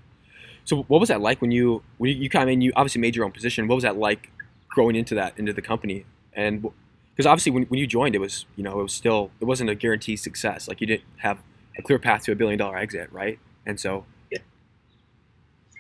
So 0.65 0.83
what 0.89 0.99
was 0.99 1.09
that 1.09 1.21
like 1.21 1.41
when 1.41 1.53
you 1.53 1.85
when 1.99 2.21
you, 2.21 2.29
kind 2.29 2.51
of 2.51 2.61
you 2.61 2.73
obviously 2.75 3.01
made 3.01 3.15
your 3.15 3.25
own 3.25 3.31
position? 3.31 3.69
What 3.69 3.77
was 3.77 3.85
that 3.85 3.97
like 3.97 4.33
growing 4.69 4.97
into 4.97 5.15
that 5.15 5.39
into 5.39 5.53
the 5.53 5.63
company? 5.63 6.05
And 6.35 6.67
because 7.15 7.27
obviously 7.27 7.53
when, 7.53 7.63
when 7.65 7.79
you 7.79 7.87
joined, 7.87 8.17
it 8.17 8.21
was 8.21 8.45
you 8.57 8.65
know 8.65 8.81
it 8.81 8.83
was 8.83 8.93
still 8.93 9.31
it 9.41 9.45
wasn't 9.45 9.71
a 9.71 9.77
guaranteed 9.77 10.19
success. 10.19 10.67
Like 10.67 10.81
you 10.81 10.89
didn't 10.89 11.05
have 11.19 11.39
a 11.79 11.83
clear 11.83 12.01
path 12.01 12.25
to 12.25 12.33
a 12.33 12.35
billion 12.35 12.59
dollar 12.59 12.77
exit, 12.77 13.13
right? 13.13 13.39
And 13.65 13.79
so. 13.79 14.05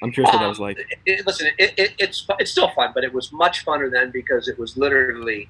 I'm 0.02 0.10
curious 0.12 0.32
what 0.32 0.38
that 0.38 0.44
Um, 0.44 0.48
was 0.50 0.60
like. 0.60 0.78
it, 0.78 0.86
it- 1.06 1.26
listen, 1.26 1.48
it, 1.58 1.74
it, 1.76 1.94
it's 1.98 2.26
it's 2.38 2.50
still 2.50 2.70
fun, 2.70 2.92
but 2.94 3.04
it 3.04 3.12
was 3.12 3.32
much 3.32 3.64
funner 3.64 3.90
then 3.90 4.10
because 4.10 4.48
it 4.48 4.58
was 4.58 4.76
literally 4.76 5.48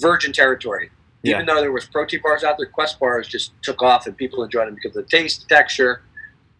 virgin 0.00 0.32
territory. 0.32 0.90
Yeah. 1.22 1.34
Even 1.36 1.46
though 1.46 1.60
there 1.60 1.70
was 1.70 1.84
protein 1.84 2.20
bars 2.22 2.42
out 2.42 2.56
there, 2.58 2.66
Quest 2.66 2.98
bars 2.98 3.28
just 3.28 3.52
took 3.62 3.80
off, 3.82 4.06
and 4.06 4.16
people 4.16 4.42
enjoyed 4.42 4.66
them 4.66 4.74
because 4.74 4.96
of 4.96 5.04
the 5.04 5.08
taste, 5.10 5.46
the 5.48 5.54
texture. 5.54 6.02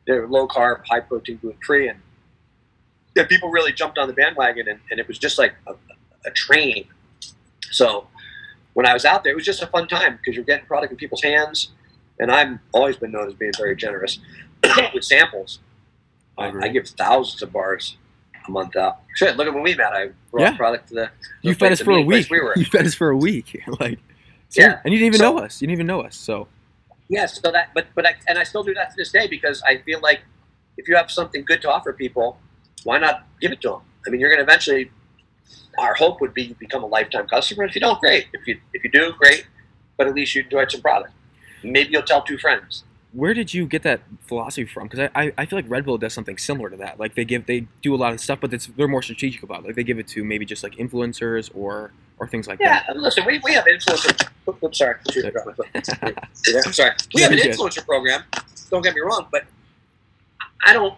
They 0.06 0.12
were 0.14 0.28
low 0.28 0.46
carb, 0.46 0.82
high 0.88 1.00
protein, 1.00 1.38
gluten 1.42 1.58
free, 1.66 1.88
and 1.88 1.98
yeah, 3.16 3.24
people 3.26 3.50
really 3.50 3.72
jumped 3.72 3.98
on 3.98 4.06
the 4.06 4.14
bandwagon, 4.14 4.68
and, 4.68 4.78
and 4.90 5.00
it 5.00 5.08
was 5.08 5.18
just 5.18 5.36
like 5.38 5.54
a, 5.66 5.74
a 6.26 6.30
train. 6.30 6.86
So 7.72 8.06
when 8.74 8.86
I 8.86 8.92
was 8.94 9.04
out 9.04 9.24
there, 9.24 9.32
it 9.32 9.36
was 9.36 9.44
just 9.44 9.62
a 9.62 9.66
fun 9.66 9.88
time 9.88 10.16
because 10.16 10.34
you're 10.36 10.44
getting 10.44 10.66
product 10.66 10.92
in 10.92 10.96
people's 10.96 11.22
hands, 11.22 11.72
and 12.20 12.30
I've 12.30 12.58
always 12.72 12.96
been 12.96 13.10
known 13.12 13.26
as 13.28 13.34
being 13.34 13.52
very 13.58 13.74
generous 13.76 14.18
with 14.94 15.04
samples. 15.04 15.58
I. 16.38 16.52
I 16.62 16.68
give 16.68 16.88
thousands 16.88 17.42
of 17.42 17.52
bars 17.52 17.96
a 18.46 18.50
month 18.50 18.74
out. 18.76 19.00
Shit, 19.16 19.36
look 19.36 19.46
at 19.46 19.54
when 19.54 19.62
we 19.62 19.74
met. 19.74 19.92
I 19.92 20.10
brought 20.30 20.42
Yeah. 20.42 20.56
product 20.56 20.88
to 20.88 20.94
the. 20.94 21.10
You 21.42 21.52
the 21.52 21.58
fed 21.60 21.72
us 21.72 21.80
for 21.80 21.92
a 21.92 22.02
week. 22.02 22.28
We 22.30 22.40
were. 22.40 22.54
You 22.56 22.64
fed 22.64 22.86
us 22.86 22.94
for 22.94 23.10
a 23.10 23.16
week, 23.16 23.62
like 23.80 23.98
Yeah. 24.52 24.80
and 24.84 24.92
you 24.92 24.98
didn't 24.98 25.06
even 25.14 25.18
So- 25.18 25.32
know 25.32 25.38
us. 25.44 25.60
You 25.60 25.66
didn't 25.68 25.78
even 25.78 25.86
know 25.86 26.00
us. 26.02 26.16
So 26.16 26.48
Yeah, 27.08 27.26
so 27.26 27.50
that, 27.50 27.70
but 27.74 27.86
but 27.94 28.06
I, 28.06 28.14
and 28.26 28.38
I 28.38 28.44
still 28.44 28.62
do 28.64 28.72
that 28.74 28.90
to 28.90 28.96
this 28.96 29.10
day 29.12 29.26
because 29.26 29.62
I 29.66 29.78
feel 29.78 30.00
like 30.00 30.20
if 30.78 30.88
you 30.88 30.96
have 30.96 31.10
something 31.10 31.44
good 31.44 31.60
to 31.62 31.70
offer 31.70 31.92
people, 31.92 32.38
why 32.84 32.98
not 32.98 33.26
give 33.40 33.52
it 33.52 33.60
to 33.62 33.68
them? 33.70 33.80
I 34.06 34.10
mean, 34.10 34.20
you're 34.20 34.30
going 34.30 34.38
to 34.44 34.50
eventually. 34.50 34.90
Our 35.78 35.94
hope 35.94 36.20
would 36.20 36.34
be 36.34 36.42
you 36.44 36.54
become 36.54 36.82
a 36.82 36.86
lifetime 36.86 37.26
customer. 37.28 37.64
If 37.64 37.74
you 37.74 37.80
don't, 37.80 37.98
great. 38.00 38.26
If 38.32 38.46
you 38.46 38.58
if 38.74 38.82
you 38.84 38.90
do, 38.90 39.12
great. 39.18 39.46
But 39.96 40.06
at 40.06 40.14
least 40.14 40.34
you 40.34 40.42
enjoyed 40.42 40.70
some 40.70 40.80
product. 40.82 41.12
Maybe 41.62 41.90
you'll 41.92 42.02
tell 42.02 42.22
two 42.22 42.36
friends. 42.38 42.84
Where 43.12 43.34
did 43.34 43.52
you 43.52 43.66
get 43.66 43.82
that 43.82 44.00
philosophy 44.22 44.64
from? 44.64 44.88
Because 44.88 45.10
I, 45.14 45.22
I, 45.22 45.32
I 45.38 45.46
feel 45.46 45.58
like 45.58 45.68
Red 45.68 45.84
Bull 45.84 45.98
does 45.98 46.14
something 46.14 46.38
similar 46.38 46.70
to 46.70 46.76
that. 46.78 46.98
Like 46.98 47.14
they 47.14 47.24
give 47.24 47.46
they 47.46 47.66
do 47.82 47.94
a 47.94 47.96
lot 47.96 48.12
of 48.12 48.20
stuff, 48.20 48.40
but 48.40 48.52
it's, 48.52 48.66
they're 48.68 48.88
more 48.88 49.02
strategic 49.02 49.42
about 49.42 49.60
it. 49.60 49.66
Like 49.66 49.76
they 49.76 49.84
give 49.84 49.98
it 49.98 50.08
to 50.08 50.24
maybe 50.24 50.44
just 50.44 50.62
like 50.62 50.76
influencers 50.76 51.50
or 51.54 51.92
or 52.18 52.26
things 52.26 52.46
like 52.46 52.58
Yeah, 52.60 52.80
that. 52.86 52.94
Yeah, 52.94 53.00
listen, 53.00 53.24
we, 53.26 53.40
we 53.44 53.52
have 53.52 53.64
influencer. 53.64 54.28
Oops, 54.48 54.78
sorry, 54.78 54.96
I 55.08 55.12
forgot 55.12 55.46
my 55.46 55.52
foot. 55.52 56.18
See 56.32 56.52
there? 56.52 56.62
Sorry, 56.72 56.92
we 57.14 57.22
have 57.22 57.32
an 57.32 57.38
influencer 57.38 57.84
program. 57.84 58.22
Don't 58.70 58.82
get 58.82 58.94
me 58.94 59.00
wrong, 59.00 59.26
but 59.30 59.44
I 60.64 60.72
don't. 60.72 60.94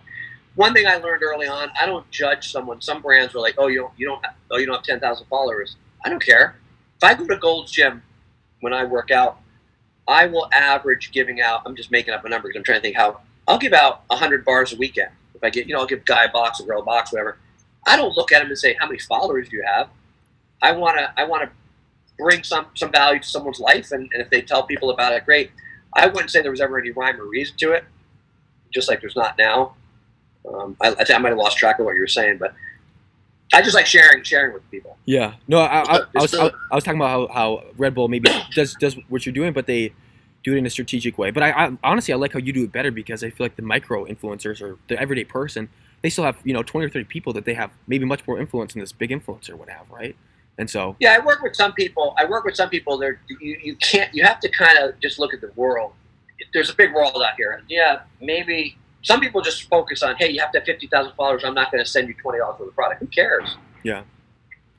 One 0.55 0.73
thing 0.73 0.87
I 0.87 0.97
learned 0.99 1.25
early 1.25 1.49
on, 1.49 1.71
I 1.81 1.87
don't 1.87 2.09
judge 2.13 2.53
someone. 2.53 2.81
Some 2.81 3.03
brands 3.03 3.35
were 3.35 3.41
like, 3.41 3.57
"Oh, 3.59 3.67
you 3.67 3.81
don't, 3.81 3.93
you 3.97 4.07
don't, 4.07 4.25
have, 4.25 4.35
oh, 4.53 4.59
you 4.59 4.67
don't 4.67 4.77
have 4.77 4.85
ten 4.85 5.01
thousand 5.01 5.27
followers." 5.27 5.77
I 6.05 6.11
don't 6.11 6.25
care. 6.25 6.55
If 6.99 7.05
I 7.05 7.15
go 7.15 7.27
to 7.27 7.37
Gold's 7.37 7.73
Gym 7.73 8.03
when 8.61 8.73
I 8.73 8.85
work 8.85 9.11
out, 9.11 9.41
I 10.07 10.27
will 10.27 10.49
average 10.53 11.13
giving 11.13 11.41
out. 11.41 11.63
I'm 11.65 11.77
just 11.77 11.91
making 11.91 12.15
up 12.15 12.25
a 12.25 12.29
number 12.29 12.49
because 12.49 12.59
I'm 12.59 12.65
trying 12.65 12.79
to 12.79 12.83
think 12.83 12.97
how. 12.97 13.21
I'll 13.47 13.59
give 13.59 13.73
out 13.73 14.03
hundred 14.11 14.45
bars 14.45 14.73
a 14.73 14.77
weekend. 14.77 15.11
If 15.35 15.45
I 15.45 15.51
get, 15.51 15.67
you 15.67 15.75
know, 15.75 15.81
I'll 15.81 15.87
give 15.87 16.05
guy 16.05 16.25
a 16.25 16.31
box, 16.31 16.61
a 16.61 16.65
girl 16.65 16.81
a 16.81 16.85
box, 16.85 17.13
whatever. 17.13 17.37
I 17.87 17.97
don't 17.97 18.17
look 18.17 18.33
at 18.33 18.39
them 18.41 18.49
and 18.49 18.59
say, 18.59 18.75
"How 18.79 18.87
many 18.87 18.99
followers 18.99 19.49
do 19.49 19.57
you 19.57 19.65
have?" 19.67 19.89
I 20.63 20.73
want 20.73 20.99
to. 20.99 21.13
I 21.17 21.25
want 21.25 21.45
to 21.45 21.51
bring 22.19 22.43
some 22.43 22.67
some 22.75 22.91
value 22.91 23.21
to 23.21 23.29
someone's 23.29 23.61
life, 23.61 23.93
and, 23.93 24.11
and 24.13 24.23
if 24.23 24.31
they 24.31 24.41
tell 24.41 24.63
people 24.63 24.91
about 24.91 25.13
it, 25.13 25.25
great. 25.25 25.51
I 25.93 26.07
wouldn't 26.07 26.31
say 26.31 26.43
there 26.43 26.51
was 26.51 26.61
ever 26.61 26.79
any 26.79 26.91
rhyme 26.91 27.21
or 27.21 27.25
reason 27.25 27.57
to 27.59 27.73
it, 27.73 27.85
just 28.73 28.89
like 28.89 29.01
there's 29.01 29.17
not 29.17 29.37
now. 29.39 29.75
Um, 30.53 30.77
I, 30.81 30.89
I, 30.89 31.15
I 31.15 31.19
might 31.19 31.31
have 31.31 31.39
lost 31.39 31.57
track 31.59 31.79
of 31.79 31.85
what 31.87 31.95
you 31.95 32.01
were 32.01 32.07
saying, 32.07 32.39
but 32.39 32.55
I 33.53 33.63
just 33.63 33.75
like 33.75 33.87
sharing 33.87 34.23
sharing 34.25 34.53
with 34.53 34.69
people. 34.71 34.97
Yeah. 35.05 35.35
No, 35.47 35.59
I, 35.59 35.83
I, 35.83 35.99
I, 36.17 36.23
was 36.23 36.35
I, 36.35 36.51
I 36.71 36.75
was 36.75 36.85
talking 36.85 37.01
about 37.01 37.31
how, 37.31 37.35
how 37.35 37.65
Red 37.77 37.95
Bull 37.95 38.09
maybe 38.09 38.31
does 38.55 38.75
does 38.75 38.97
what 39.09 39.27
you're 39.27 39.35
doing, 39.35 39.53
but 39.53 39.67
they 39.67 39.93
do 40.43 40.55
it 40.55 40.59
in 40.59 40.67
a 40.67 40.71
strategic 40.71 41.19
way. 41.19 41.31
But 41.31 41.43
I, 41.43 41.51
I 41.67 41.79
honestly 41.83 42.13
I 42.13 42.17
like 42.17 42.33
how 42.33 42.39
you 42.39 42.53
do 42.53 42.65
it 42.65 42.73
better 42.73 42.91
because 42.91 43.23
I 43.23 43.31
feel 43.31 43.45
like 43.45 43.57
the 43.57 43.63
micro 43.63 44.05
influencers 44.07 44.61
or 44.61 44.79
the 44.89 45.01
everyday 45.01 45.25
person 45.25 45.69
they 46.05 46.11
still 46.11 46.25
have 46.25 46.37
you 46.45 46.53
know 46.53 46.63
20 46.63 46.87
or 46.87 46.91
30 46.91 47.07
people 47.07 47.33
that 47.33 47.47
they 47.47 47.55
have 47.55 47.71
maybe 47.87 48.05
much 48.05 48.27
more 48.27 48.39
influence 48.39 48.75
than 48.75 48.81
this 48.81 48.93
big 48.93 49.09
influencer 49.09 49.57
would 49.57 49.71
have, 49.71 49.91
right? 49.91 50.15
And 50.59 50.69
so 50.69 50.97
Yeah, 51.01 51.17
I 51.19 51.25
work 51.25 51.43
with 51.43 51.57
some 51.57 51.73
people. 51.73 52.15
I 52.19 52.27
work 52.27 52.45
with 52.45 52.57
some 52.57 52.69
people. 52.69 52.99
There, 52.99 53.21
you, 53.41 53.59
you 53.63 53.77
can't. 53.77 54.15
You 54.15 54.23
have 54.23 54.39
to 54.41 54.51
kind 54.51 54.77
of 54.77 55.01
just 55.01 55.19
look 55.19 55.33
at 55.33 55.41
the 55.41 55.51
world. 55.57 55.93
There's 56.53 56.69
a 56.69 56.75
big 56.75 56.93
world 56.93 57.17
out 57.17 57.37
here. 57.39 57.63
Yeah, 57.71 58.03
maybe 58.21 58.77
some 59.05 59.21
people 59.21 59.41
just 59.43 59.69
focus 59.69 60.03
on, 60.03 60.17
hey, 60.17 60.31
you 60.31 60.41
have 60.41 60.51
to 60.53 60.59
have 60.59 60.67
fifty 60.67 60.89
thousand 60.89 61.15
followers. 61.15 61.45
I'm 61.45 61.55
not 61.55 61.71
going 61.71 61.85
to 61.85 61.89
send 61.89 62.09
you 62.09 62.15
twenty 62.15 62.39
dollars 62.39 62.57
for 62.59 62.65
the 62.65 62.73
product. 62.73 63.01
Who 63.01 63.07
cares? 63.07 63.57
Yeah. 63.85 64.03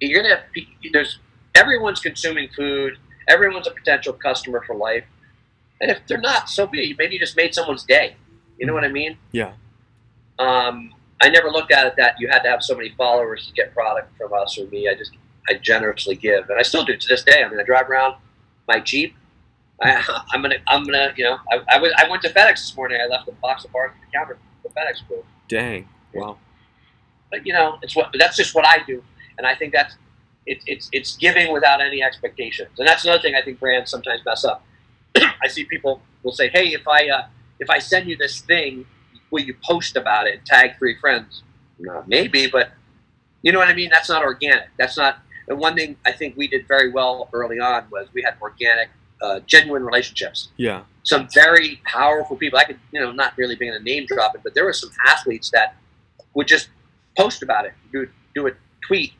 You're 0.02 0.22
gonna 0.22 0.36
have. 0.36 0.46
There's 0.92 1.20
everyone's 1.56 2.02
consuming 2.02 2.50
food. 2.50 2.98
Everyone's 3.30 3.68
a 3.68 3.72
potential 3.72 4.12
customer 4.14 4.62
for 4.68 4.76
life. 4.76 5.06
And 5.80 5.90
if 5.90 6.00
they're 6.08 6.20
not, 6.20 6.50
so 6.50 6.68
be 6.68 6.92
it. 6.92 6.98
Maybe 6.98 7.14
you 7.14 7.20
just 7.20 7.38
made 7.38 7.54
someone's 7.54 7.84
day. 7.84 8.16
You 8.58 8.66
know 8.66 8.74
what 8.74 8.84
I 8.84 8.90
mean? 8.90 9.18
Yeah. 9.32 9.54
Um, 10.38 10.94
I 11.22 11.30
never 11.30 11.50
looked 11.50 11.72
at 11.72 11.88
it 11.88 11.94
that 11.98 12.16
you 12.20 12.28
had 12.28 12.40
to 12.44 12.50
have 12.50 12.62
so 12.62 12.76
many 12.76 12.94
followers 12.98 13.48
to 13.48 13.54
get 13.54 13.74
product 13.74 14.18
from 14.18 14.34
us 14.34 14.58
or 14.58 14.68
me. 14.68 14.90
I 14.90 14.96
just 14.96 15.12
I 15.50 15.54
generously 15.54 16.16
give, 16.16 16.50
and 16.50 16.60
I 16.60 16.64
still 16.64 16.84
do 16.84 16.98
to 16.98 17.08
this 17.08 17.24
day. 17.24 17.44
I 17.44 17.50
mean, 17.50 17.60
I 17.60 17.64
drive 17.64 17.90
around 17.90 18.16
my 18.68 18.80
Jeep. 18.80 19.16
I, 19.82 20.24
I'm 20.34 20.42
gonna 20.42 20.56
I'm 20.68 20.84
gonna 20.84 21.14
you 21.16 21.24
know 21.26 21.38
I, 21.52 21.76
I, 21.76 21.80
was, 21.80 21.92
I 21.98 22.10
went 22.10 22.22
to 22.24 22.30
FedEx 22.30 22.52
this 22.54 22.76
morning. 22.76 23.00
I 23.02 23.08
left 23.08 23.28
a 23.28 23.32
box 23.34 23.66
of 23.66 23.72
bars 23.72 23.92
at 23.94 24.02
the 24.06 24.18
counter 24.18 24.38
for 24.62 24.70
FedEx 24.70 25.06
crew. 25.08 25.24
Dang. 25.48 25.88
Wow. 26.14 26.38
But 27.30 27.46
you 27.46 27.54
know, 27.54 27.78
it's 27.82 27.96
what 27.96 28.16
that's 28.18 28.38
just 28.38 28.56
what 28.56 28.66
I 28.66 28.84
do, 28.86 29.04
and 29.38 29.46
I 29.46 29.56
think 29.56 29.74
that's 29.74 29.96
it's 30.46 30.64
it's 30.68 30.90
it's 30.92 31.18
giving 31.18 31.52
without 31.52 31.82
any 31.82 32.04
expectations, 32.04 32.70
and 32.78 32.88
that's 32.88 33.04
another 33.04 33.22
thing 33.22 33.36
I 33.36 33.42
think 33.42 33.60
brands 33.60 33.92
sometimes 33.92 34.22
mess 34.26 34.46
up. 34.46 34.64
I 35.16 35.48
see 35.48 35.66
people 35.66 36.02
will 36.24 36.32
say, 36.32 36.50
"Hey, 36.50 36.68
if 36.74 36.88
I 36.88 37.10
uh, 37.10 37.28
if 37.60 37.70
I 37.70 37.80
send 37.80 38.08
you 38.08 38.16
this 38.16 38.42
thing, 38.42 38.86
will 39.32 39.44
you 39.44 39.56
post 39.64 39.96
about 39.96 40.28
it? 40.28 40.46
Tag 40.46 40.78
three 40.78 40.96
friends?" 41.00 41.44
No, 41.80 42.04
maybe, 42.08 42.48
but 42.48 42.72
you 43.42 43.52
know 43.52 43.60
what 43.60 43.68
I 43.68 43.74
mean. 43.74 43.90
That's 43.90 44.10
not 44.10 44.24
organic. 44.24 44.70
That's 44.78 44.98
not. 44.98 45.20
And 45.48 45.60
one 45.60 45.76
thing 45.76 45.98
I 46.06 46.12
think 46.12 46.38
we 46.38 46.48
did 46.48 46.68
very 46.68 46.92
well 46.92 47.30
early 47.34 47.60
on 47.60 47.86
was 47.92 48.08
we 48.14 48.24
had 48.24 48.36
organic, 48.42 48.90
uh, 49.22 49.40
genuine 49.42 49.84
relationships. 49.84 50.50
Yeah. 50.58 50.84
Some 51.04 51.28
very 51.34 51.82
powerful 51.86 52.36
people. 52.36 52.60
I 52.60 52.64
could, 52.64 52.80
you 52.92 53.00
know, 53.00 53.12
not 53.12 53.38
really 53.38 53.56
being 53.56 53.74
a 53.74 53.80
name 53.80 54.06
dropping, 54.08 54.42
but 54.44 54.54
there 54.56 54.66
were 54.66 54.74
some 54.74 54.90
athletes 55.08 55.52
that 55.52 55.76
would 56.34 56.48
just 56.48 56.70
post 57.18 57.44
about 57.44 57.66
it, 57.66 57.74
do 57.92 58.08
do 58.34 58.48
a 58.48 58.52
tweet, 58.86 59.14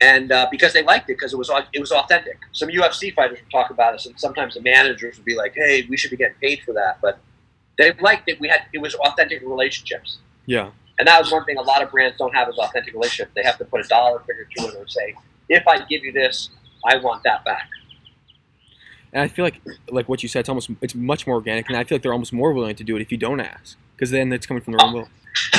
and 0.00 0.32
uh, 0.32 0.46
because 0.50 0.72
they 0.72 0.82
liked 0.82 1.10
it 1.10 1.14
because 1.14 1.32
it 1.32 1.36
was 1.36 1.50
it 1.72 1.80
was 1.80 1.92
authentic. 1.92 2.38
Some 2.52 2.68
UFC 2.68 3.14
fighters 3.14 3.38
would 3.40 3.50
talk 3.50 3.70
about 3.70 3.94
us, 3.94 4.06
and 4.06 4.18
sometimes 4.18 4.54
the 4.54 4.62
managers 4.62 5.16
would 5.16 5.24
be 5.24 5.36
like, 5.36 5.52
"Hey, 5.54 5.86
we 5.88 5.96
should 5.96 6.10
be 6.10 6.16
getting 6.16 6.38
paid 6.40 6.62
for 6.64 6.72
that," 6.74 6.98
but 7.02 7.18
they 7.76 7.92
liked 8.00 8.28
it. 8.28 8.40
We 8.40 8.48
had 8.48 8.62
it 8.72 8.78
was 8.78 8.94
authentic 8.94 9.42
relationships. 9.42 10.18
Yeah. 10.46 10.70
And 10.98 11.08
that 11.08 11.18
was 11.18 11.32
one 11.32 11.44
thing 11.46 11.56
a 11.56 11.62
lot 11.62 11.82
of 11.82 11.90
brands 11.90 12.18
don't 12.18 12.34
have 12.34 12.48
is 12.48 12.58
authentic 12.58 12.92
relationship. 12.92 13.32
They 13.34 13.42
have 13.42 13.56
to 13.58 13.64
put 13.64 13.84
a 13.84 13.88
dollar 13.88 14.20
figure 14.20 14.46
to 14.56 14.68
it 14.68 14.74
and 14.74 14.90
say, 14.90 15.14
if 15.48 15.66
I 15.66 15.78
give 15.86 16.04
you 16.04 16.12
this, 16.12 16.50
I 16.84 16.98
want 16.98 17.22
that 17.24 17.42
back. 17.42 17.68
And 19.12 19.22
I 19.22 19.28
feel 19.28 19.44
like, 19.44 19.60
like 19.90 20.08
what 20.08 20.22
you 20.22 20.28
said, 20.28 20.40
it's 20.40 20.48
almost 20.48 20.70
it's 20.80 20.94
much 20.94 21.26
more 21.26 21.36
organic, 21.36 21.68
and 21.68 21.76
I 21.76 21.84
feel 21.84 21.96
like 21.96 22.02
they're 22.02 22.12
almost 22.12 22.32
more 22.32 22.52
willing 22.52 22.76
to 22.76 22.84
do 22.84 22.96
it 22.96 23.02
if 23.02 23.10
you 23.10 23.18
don't 23.18 23.40
ask, 23.40 23.76
because 23.96 24.10
then 24.10 24.32
it's 24.32 24.46
coming 24.46 24.62
from 24.62 24.74
their 24.74 24.86
own 24.86 24.94
will, 24.94 25.08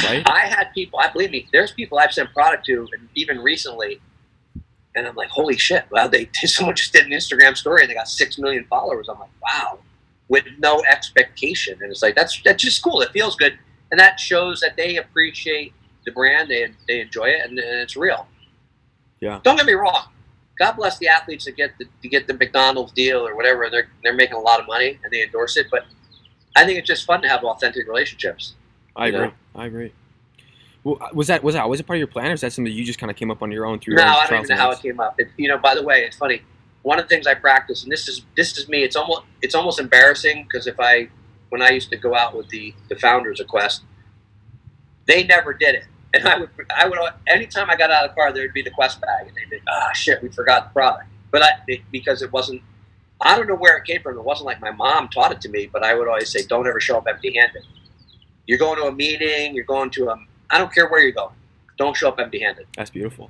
right? 0.03 0.23
I 0.29 0.45
had 0.45 0.71
people, 0.73 0.99
I 0.99 1.09
believe 1.11 1.31
me, 1.31 1.47
there's 1.51 1.71
people 1.71 1.99
I've 1.99 2.13
sent 2.13 2.33
product 2.33 2.65
to, 2.67 2.87
and 2.93 3.09
even 3.15 3.39
recently, 3.39 3.99
and 4.95 5.05
I'm 5.05 5.15
like, 5.15 5.29
holy 5.29 5.57
shit! 5.57 5.85
Wow, 5.91 6.07
they 6.07 6.29
someone 6.45 6.75
just 6.75 6.93
did 6.93 7.05
an 7.05 7.11
Instagram 7.11 7.57
story 7.57 7.81
and 7.81 7.89
they 7.89 7.95
got 7.95 8.07
six 8.07 8.37
million 8.37 8.65
followers. 8.69 9.09
I'm 9.09 9.19
like, 9.19 9.29
wow, 9.43 9.79
with 10.29 10.45
no 10.59 10.81
expectation, 10.89 11.77
and 11.81 11.91
it's 11.91 12.01
like 12.01 12.15
that's 12.15 12.41
that's 12.43 12.63
just 12.63 12.81
cool. 12.81 13.01
It 13.01 13.11
feels 13.11 13.35
good, 13.35 13.57
and 13.91 13.99
that 13.99 14.19
shows 14.19 14.61
that 14.61 14.77
they 14.77 14.95
appreciate 14.95 15.73
the 16.05 16.11
brand, 16.11 16.49
they 16.49 16.67
they 16.87 17.01
enjoy 17.01 17.25
it, 17.25 17.41
and, 17.49 17.59
and 17.59 17.79
it's 17.81 17.97
real. 17.97 18.27
Yeah. 19.19 19.39
Don't 19.43 19.55
get 19.55 19.65
me 19.65 19.73
wrong. 19.73 20.05
God 20.62 20.74
bless 20.74 21.00
the 21.00 21.08
athletes 21.08 21.45
that 21.45 21.58
get 21.58 21.76
the 21.80 21.86
to 22.04 22.08
get 22.08 22.28
the 22.28 22.36
McDonald's 22.36 22.91
deal 22.91 23.28
or 23.28 23.36
whatever. 23.36 23.67
They're 23.71 23.89
they're 24.04 24.13
making 24.13 24.36
a 24.36 24.39
lot 24.39 24.60
of 24.60 24.67
money 24.67 25.00
and 25.04 25.12
they 25.12 25.24
endorse 25.24 25.58
it, 25.58 25.65
but 25.71 25.86
I 26.56 26.65
think 26.65 26.78
it's 26.78 26.88
just 26.88 27.04
fun 27.04 27.24
to 27.24 27.28
have 27.28 27.43
authentic 27.43 27.88
relationships. 27.88 28.54
I 28.95 29.08
agree. 29.08 29.19
know? 29.21 29.32
I 29.56 29.65
agree. 29.65 29.91
Well, 30.84 31.00
uh, 31.02 31.08
was 31.15 31.26
that 31.30 31.43
was 31.43 31.56
that 31.56 31.67
was 31.67 31.80
it 31.80 31.88
part 31.88 31.97
of 31.97 32.02
your 32.02 32.08
plan, 32.08 32.30
or 32.30 32.34
is 32.36 32.41
that 32.41 32.54
something 32.54 32.71
you 32.71 32.84
just 32.84 33.00
kind 33.00 33.10
of 33.10 33.17
came 33.17 33.32
up 33.32 33.41
on 33.41 33.52
your 33.52 33.65
own 33.65 33.80
through 33.80 33.95
No, 33.95 34.04
your 34.04 34.12
own 34.12 34.17
I 34.17 34.28
don't 34.28 34.43
even 34.45 34.56
know 34.56 34.62
how 34.62 34.69
it 34.69 34.80
came 34.84 35.00
up. 35.00 35.15
It, 35.19 35.30
you 35.36 35.47
know, 35.47 35.58
by 35.58 35.74
the 35.74 35.82
way, 35.82 36.04
it's 36.04 36.17
funny. 36.17 36.43
One 36.84 37.00
of 37.00 37.06
the 37.06 37.10
things 37.10 37.26
I 37.26 37.34
practice, 37.34 37.82
and 37.82 37.91
this 37.91 38.08
is 38.08 38.24
this 38.38 38.56
is 38.56 38.69
me. 38.69 38.84
It's 38.84 38.95
almost 38.95 39.24
it's 39.41 39.56
almost 39.56 39.80
embarrassing 39.80 40.43
because 40.43 40.67
if 40.67 40.80
I 40.80 41.08
when 41.50 41.63
I 41.63 41.71
used 41.71 41.89
to 41.89 41.97
go 41.97 42.13
out 42.13 42.38
with 42.38 42.50
the 42.50 42.76
the 42.88 42.97
founders 42.97 43.39
of 43.39 43.47
Quest, 43.47 43.82
they 45.08 45.24
never 45.24 45.56
did 45.56 45.74
it, 45.74 45.86
and 46.13 46.28
I 46.28 46.39
would 46.39 46.50
I 46.76 46.88
would 46.88 47.00
anytime 47.28 47.69
I 47.69 47.76
got 47.76 47.91
out 47.91 48.06
of 48.06 48.12
the 48.12 48.15
car, 48.15 48.32
there 48.32 48.43
would 48.43 48.54
be 48.54 48.62
the 48.62 48.71
Quest 48.71 49.02
bag, 49.02 49.28
and 49.28 49.36
they'd 49.36 49.50
be 49.50 49.62
ah 49.69 49.91
shit, 49.93 50.21
we 50.21 50.30
forgot 50.30 50.69
the 50.69 50.74
product. 50.74 51.08
But 51.32 51.43
I 51.43 51.50
it, 51.67 51.82
because 51.91 52.21
it 52.21 52.32
wasn't. 52.32 52.62
I 53.24 53.38
don't 53.38 53.47
know 53.47 53.56
where 53.56 53.78
it 53.78 53.86
came 53.86 54.02
from. 54.02 54.17
It 54.17 54.24
wasn't 54.24 54.47
like 54.47 54.60
my 54.60 54.71
mom 54.71 55.08
taught 55.10 55.32
it 55.32 55.41
to 55.41 55.50
me, 55.50 55.69
but 55.71 55.84
I 55.84 55.93
would 55.93 56.08
always 56.08 56.30
say, 56.30 56.43
"Don't 56.43 56.67
ever 56.67 56.80
show 56.80 56.97
up 56.97 57.08
empty-handed." 57.08 57.63
You're 58.47 58.58
going 58.58 58.78
to 58.78 58.86
a 58.86 58.91
meeting. 58.91 59.56
You're 59.56 59.65
going 59.65 59.91
to 59.91 60.10
a. 60.10 60.15
I 60.50 60.58
don't 60.58 60.74
care 60.74 60.89
where 60.89 61.02
you're 61.02 61.12
going. 61.12 61.36
Don't 61.78 61.95
show 61.95 62.10
up 62.10 62.19
empty-handed. 62.19 62.67
That's 62.76 62.89
beautiful. 62.89 63.30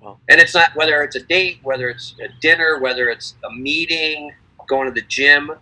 Well 0.00 0.18
and 0.28 0.40
it's 0.40 0.54
not 0.54 0.74
whether 0.74 1.02
it's 1.02 1.16
a 1.16 1.22
date, 1.22 1.58
whether 1.62 1.88
it's 1.88 2.14
a 2.20 2.28
dinner, 2.40 2.78
whether 2.80 3.08
it's 3.08 3.34
a 3.44 3.52
meeting, 3.52 4.32
going 4.68 4.88
to 4.88 4.94
the 4.94 5.06
gym. 5.06 5.52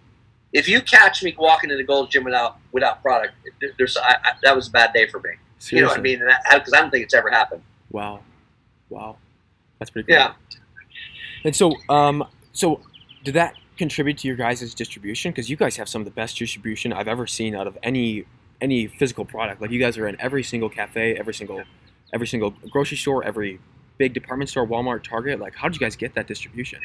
If 0.52 0.68
you 0.68 0.80
catch 0.80 1.22
me 1.22 1.34
walking 1.38 1.70
in 1.70 1.76
the 1.76 1.84
Gold's 1.84 2.10
Gym 2.10 2.24
without 2.24 2.58
without 2.72 3.02
product, 3.02 3.34
there's 3.78 3.96
I, 3.96 4.16
I, 4.24 4.32
that 4.42 4.56
was 4.56 4.68
a 4.68 4.70
bad 4.70 4.92
day 4.92 5.06
for 5.08 5.20
me. 5.20 5.30
Seriously. 5.60 5.76
You 5.76 5.82
know 5.82 5.88
what 5.88 5.98
I 5.98 6.02
mean? 6.02 6.58
Because 6.58 6.72
I 6.72 6.80
don't 6.80 6.90
think 6.90 7.04
it's 7.04 7.14
ever 7.14 7.30
happened. 7.30 7.62
Wow. 7.92 8.20
Wow. 8.88 9.16
That's 9.78 9.90
pretty 9.90 10.08
cool. 10.08 10.16
Yeah. 10.16 10.32
And 11.44 11.54
so, 11.54 11.72
um, 11.88 12.26
so 12.52 12.80
did 13.24 13.34
that 13.34 13.54
contribute 13.76 14.18
to 14.18 14.28
your 14.28 14.36
guys' 14.36 14.74
distribution? 14.74 15.30
Because 15.30 15.48
you 15.48 15.56
guys 15.56 15.76
have 15.76 15.88
some 15.88 16.00
of 16.00 16.06
the 16.06 16.10
best 16.10 16.36
distribution 16.36 16.92
I've 16.92 17.08
ever 17.08 17.26
seen 17.26 17.54
out 17.54 17.66
of 17.66 17.78
any 17.82 18.24
any 18.60 18.86
physical 18.86 19.24
product. 19.24 19.60
Like 19.62 19.70
you 19.70 19.80
guys 19.80 19.96
are 19.96 20.06
in 20.06 20.20
every 20.20 20.42
single 20.42 20.68
cafe, 20.68 21.16
every 21.16 21.32
single 21.32 21.62
every 22.12 22.26
single 22.26 22.50
grocery 22.70 22.96
store, 22.96 23.24
every 23.24 23.60
big 23.98 24.14
department 24.14 24.50
store, 24.50 24.66
Walmart, 24.66 25.04
Target. 25.04 25.40
Like, 25.40 25.54
how 25.54 25.68
did 25.68 25.76
you 25.76 25.86
guys 25.86 25.94
get 25.94 26.14
that 26.14 26.26
distribution? 26.26 26.80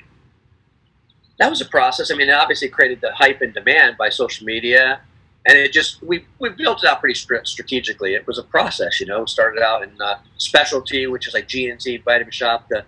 That 1.40 1.50
was 1.50 1.62
a 1.62 1.66
process. 1.66 2.12
I 2.12 2.16
mean, 2.16 2.30
it 2.30 2.34
obviously 2.34 2.70
created 2.70 3.02
the 3.02 3.14
hype 3.14 3.42
and 3.42 3.54
demand 3.54 3.98
by 3.98 4.10
social 4.10 4.46
media, 4.46 5.02
and 5.48 5.58
it 5.58 5.72
just 5.72 6.02
we 6.04 6.26
we 6.40 6.50
built 6.50 6.84
it 6.84 6.90
out 6.90 7.00
pretty 7.00 7.16
str- 7.16 7.44
strategically. 7.44 8.14
It 8.16 8.26
was 8.28 8.38
a 8.38 8.44
process, 8.44 9.00
you 9.00 9.06
know. 9.06 9.24
It 9.24 9.30
started 9.30 9.62
out 9.64 9.84
in 9.84 9.92
uh, 10.02 10.16
specialty, 10.38 11.08
which 11.08 11.28
is 11.28 11.34
like 11.34 11.48
GNC, 11.48 12.04
Vitamin 12.04 12.32
Shoppe, 12.32 12.68
the 12.70 12.84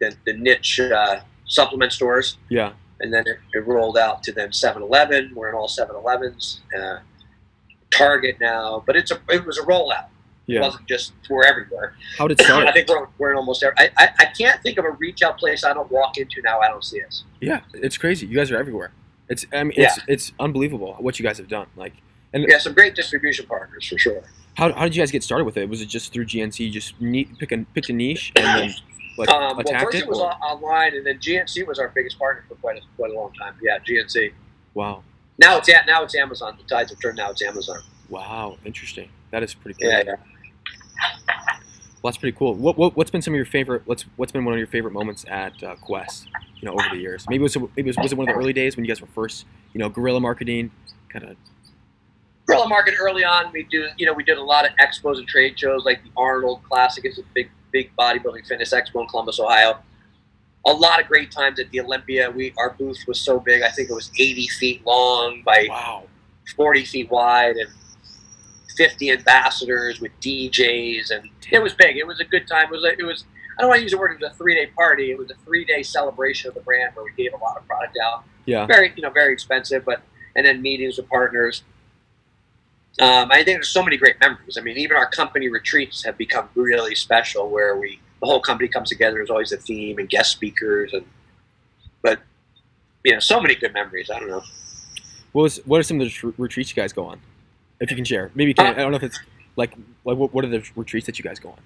the, 0.00 0.16
the 0.26 0.32
niche 0.34 0.80
uh, 0.80 1.20
supplement 1.46 1.92
stores. 1.92 2.36
Yeah. 2.48 2.72
and 3.00 3.12
then 3.12 3.24
it, 3.26 3.38
it 3.52 3.66
rolled 3.66 3.96
out 3.98 4.22
to 4.24 4.32
then 4.32 4.50
7-Eleven. 4.50 5.32
We're 5.34 5.48
in 5.50 5.54
all 5.54 5.68
7-Elevens, 5.68 6.60
uh, 6.78 6.98
Target 7.90 8.36
now, 8.40 8.82
but 8.86 8.96
it's 8.96 9.10
a 9.12 9.20
it 9.28 9.44
was 9.46 9.56
a 9.58 9.62
rollout. 9.62 10.06
It 10.46 10.54
Yeah. 10.54 10.60
wasn't 10.62 10.86
just 10.88 11.12
we're 11.30 11.44
everywhere. 11.44 11.94
How 12.18 12.26
did 12.26 12.40
it 12.40 12.44
start? 12.44 12.66
I 12.66 12.72
think 12.72 12.88
we're, 12.88 13.06
we're 13.18 13.30
in 13.30 13.36
almost 13.36 13.62
every. 13.62 13.76
I, 13.78 13.90
I, 13.96 14.08
I 14.18 14.24
can't 14.26 14.60
think 14.62 14.78
of 14.78 14.84
a 14.84 14.90
retail 14.90 15.32
place 15.34 15.64
I 15.64 15.72
don't 15.72 15.90
walk 15.92 16.18
into 16.18 16.42
now. 16.42 16.58
I 16.60 16.68
don't 16.68 16.84
see 16.84 17.00
us. 17.02 17.24
yeah, 17.40 17.60
it's 17.74 17.96
crazy. 17.96 18.26
You 18.26 18.36
guys 18.36 18.50
are 18.50 18.56
everywhere. 18.58 18.90
It's 19.28 19.46
I 19.52 19.64
mean, 19.64 19.72
it's 19.76 19.98
it's 20.08 20.32
unbelievable 20.38 20.96
what 20.98 21.18
you 21.18 21.24
guys 21.24 21.38
have 21.38 21.48
done. 21.48 21.66
Like, 21.76 21.92
and 22.32 22.44
Yeah, 22.48 22.58
some 22.58 22.74
great 22.74 22.94
distribution 22.94 23.46
partners 23.46 23.86
for 23.88 23.98
sure. 23.98 24.22
how, 24.54 24.72
how 24.72 24.84
did 24.84 24.94
you 24.94 25.00
guys 25.02 25.10
get 25.10 25.22
started 25.22 25.44
with 25.44 25.56
it? 25.56 25.68
Was 25.68 25.80
it 25.80 25.86
just 25.86 26.12
through 26.12 26.26
GNC? 26.26 26.60
You 26.60 26.70
just 26.70 27.00
ne- 27.00 27.24
pick 27.38 27.52
a 27.52 27.58
picked 27.74 27.88
a 27.88 27.92
niche 27.92 28.32
and 28.36 28.44
then 28.46 28.74
like 29.16 29.28
Um, 29.30 29.40
well, 29.56 29.60
attacked 29.60 29.84
first 29.84 29.96
it? 29.96 30.00
it 30.02 30.08
was 30.08 30.18
or- 30.18 30.32
online, 30.42 30.94
and 30.94 31.06
then 31.06 31.18
GNC 31.18 31.66
was 31.66 31.78
our 31.78 31.88
biggest 31.88 32.18
partner 32.18 32.44
for 32.48 32.54
quite 32.56 32.76
a, 32.78 32.80
quite 32.96 33.10
a 33.12 33.14
long 33.14 33.32
time. 33.34 33.54
Yeah, 33.62 33.78
GNC. 33.78 34.32
Wow. 34.74 35.02
Now 35.38 35.56
it's 35.58 35.68
at 35.68 35.86
now 35.86 36.02
it's 36.02 36.14
Amazon. 36.16 36.56
The 36.60 36.64
tides 36.68 36.90
have 36.90 37.00
turned. 37.00 37.16
Now 37.16 37.30
it's 37.30 37.42
Amazon. 37.42 37.80
Wow, 38.08 38.58
interesting. 38.64 39.08
That 39.30 39.42
is 39.42 39.54
pretty 39.54 39.80
cool. 39.80 39.90
Yeah, 39.90 40.02
yeah. 40.06 40.16
Well, 42.04 42.10
that's 42.10 42.18
pretty 42.20 42.36
cool. 42.36 42.52
What, 42.52 42.76
what 42.76 42.94
what's 42.98 43.10
been 43.10 43.22
some 43.22 43.32
of 43.32 43.36
your 43.36 43.46
favorite? 43.46 43.80
What's 43.86 44.02
what's 44.16 44.30
been 44.30 44.44
one 44.44 44.52
of 44.52 44.58
your 44.58 44.66
favorite 44.66 44.90
moments 44.90 45.24
at 45.26 45.54
uh, 45.62 45.74
Quest? 45.76 46.28
You 46.60 46.66
know, 46.68 46.74
over 46.74 46.84
the 46.92 46.98
years. 46.98 47.24
Maybe 47.30 47.40
it 47.40 47.44
was 47.44 47.56
maybe 47.56 47.70
it 47.76 47.86
was, 47.86 47.96
was 47.96 48.12
it 48.12 48.18
one 48.18 48.28
of 48.28 48.34
the 48.34 48.38
early 48.38 48.52
days 48.52 48.76
when 48.76 48.84
you 48.84 48.90
guys 48.90 49.00
were 49.00 49.06
first, 49.06 49.46
you 49.72 49.78
know, 49.78 49.88
guerrilla 49.88 50.20
marketing, 50.20 50.70
kind 51.08 51.24
of. 51.24 51.36
Guerrilla 52.44 52.68
Market 52.68 52.96
early 53.00 53.24
on, 53.24 53.50
we 53.54 53.62
do 53.62 53.88
you 53.96 54.04
know 54.04 54.12
we 54.12 54.22
did 54.22 54.36
a 54.36 54.42
lot 54.42 54.66
of 54.66 54.72
expos 54.76 55.16
and 55.16 55.26
trade 55.26 55.58
shows 55.58 55.86
like 55.86 56.02
the 56.04 56.10
Arnold 56.14 56.62
Classic 56.64 57.06
is 57.06 57.18
a 57.18 57.22
big 57.32 57.50
big 57.72 57.90
bodybuilding 57.98 58.46
fitness 58.46 58.74
expo 58.74 59.00
in 59.00 59.06
Columbus, 59.06 59.40
Ohio. 59.40 59.78
A 60.66 60.72
lot 60.72 61.00
of 61.00 61.06
great 61.08 61.30
times 61.30 61.58
at 61.58 61.70
the 61.70 61.80
Olympia. 61.80 62.30
We 62.30 62.52
our 62.58 62.74
booth 62.74 63.02
was 63.08 63.18
so 63.18 63.40
big. 63.40 63.62
I 63.62 63.70
think 63.70 63.88
it 63.88 63.94
was 63.94 64.10
80 64.18 64.48
feet 64.48 64.84
long 64.84 65.40
by 65.42 65.68
Wow. 65.70 66.02
40 66.54 66.84
feet 66.84 67.10
wide, 67.10 67.56
and 67.56 67.70
50 68.76 69.10
ambassadors 69.12 70.00
with 70.00 70.12
DJs, 70.20 71.10
and 71.10 71.28
it 71.50 71.62
was 71.62 71.74
big. 71.74 71.96
It 71.96 72.06
was 72.06 72.20
a 72.20 72.24
good 72.24 72.46
time. 72.48 72.66
It 72.66 72.72
was 72.72 72.84
a, 72.84 72.98
it 72.98 73.04
was. 73.04 73.24
I 73.56 73.62
don't 73.62 73.68
want 73.68 73.78
to 73.78 73.82
use 73.84 73.92
the 73.92 73.98
word. 73.98 74.12
It 74.12 74.20
was 74.20 74.32
a 74.32 74.34
three 74.34 74.54
day 74.54 74.66
party. 74.66 75.10
It 75.12 75.18
was 75.18 75.30
a 75.30 75.34
three 75.44 75.64
day 75.64 75.82
celebration 75.82 76.48
of 76.48 76.54
the 76.54 76.60
brand 76.60 76.94
where 76.94 77.04
we 77.04 77.12
gave 77.22 77.32
a 77.34 77.36
lot 77.36 77.56
of 77.56 77.66
product 77.68 77.96
out 78.04 78.24
Yeah. 78.46 78.66
very 78.66 78.92
you 78.96 79.02
know 79.02 79.10
very 79.10 79.32
expensive, 79.32 79.84
but 79.84 80.02
and 80.36 80.44
then 80.44 80.60
meetings 80.62 80.96
with 80.96 81.08
partners. 81.08 81.62
Um, 83.00 83.30
I 83.32 83.36
think 83.36 83.56
there's 83.56 83.68
so 83.68 83.82
many 83.82 83.96
great 83.96 84.20
memories. 84.20 84.56
I 84.56 84.60
mean, 84.60 84.76
even 84.78 84.96
our 84.96 85.08
company 85.08 85.48
retreats 85.48 86.04
have 86.04 86.16
become 86.16 86.48
really 86.54 86.94
special, 86.94 87.48
where 87.50 87.76
we 87.76 88.00
the 88.20 88.26
whole 88.26 88.40
company 88.40 88.68
comes 88.68 88.88
together. 88.88 89.16
There's 89.16 89.30
always 89.30 89.52
a 89.52 89.56
theme 89.56 89.98
and 89.98 90.08
guest 90.08 90.32
speakers, 90.32 90.92
and 90.92 91.04
but 92.02 92.20
you 93.04 93.12
know, 93.12 93.18
so 93.20 93.40
many 93.40 93.54
good 93.54 93.72
memories. 93.72 94.10
I 94.10 94.18
don't 94.18 94.28
know. 94.30 94.42
What 95.32 95.42
was 95.42 95.56
what 95.64 95.78
are 95.80 95.82
some 95.82 96.00
of 96.00 96.08
the 96.08 96.34
retreats 96.38 96.70
you 96.70 96.76
guys 96.80 96.92
go 96.92 97.06
on? 97.06 97.20
If 97.84 97.90
you 97.90 97.96
can 97.96 98.04
share, 98.04 98.30
maybe 98.34 98.50
you 98.50 98.54
can. 98.54 98.66
Uh, 98.66 98.70
I 98.70 98.74
don't 98.74 98.90
know 98.90 98.96
if 98.96 99.02
it's 99.02 99.20
like 99.56 99.74
like 100.04 100.16
what, 100.16 100.32
what 100.34 100.44
are 100.44 100.48
the 100.48 100.64
retreats 100.74 101.06
that 101.06 101.18
you 101.18 101.22
guys 101.22 101.38
go 101.38 101.50
on? 101.50 101.58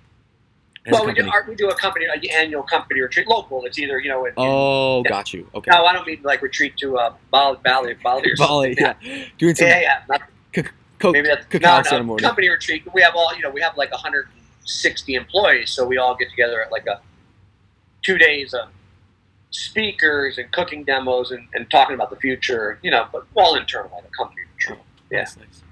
well, 0.91 1.07
we 1.07 1.13
do, 1.13 1.29
our, 1.29 1.45
we 1.49 1.55
do 1.55 1.69
a 1.69 1.75
company, 1.75 2.07
an 2.07 2.21
annual 2.31 2.63
company 2.63 3.01
retreat, 3.01 3.29
local. 3.29 3.65
It's 3.65 3.79
either 3.79 3.99
you 4.01 4.09
know. 4.09 4.25
In, 4.25 4.33
oh, 4.37 5.03
yeah. 5.05 5.11
got 5.11 5.33
you. 5.33 5.49
Okay. 5.55 5.71
No, 5.71 5.85
I 5.85 5.93
don't 5.93 6.07
mean 6.07 6.21
like 6.23 6.43
retreat 6.43 6.77
to 6.79 6.99
uh, 6.99 7.15
Bali, 7.31 7.59
Bali, 7.65 7.95
Bali 8.03 8.33
or 8.33 8.37
Bali, 8.37 8.75
something. 8.75 8.97
yeah. 9.03 9.25
Doing 9.39 9.55
some 9.55 9.69
yeah, 9.69 9.81
yeah. 9.81 10.03
Not, 10.09 10.23
co- 10.99 11.13
maybe 11.13 11.29
that's 11.29 11.47
cacao 11.47 11.69
no, 11.69 11.77
no, 11.77 11.83
ceremony. 11.83 12.23
company 12.23 12.49
retreat. 12.49 12.83
We 12.93 13.03
have 13.03 13.15
all 13.15 13.35
you 13.37 13.43
know. 13.43 13.51
We 13.51 13.61
have 13.61 13.77
like 13.77 13.91
160 13.93 15.15
employees, 15.15 15.71
so 15.71 15.87
we 15.87 15.99
all 15.99 16.17
get 16.17 16.31
together 16.31 16.63
at 16.63 16.73
like 16.73 16.87
a 16.87 17.01
two 18.03 18.19
days 18.19 18.55
of 18.55 18.69
speakers 19.51 20.39
and 20.39 20.51
cooking 20.53 20.85
demos 20.85 21.31
and, 21.31 21.49
and 21.55 21.71
talking 21.71 21.95
about 21.95 22.11
the 22.11 22.17
future. 22.17 22.79
You 22.83 22.91
know, 22.91 23.07
but 23.13 23.27
all 23.35 23.57
internal, 23.57 23.91
like 23.93 24.05
a 24.05 24.17
company 24.17 24.43
retreat. 24.57 24.79
Yeah. 25.11 25.19
Nice, 25.21 25.37
nice. 25.37 25.63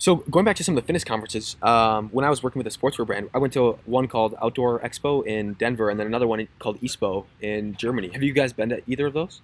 So 0.00 0.16
going 0.30 0.44
back 0.44 0.54
to 0.56 0.64
some 0.64 0.76
of 0.76 0.82
the 0.82 0.86
fitness 0.86 1.02
conferences, 1.02 1.56
um, 1.60 2.08
when 2.10 2.24
I 2.24 2.30
was 2.30 2.40
working 2.42 2.62
with 2.62 2.72
a 2.72 2.76
sportswear 2.78 3.04
brand, 3.06 3.30
I 3.34 3.38
went 3.38 3.52
to 3.54 3.78
one 3.84 4.06
called 4.06 4.36
Outdoor 4.40 4.78
Expo 4.78 5.26
in 5.26 5.54
Denver, 5.54 5.90
and 5.90 5.98
then 5.98 6.06
another 6.06 6.28
one 6.28 6.46
called 6.60 6.80
ISPO 6.80 7.24
in 7.40 7.74
Germany. 7.74 8.08
Have 8.10 8.22
you 8.22 8.32
guys 8.32 8.52
been 8.52 8.68
to 8.68 8.80
either 8.86 9.06
of 9.06 9.12
those? 9.14 9.40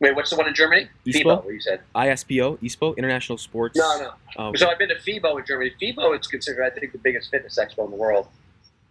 Wait, 0.00 0.16
what's 0.16 0.30
the 0.30 0.36
one 0.36 0.48
in 0.48 0.54
Germany? 0.54 0.88
ISPO? 1.06 1.22
FIBO. 1.22 1.44
What 1.44 1.54
you 1.54 1.60
said? 1.60 1.82
ISPO, 1.94 2.58
ISPO, 2.58 2.96
International 2.96 3.38
Sports. 3.38 3.78
No, 3.78 3.98
no. 4.00 4.10
Oh, 4.38 4.54
So 4.56 4.68
I've 4.68 4.78
been 4.78 4.88
to 4.88 4.96
FIBO 4.96 5.38
in 5.38 5.46
Germany. 5.46 5.70
FIBO 5.80 6.18
is 6.18 6.26
considered, 6.26 6.64
I 6.64 6.70
think, 6.70 6.90
the 6.90 6.98
biggest 6.98 7.30
fitness 7.30 7.56
expo 7.60 7.84
in 7.84 7.90
the 7.92 7.96
world. 7.96 8.26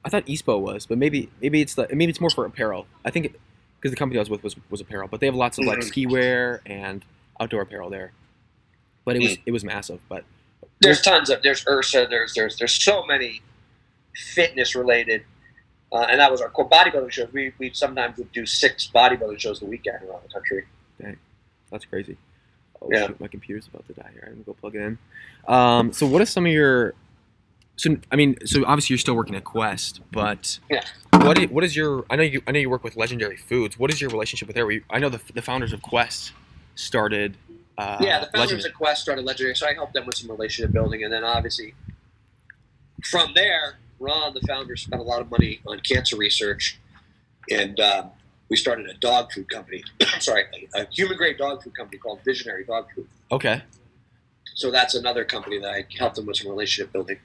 I 0.05 0.09
thought 0.09 0.25
ISPO 0.27 0.61
was, 0.61 0.85
but 0.85 0.97
maybe 0.97 1.29
maybe 1.41 1.59
it's 1.59 1.73
the 1.75 1.87
maybe 1.91 2.09
it's 2.09 2.21
more 2.21 2.29
for 2.29 2.45
apparel. 2.45 2.87
I 3.03 3.09
think 3.11 3.35
because 3.81 3.91
the 3.91 3.97
company 3.97 4.17
I 4.17 4.21
was 4.21 4.29
with 4.29 4.43
was, 4.43 4.55
was 4.69 4.79
apparel, 4.79 5.09
but 5.09 5.19
they 5.19 5.25
have 5.25 5.35
lots 5.35 5.57
of 5.57 5.65
like 5.65 5.79
Mhm. 5.79 5.83
ski 5.83 6.05
wear 6.05 6.61
and 6.65 7.03
outdoor 7.37 7.63
apparel 7.63 7.89
there. 7.89 8.13
But 9.03 9.17
it 9.17 9.21
was 9.21 9.35
Hmm. 9.35 9.41
it 9.47 9.51
was 9.51 9.65
massive. 9.65 9.99
But 10.07 10.23
There's 10.81 11.01
tons 11.01 11.29
of 11.29 11.41
there's 11.43 11.65
Ursa. 11.67 12.07
There's 12.09 12.33
there's 12.33 12.57
there's 12.57 12.73
so 12.73 13.05
many 13.05 13.41
fitness 14.15 14.75
related, 14.75 15.23
uh, 15.91 16.05
and 16.09 16.19
that 16.19 16.31
was 16.31 16.41
our 16.41 16.49
core 16.49 16.69
bodybuilding 16.69 17.11
shows. 17.11 17.31
We 17.33 17.53
we 17.57 17.71
sometimes 17.73 18.17
would 18.17 18.31
do 18.31 18.45
six 18.45 18.89
bodybuilding 18.93 19.39
shows 19.39 19.61
a 19.61 19.65
weekend 19.65 19.97
around 20.03 20.21
the 20.27 20.33
country. 20.33 20.65
Dang, 21.01 21.17
That's 21.71 21.85
crazy. 21.85 22.17
Oh 22.81 22.89
Yeah. 22.91 23.07
shoot, 23.07 23.19
my 23.19 23.27
computer's 23.27 23.67
about 23.67 23.85
to 23.87 23.93
die 23.93 24.09
here. 24.13 24.23
I'm 24.27 24.33
gonna 24.33 24.43
go 24.43 24.53
plug 24.53 24.75
it 24.75 24.81
in. 24.81 24.97
Um, 25.47 25.91
so 25.91 26.07
what 26.07 26.21
are 26.21 26.25
some 26.25 26.45
of 26.45 26.51
your 26.51 26.93
so 27.75 27.95
I 28.11 28.15
mean, 28.15 28.37
so 28.45 28.63
obviously 28.65 28.93
you're 28.93 28.99
still 28.99 29.15
working 29.15 29.35
at 29.35 29.43
Quest, 29.43 30.01
but 30.11 30.59
Yeah. 30.69 30.83
what 31.11 31.37
is, 31.37 31.49
what 31.49 31.63
is 31.63 31.75
your 31.75 32.05
I 32.09 32.15
know 32.15 32.23
you 32.23 32.41
I 32.47 32.51
know 32.51 32.59
you 32.59 32.69
work 32.69 32.83
with 32.83 32.95
Legendary 32.95 33.37
Foods. 33.37 33.77
What 33.77 33.91
is 33.91 33.99
your 34.01 34.09
relationship 34.09 34.47
with 34.47 34.55
there? 34.55 34.69
I 34.89 34.99
know 34.99 35.09
the, 35.09 35.19
the 35.33 35.41
founders 35.41 35.73
of 35.73 35.81
Quest 35.81 36.31
started 36.75 37.35
uh, 37.79 37.97
yeah, 38.01 38.19
the 38.19 38.27
founders 38.27 38.65
of 38.65 38.73
Quest 38.73 39.01
started 39.01 39.23
Legendary, 39.23 39.55
so 39.55 39.65
I 39.65 39.73
helped 39.73 39.93
them 39.93 40.05
with 40.05 40.15
some 40.17 40.29
relationship 40.29 40.73
building, 40.73 41.03
and 41.03 41.13
then 41.13 41.23
obviously 41.23 41.73
from 43.03 43.31
there, 43.35 43.79
Ron, 43.99 44.33
the 44.33 44.41
founder, 44.41 44.75
spent 44.75 45.01
a 45.01 45.05
lot 45.05 45.21
of 45.21 45.31
money 45.31 45.61
on 45.65 45.79
cancer 45.79 46.17
research, 46.17 46.77
and 47.49 47.79
um, 47.79 48.11
we 48.49 48.57
started 48.57 48.89
a 48.89 48.95
dog 48.95 49.31
food 49.31 49.49
company. 49.49 49.83
I'm 50.01 50.19
sorry, 50.19 50.43
a 50.75 50.87
human 50.91 51.15
grade 51.15 51.37
dog 51.37 51.63
food 51.63 51.73
company 51.73 51.99
called 51.99 52.19
Visionary 52.25 52.65
Dog 52.65 52.87
Food. 52.93 53.07
Okay. 53.31 53.61
So 54.55 54.71
that's 54.71 54.95
another 54.95 55.23
company 55.23 55.57
that 55.59 55.71
I 55.71 55.85
helped 55.97 56.17
them 56.17 56.25
with 56.25 56.35
some 56.35 56.49
relationship 56.49 56.91
building. 56.91 57.19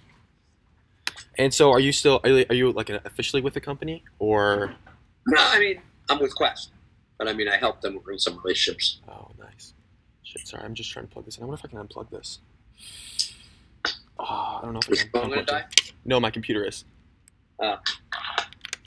And 1.37 1.53
so 1.53 1.73
are 1.73 1.81
you 1.81 1.91
still 1.91 2.21
are 2.23 2.31
you, 2.31 2.47
are 2.49 2.55
you 2.55 2.71
like 2.71 2.91
officially 2.91 3.43
with 3.43 3.55
the 3.55 3.61
company 3.61 4.05
or 4.21 4.77
No, 5.27 5.41
I 5.41 5.59
mean 5.59 5.81
I'm 6.09 6.21
with 6.21 6.33
Quest, 6.37 6.71
but 7.19 7.27
I 7.27 7.33
mean 7.33 7.49
I 7.49 7.57
helped 7.57 7.83
them 7.83 7.99
with 8.07 8.21
some 8.21 8.37
relationships. 8.37 9.01
Oh, 9.09 9.33
nice. 9.37 9.73
Shit, 10.37 10.49
sorry, 10.49 10.64
I'm 10.64 10.74
just 10.74 10.91
trying 10.91 11.07
to 11.07 11.12
plug 11.12 11.24
this 11.24 11.37
in. 11.37 11.45
I 11.45 11.47
wonder 11.47 11.61
if 11.61 11.64
I 11.64 11.68
can 11.68 11.87
unplug 11.87 12.11
this. 12.11 12.41
Oh, 14.18 14.59
I 14.59 14.61
don't 14.62 14.72
know 14.72 14.80
if 14.80 14.91
I 14.91 14.97
can. 14.97 15.11
phone 15.11 15.30
gonna 15.30 15.45
die? 15.45 15.61
it. 15.61 15.93
No, 16.05 16.18
my 16.18 16.30
computer 16.30 16.64
is. 16.64 16.85
Oh. 17.61 17.76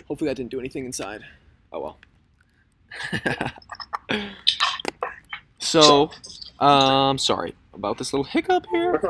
Hopefully 0.08 0.30
that 0.30 0.36
didn't 0.36 0.52
do 0.52 0.60
anything 0.60 0.86
inside. 0.86 1.24
Oh 1.72 1.80
well. 1.80 2.00
so, 5.60 6.12
um, 6.60 7.18
sorry 7.18 7.56
about 7.74 7.98
this 7.98 8.12
little 8.12 8.24
hiccup 8.24 8.66
here. 8.70 9.02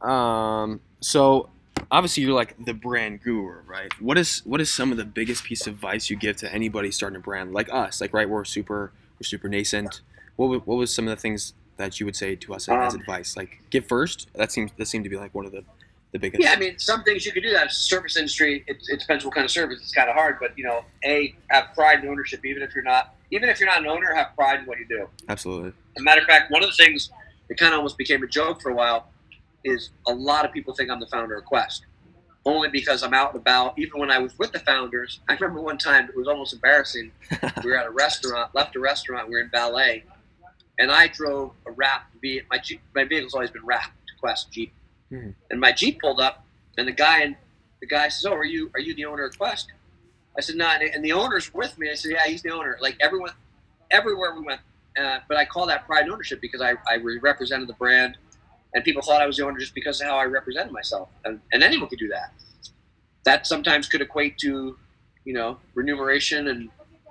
Um, 0.00 0.80
so 1.00 1.48
obviously 1.90 2.22
you're 2.22 2.32
like 2.32 2.56
the 2.64 2.74
brand 2.74 3.22
guru, 3.22 3.62
right? 3.66 3.92
What 4.00 4.18
is 4.18 4.42
what 4.44 4.60
is 4.60 4.72
some 4.72 4.90
of 4.90 4.98
the 4.98 5.04
biggest 5.04 5.44
piece 5.44 5.66
of 5.66 5.74
advice 5.74 6.10
you 6.10 6.16
give 6.16 6.36
to 6.38 6.52
anybody 6.52 6.90
starting 6.90 7.16
a 7.16 7.20
brand 7.20 7.52
like 7.52 7.68
us? 7.72 8.00
Like, 8.00 8.12
right, 8.12 8.28
we're 8.28 8.44
super 8.44 8.92
we're 9.18 9.24
super 9.24 9.48
nascent. 9.48 10.00
What 10.36 10.66
what 10.66 10.76
was 10.76 10.94
some 10.94 11.06
of 11.06 11.16
the 11.16 11.20
things 11.20 11.54
that 11.76 11.98
you 11.98 12.06
would 12.06 12.16
say 12.16 12.36
to 12.36 12.54
us 12.54 12.68
as 12.68 12.94
Um, 12.94 13.00
advice? 13.00 13.36
Like, 13.36 13.62
give 13.70 13.86
first. 13.86 14.28
That 14.34 14.52
seems 14.52 14.72
that 14.76 14.86
seemed 14.86 15.04
to 15.04 15.10
be 15.10 15.16
like 15.16 15.34
one 15.34 15.46
of 15.46 15.52
the 15.52 15.64
the 16.12 16.18
biggest. 16.18 16.42
Yeah, 16.42 16.52
I 16.52 16.56
mean, 16.56 16.78
some 16.78 17.02
things 17.02 17.26
you 17.26 17.32
could 17.32 17.42
do 17.42 17.52
that. 17.52 17.72
Service 17.72 18.16
industry, 18.16 18.64
it, 18.68 18.76
it 18.88 19.00
depends 19.00 19.24
what 19.24 19.34
kind 19.34 19.44
of 19.44 19.50
service. 19.50 19.80
It's 19.80 19.92
kind 19.92 20.08
of 20.08 20.14
hard, 20.14 20.38
but 20.40 20.56
you 20.56 20.64
know, 20.64 20.84
a 21.04 21.34
have 21.50 21.74
pride 21.74 22.00
and 22.00 22.08
ownership. 22.08 22.44
Even 22.44 22.62
if 22.62 22.74
you're 22.74 22.84
not, 22.84 23.14
even 23.30 23.48
if 23.48 23.58
you're 23.58 23.68
not 23.68 23.80
an 23.80 23.88
owner, 23.88 24.14
have 24.14 24.34
pride 24.36 24.60
in 24.60 24.66
what 24.66 24.78
you 24.78 24.86
do. 24.86 25.08
Absolutely. 25.28 25.72
As 25.96 26.00
a 26.00 26.02
matter 26.02 26.20
of 26.20 26.26
fact, 26.26 26.50
one 26.50 26.62
of 26.62 26.70
the 26.70 26.76
things 26.76 27.10
that 27.48 27.58
kind 27.58 27.74
of 27.74 27.78
almost 27.78 27.98
became 27.98 28.22
a 28.22 28.26
joke 28.26 28.62
for 28.62 28.70
a 28.70 28.74
while 28.74 29.08
is 29.64 29.90
a 30.06 30.12
lot 30.12 30.44
of 30.44 30.52
people 30.52 30.74
think 30.74 30.90
I'm 30.90 31.00
the 31.00 31.06
founder 31.06 31.36
of 31.36 31.44
Quest, 31.44 31.86
only 32.44 32.68
because 32.68 33.02
I'm 33.02 33.14
out 33.14 33.32
and 33.32 33.40
about. 33.40 33.78
Even 33.78 33.98
when 34.00 34.10
I 34.10 34.18
was 34.18 34.38
with 34.38 34.52
the 34.52 34.60
founders, 34.60 35.20
I 35.28 35.34
remember 35.34 35.60
one 35.62 35.78
time 35.78 36.08
it 36.08 36.16
was 36.16 36.28
almost 36.28 36.52
embarrassing. 36.52 37.10
we 37.64 37.70
were 37.70 37.78
at 37.78 37.86
a 37.86 37.90
restaurant, 37.90 38.54
left 38.54 38.76
a 38.76 38.80
restaurant, 38.80 39.28
we 39.28 39.36
are 39.36 39.40
in 39.40 39.48
ballet, 39.48 40.04
and 40.78 40.90
I 40.90 41.08
drove 41.08 41.52
a 41.66 41.70
wrapped 41.72 42.20
Jeep. 42.22 42.44
My 42.50 42.58
Jeep, 42.58 42.80
my 42.94 43.04
vehicle's 43.04 43.34
always 43.34 43.50
been 43.50 43.64
wrapped, 43.64 43.92
Quest 44.20 44.50
Jeep, 44.52 44.72
Mhm. 45.10 45.34
and 45.50 45.60
my 45.60 45.72
Jeep 45.72 46.00
pulled 46.00 46.20
up, 46.20 46.44
and 46.78 46.86
the 46.86 46.92
guy 46.92 47.36
the 47.80 47.86
guy 47.86 48.08
says, 48.08 48.24
"Oh, 48.24 48.32
are 48.34 48.44
you 48.44 48.70
are 48.74 48.80
you 48.80 48.94
the 48.94 49.04
owner 49.04 49.24
of 49.24 49.36
Quest?" 49.38 49.70
I 50.36 50.40
said, 50.40 50.56
"No," 50.56 50.66
and- 50.66 50.82
and 50.82 51.04
the 51.04 51.12
owner's 51.12 51.52
with 51.52 51.76
me. 51.78 51.90
I 51.90 51.94
said, 51.94 52.12
"Yeah, 52.12 52.24
he's 52.26 52.40
the 52.42 52.50
owner." 52.50 52.78
Like 52.80 52.96
everyone, 53.00 53.32
everywhere 53.90 54.34
we 54.34 54.40
went, 54.40 54.60
uh, 54.98 55.20
but 55.28 55.36
I 55.36 55.44
call 55.44 55.66
that 55.66 55.84
pride 55.86 56.04
and 56.04 56.12
ownership 56.12 56.40
because 56.40 56.60
I, 56.62 56.72
I 56.88 56.96
represented 57.20 57.68
the 57.68 57.74
brand, 57.74 58.16
and 58.74 58.84
people 58.84 59.02
thought 59.02 59.22
I 59.22 59.26
was 59.26 59.36
the 59.36 59.46
owner 59.46 59.58
just 59.58 59.74
because 59.74 60.00
of 60.00 60.08
how 60.08 60.16
I 60.18 60.24
represented 60.24 60.72
myself, 60.72 61.08
and, 61.24 61.40
and 61.52 61.62
anyone 61.62 61.88
could 61.88 61.98
do 61.98 62.08
that. 62.08 62.32
That 63.24 63.46
sometimes 63.46 63.88
could 63.88 64.02
equate 64.02 64.36
to, 64.38 64.76
you 65.24 65.32
know, 65.32 65.58
remuneration 65.74 66.48
and 66.48 66.68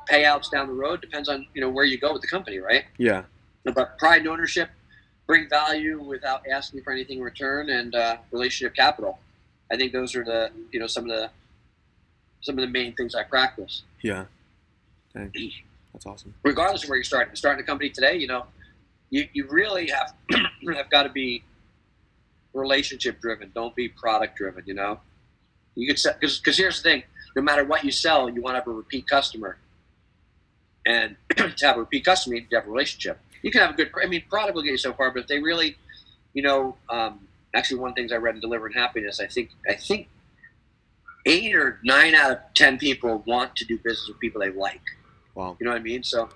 payouts 0.09 0.51
down 0.51 0.68
the 0.68 0.74
road. 0.74 1.01
Depends 1.01 1.30
on 1.30 1.47
you 1.53 1.61
know 1.61 1.70
where 1.70 1.86
you 1.86 1.97
go 1.97 2.14
with 2.14 2.22
the 2.22 2.28
company, 2.28 2.59
right? 2.59 2.84
Yeah. 2.97 3.24
But 3.64 3.97
pride 3.97 4.20
and 4.20 4.28
ownership, 4.28 4.70
bring 5.26 5.49
value 5.49 6.03
without 6.03 6.43
asking 6.51 6.84
for 6.84 6.91
anything 6.91 7.18
in 7.20 7.24
return, 7.24 7.70
and 7.70 7.95
uh, 7.95 8.18
relationship 8.32 8.76
capital. 8.76 9.20
I 9.72 9.78
think 9.78 9.93
those 9.93 10.16
are 10.16 10.24
the 10.24 10.51
you 10.72 10.80
know 10.80 10.88
some 10.88 11.09
of 11.09 11.09
the 11.09 11.30
some 12.41 12.57
of 12.59 12.61
the 12.61 12.68
main 12.70 12.93
things 12.93 13.16
I 13.16 13.24
practice 13.24 13.84
Yeah. 14.01 14.26
Dang. 15.14 15.32
That's 15.93 16.05
awesome. 16.05 16.34
regardless 16.43 16.84
of 16.84 16.89
where 16.89 16.97
you're 16.97 17.03
starting. 17.03 17.36
Starting 17.36 17.64
a 17.64 17.66
company 17.66 17.89
today, 17.89 18.18
you 18.18 18.28
know, 18.28 18.45
you, 19.11 19.28
you 19.32 19.47
really 19.49 19.88
have 19.89 20.14
have 20.76 20.89
got 20.89 21.03
to 21.03 21.09
be 21.09 21.43
relationship 22.54 23.20
driven. 23.22 23.51
Don't 23.54 23.76
be 23.76 23.89
product 23.89 24.38
driven. 24.38 24.64
You 24.66 24.76
know, 24.76 24.99
you 25.76 25.88
could 25.88 26.01
because 26.20 26.39
because 26.39 26.58
here's 26.58 26.82
the 26.82 26.89
thing: 26.89 27.04
no 27.36 27.41
matter 27.41 27.64
what 27.64 27.84
you 27.84 27.91
sell, 27.91 28.30
you 28.30 28.41
want 28.41 28.56
to 28.56 28.60
have 28.60 28.68
a 28.68 28.72
repeat 28.72 29.08
customer, 29.08 29.58
and 30.86 31.16
to 31.38 31.54
have 31.62 31.78
a 31.78 31.80
repeat 31.80 32.06
customer, 32.06 32.36
you 32.36 32.41
need 32.41 32.49
to 32.49 32.56
have 32.58 32.68
a 32.68 32.72
relationship. 32.72 33.20
You 33.41 33.51
can 33.51 33.62
have 33.62 33.72
a 33.72 33.74
good. 33.74 33.91
I 34.01 34.08
mean, 34.08 34.24
product 34.30 34.56
will 34.56 34.64
get 34.64 34.72
you 34.72 34.78
so 34.78 34.93
far, 34.93 35.12
but 35.12 35.22
if 35.22 35.28
they 35.28 35.39
really, 35.39 35.76
you 36.34 36.43
know, 36.43 36.78
um, 36.89 37.28
actually, 37.54 37.80
one 37.80 37.89
of 37.89 37.95
the 37.95 38.01
things 38.01 38.12
I 38.12 38.18
read 38.18 38.36
in 38.36 38.41
Delivering 38.41 38.74
Happiness, 38.74 39.20
I 39.20 39.28
think 39.28 39.49
I 39.68 39.74
think 39.74 40.08
eight 41.26 41.56
or 41.56 41.80
nine 41.84 42.16
out 42.16 42.32
of 42.32 42.38
ten 42.54 42.78
people 42.78 43.24
want 43.26 43.56
to 43.58 43.66
do 43.66 43.78
business 43.78 44.08
with 44.08 44.20
people 44.20 44.41
they 44.41 44.51
like. 44.51 44.82
Wow. 45.36 45.58
You 45.60 45.66
know 45.66 45.72
what 45.72 45.80
I 45.80 45.84
mean? 45.84 46.04
So 46.04 46.30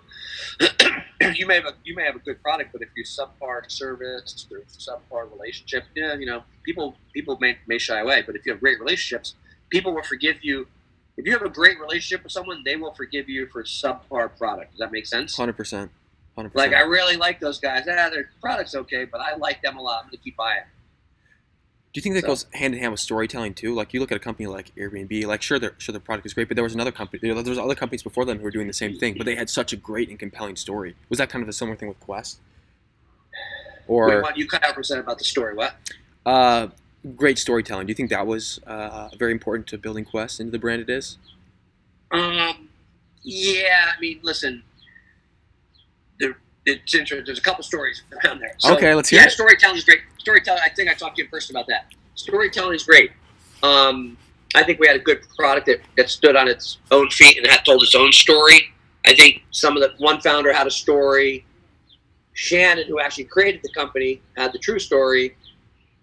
you 1.36 1.46
may 1.46 1.56
have 1.56 1.66
a 1.66 1.74
you 1.84 1.96
may 1.96 2.04
have 2.04 2.16
a 2.16 2.20
good 2.20 2.42
product, 2.42 2.72
but 2.74 2.82
if 2.82 2.90
you 2.96 3.04
subpar 3.04 3.70
service 3.70 4.48
or 4.52 4.62
subpar 4.62 5.32
relationship, 5.32 5.84
yeah, 5.96 6.16
you 6.16 6.26
know, 6.26 6.44
people 6.64 6.96
people 7.14 7.38
may, 7.40 7.58
may 7.68 7.78
shy 7.78 8.00
away. 8.00 8.24
But 8.26 8.36
if 8.36 8.46
you 8.46 8.52
have 8.54 8.60
great 8.60 8.80
relationships, 8.80 9.36
people 9.70 9.94
will 9.94 10.04
forgive 10.04 10.44
you. 10.44 10.68
If 11.16 11.26
you 11.26 11.34
have 11.34 11.42
a 11.42 11.50
great 11.50 11.80
relationship 11.80 12.24
with 12.24 12.32
someone, 12.32 12.64
they 12.64 12.76
will 12.76 12.94
forgive 12.94 13.28
you 13.30 13.48
for 13.48 13.64
subpar 13.64 14.36
product. 14.38 14.72
Does 14.72 14.80
that 14.80 14.92
make 14.92 15.06
sense? 15.06 15.36
Hundred 15.36 15.58
percent. 15.58 15.92
Like. 16.72 16.74
I 16.74 16.82
really 16.82 17.18
like 17.18 17.40
those 17.40 17.60
guys. 17.60 17.86
Ah, 17.90 18.10
their 18.10 18.30
product's 18.42 18.76
okay, 18.76 19.06
but 19.06 19.22
I 19.22 19.36
like 19.36 19.62
them 19.64 19.78
a 19.78 19.82
lot. 19.82 20.04
I'm 20.04 20.10
gonna 20.10 20.18
keep 20.18 20.38
buying. 20.38 20.62
Do 21.94 21.98
you 22.00 22.02
think 22.02 22.16
that 22.16 22.22
So- 22.22 22.28
goes 22.28 22.46
hand 22.54 22.74
in 22.76 22.80
hand 22.80 22.92
with 22.92 23.00
storytelling 23.00 23.54
too? 23.54 23.74
Like 23.74 23.94
you 23.94 24.00
look 24.00 24.12
at 24.12 24.18
a 24.18 24.20
company 24.20 24.46
like 24.48 24.74
Airbnb, 24.76 25.26
like 25.26 25.42
sure, 25.42 25.58
their 25.58 25.74
sure 25.78 25.94
their 25.94 26.00
product 26.02 26.26
is 26.26 26.34
great, 26.34 26.48
but 26.48 26.56
there 26.56 26.64
was 26.64 26.74
another 26.76 26.92
company, 26.92 27.20
there 27.22 27.34
was 27.36 27.58
other 27.58 27.76
companies 27.76 28.04
before 28.04 28.26
them 28.26 28.38
who 28.38 28.44
were 28.44 28.52
doing 28.52 28.68
the 28.68 28.74
same 28.74 28.98
thing, 29.00 29.16
but 29.18 29.26
they 29.26 29.36
had 29.36 29.50
such 29.50 29.74
a 29.74 29.76
great 29.78 30.10
and 30.10 30.20
compelling 30.20 30.56
story. 30.56 30.96
Was 31.10 31.18
that 31.18 31.30
kind 31.30 31.42
of 31.42 31.50
a 31.50 31.54
similar 31.54 31.76
thing 31.78 31.88
with 31.90 32.00
Quest? 32.00 32.40
Wait, 33.88 33.96
Or 33.96 34.22
what, 34.22 34.38
you 34.38 34.48
cut 34.48 34.64
out 34.66 34.76
percent 34.76 35.00
about 35.00 35.18
the 35.18 35.24
story. 35.24 35.56
What? 35.56 35.76
uh, 36.26 36.68
great 37.16 37.40
storytelling? 37.40 37.88
Do 37.88 37.92
you 37.92 37.96
think 37.96 38.10
that 38.10 38.28
was 38.28 38.60
uh, 38.68 39.10
very 39.18 39.32
important 39.32 39.66
to 39.68 39.78
building 39.78 40.04
Quest 40.04 40.40
into 40.42 40.52
the 40.52 40.60
brand 40.60 40.82
it 40.82 40.90
is? 40.90 41.18
Um, 42.12 42.68
yeah, 43.24 43.92
I 43.96 44.00
mean, 44.02 44.20
listen, 44.24 44.62
there, 46.20 46.38
it's 46.66 46.94
interesting. 46.94 47.26
There's 47.26 47.40
a 47.40 47.42
couple 47.42 47.64
stories 47.64 48.02
around 48.26 48.40
there. 48.40 48.56
So, 48.58 48.76
Okay, 48.76 48.94
let's 48.94 49.10
hear 49.10 49.22
yeah, 49.22 49.28
it. 49.28 49.32
storytelling 49.32 49.78
is 49.78 49.86
great. 49.86 50.02
Storytelling. 50.28 50.62
I 50.66 50.70
think 50.70 50.90
I 50.90 50.94
talked 50.94 51.16
to 51.16 51.22
you 51.22 51.26
in 51.26 51.32
person 51.32 51.56
about 51.56 51.68
that. 51.68 51.94
Storytelling 52.16 52.76
is 52.76 52.84
great. 52.84 53.12
Um, 53.64 54.18
I 54.56 54.64
think 54.64 54.80
we 54.80 54.88
had 54.88 54.98
a 54.98 55.00
good 55.00 55.22
product 55.38 55.68
that, 55.68 55.80
that 55.96 56.10
stood 56.10 56.36
on 56.36 56.48
its 56.50 56.80
own 56.92 57.10
feet 57.10 57.38
and 57.38 57.48
had 57.48 57.64
told 57.64 57.82
its 57.82 57.96
own 57.96 58.12
story. 58.12 58.62
I 59.06 59.16
think 59.16 59.44
some 59.52 59.78
of 59.78 59.84
the 59.84 59.94
one 60.04 60.20
founder 60.20 60.52
had 60.52 60.68
a 60.68 60.72
story. 60.72 61.46
Shannon, 62.34 62.86
who 62.88 63.00
actually 63.00 63.24
created 63.24 63.62
the 63.64 63.72
company, 63.74 64.22
had 64.36 64.52
the 64.52 64.60
true 64.60 64.80
story. 64.80 65.36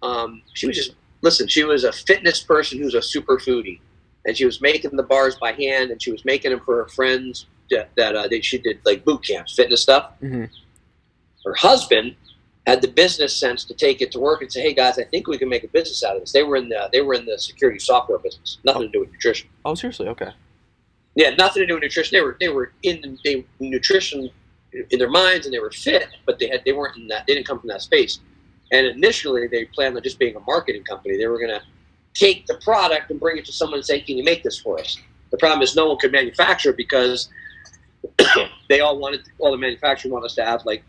Um, 0.02 0.42
she 0.54 0.66
was 0.66 0.76
just 0.76 0.94
listen. 1.20 1.46
She 1.46 1.64
was 1.64 1.84
a 1.84 1.92
fitness 1.92 2.42
person 2.42 2.78
who's 2.78 2.94
a 2.94 3.02
super 3.02 3.38
foodie, 3.38 3.80
and 4.24 4.36
she 4.36 4.46
was 4.46 4.60
making 4.60 4.96
the 4.96 5.02
bars 5.02 5.36
by 5.36 5.52
hand, 5.52 5.90
and 5.90 6.02
she 6.02 6.10
was 6.10 6.24
making 6.24 6.50
them 6.50 6.60
for 6.64 6.76
her 6.76 6.88
friends 6.88 7.46
that, 7.70 7.90
that 7.96 8.16
uh, 8.16 8.26
they, 8.26 8.40
she 8.40 8.58
did 8.58 8.80
like 8.84 9.04
boot 9.04 9.24
camps, 9.24 9.54
fitness 9.54 9.82
stuff. 9.82 10.12
Mhm. 10.22 10.48
Her 11.44 11.54
husband 11.54 12.16
had 12.66 12.80
the 12.80 12.88
business 12.88 13.36
sense 13.36 13.64
to 13.64 13.74
take 13.74 14.00
it 14.00 14.10
to 14.12 14.18
work 14.18 14.42
and 14.42 14.50
say, 14.50 14.62
"Hey 14.62 14.72
guys, 14.74 14.98
I 14.98 15.04
think 15.04 15.26
we 15.26 15.38
can 15.38 15.48
make 15.48 15.64
a 15.64 15.68
business 15.68 16.02
out 16.02 16.16
of 16.16 16.22
this." 16.22 16.32
They 16.32 16.42
were 16.42 16.56
in 16.56 16.68
the 16.68 16.88
they 16.92 17.02
were 17.02 17.14
in 17.14 17.26
the 17.26 17.38
security 17.38 17.78
software 17.78 18.18
business, 18.18 18.58
nothing 18.64 18.82
to 18.82 18.88
do 18.88 19.00
with 19.00 19.12
nutrition. 19.12 19.48
Oh, 19.64 19.74
seriously? 19.74 20.08
Okay. 20.08 20.30
Yeah, 21.14 21.30
nothing 21.30 21.62
to 21.62 21.66
do 21.66 21.74
with 21.74 21.82
nutrition. 21.82 22.16
They 22.16 22.22
were 22.22 22.36
they 22.40 22.48
were 22.48 22.72
in 22.82 23.18
they 23.24 23.44
nutrition 23.60 24.30
in 24.90 24.98
their 24.98 25.10
minds 25.10 25.46
and 25.46 25.54
they 25.54 25.60
were 25.60 25.70
fit, 25.70 26.08
but 26.26 26.38
they 26.38 26.48
had 26.48 26.62
they 26.64 26.72
weren't 26.72 26.96
in 26.96 27.06
that. 27.08 27.26
They 27.26 27.34
didn't 27.34 27.46
come 27.46 27.60
from 27.60 27.68
that 27.68 27.82
space. 27.82 28.20
And 28.72 28.86
initially, 28.86 29.46
they 29.46 29.66
planned 29.66 29.96
on 29.96 30.02
just 30.02 30.18
being 30.18 30.34
a 30.34 30.40
marketing 30.40 30.84
company. 30.84 31.16
They 31.16 31.26
were 31.26 31.38
going 31.38 31.50
to 31.50 31.62
take 32.14 32.46
the 32.46 32.54
product 32.64 33.10
and 33.10 33.20
bring 33.20 33.36
it 33.36 33.44
to 33.44 33.52
someone 33.52 33.78
and 33.78 33.86
say, 33.86 34.00
"Can 34.00 34.16
you 34.16 34.24
make 34.24 34.42
this 34.42 34.58
for 34.58 34.80
us?" 34.80 34.96
The 35.30 35.38
problem 35.38 35.62
is 35.62 35.76
no 35.76 35.88
one 35.88 35.98
could 35.98 36.12
manufacture 36.12 36.72
because 36.72 37.28
they 38.68 38.80
all 38.80 38.98
wanted 38.98 39.28
all 39.38 39.50
the 39.50 39.58
manufacturers 39.58 40.10
wanted 40.12 40.26
us 40.26 40.34
to 40.36 40.44
have 40.44 40.64
like 40.64 40.82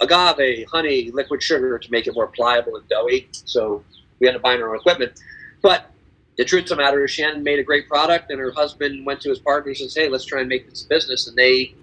agave, 0.00 0.66
honey, 0.70 1.10
liquid 1.10 1.42
sugar 1.42 1.78
to 1.78 1.90
make 1.90 2.06
it 2.06 2.14
more 2.14 2.28
pliable 2.28 2.76
and 2.76 2.88
doughy. 2.88 3.28
So 3.32 3.84
we 4.20 4.26
had 4.26 4.34
to 4.34 4.38
buy 4.38 4.56
our 4.56 4.70
own 4.70 4.76
equipment. 4.76 5.20
But 5.62 5.90
the 6.36 6.44
truth 6.44 6.64
of 6.64 6.68
the 6.70 6.76
matter 6.76 7.04
is, 7.04 7.10
Shannon 7.10 7.42
made 7.42 7.58
a 7.58 7.64
great 7.64 7.88
product, 7.88 8.30
and 8.30 8.38
her 8.38 8.52
husband 8.52 9.04
went 9.04 9.20
to 9.22 9.28
his 9.28 9.40
partners 9.40 9.80
and 9.80 9.90
said, 9.90 10.04
"Hey, 10.04 10.08
let's 10.08 10.24
try 10.24 10.40
and 10.40 10.48
make 10.48 10.68
this 10.70 10.84
a 10.84 10.88
business." 10.88 11.26
And 11.26 11.36
they, 11.36 11.74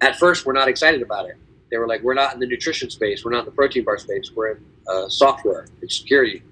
at 0.00 0.16
first, 0.16 0.46
were 0.46 0.52
not 0.52 0.68
excited 0.68 1.02
about 1.02 1.28
it. 1.28 1.36
They 1.70 1.78
were 1.78 1.88
like, 1.88 2.02
"We're 2.02 2.14
not 2.14 2.34
in 2.34 2.40
the 2.40 2.46
nutrition 2.46 2.90
space. 2.90 3.24
We're 3.24 3.32
not 3.32 3.40
in 3.40 3.46
the 3.46 3.52
protein 3.52 3.84
bar 3.84 3.98
space. 3.98 4.30
We're 4.34 4.52
in 4.52 4.64
uh, 4.86 5.08
software 5.08 5.66
and 5.80 5.90
security." 5.90 6.42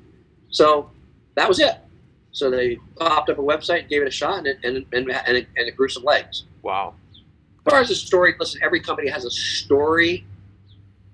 So 0.51 0.91
that 1.36 1.49
was 1.49 1.61
it. 1.61 1.76
So 2.32 2.51
they 2.51 2.78
popped 2.97 3.30
up 3.30 3.38
a 3.38 3.43
website, 3.43 3.88
gave 3.88 4.03
it 4.03 4.09
a 4.09 4.11
shot, 4.11 4.38
and 4.38 4.47
it, 4.47 4.59
and, 4.62 4.76
and, 4.93 5.11
and, 5.11 5.36
it, 5.36 5.49
and 5.57 5.68
it 5.68 5.76
grew 5.76 5.88
some 5.88 6.05
legs. 6.05 6.45
Wow. 6.62 6.95
As 7.66 7.70
far 7.70 7.80
as 7.80 7.88
the 7.88 7.95
story, 7.95 8.34
listen, 8.38 8.61
every 8.62 8.80
company 8.80 9.09
has 9.09 9.24
a 9.24 9.30
story. 9.30 10.24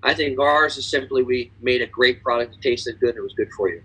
I 0.07 0.13
think 0.13 0.39
ours 0.39 0.77
is 0.77 0.85
simply 0.85 1.21
we 1.21 1.51
made 1.61 1.81
a 1.81 1.85
great 1.85 2.23
product 2.23 2.53
that 2.53 2.61
tasted 2.61 2.97
good 3.01 3.09
and 3.09 3.17
it 3.17 3.21
was 3.21 3.33
good 3.33 3.51
for 3.51 3.69
you. 3.69 3.83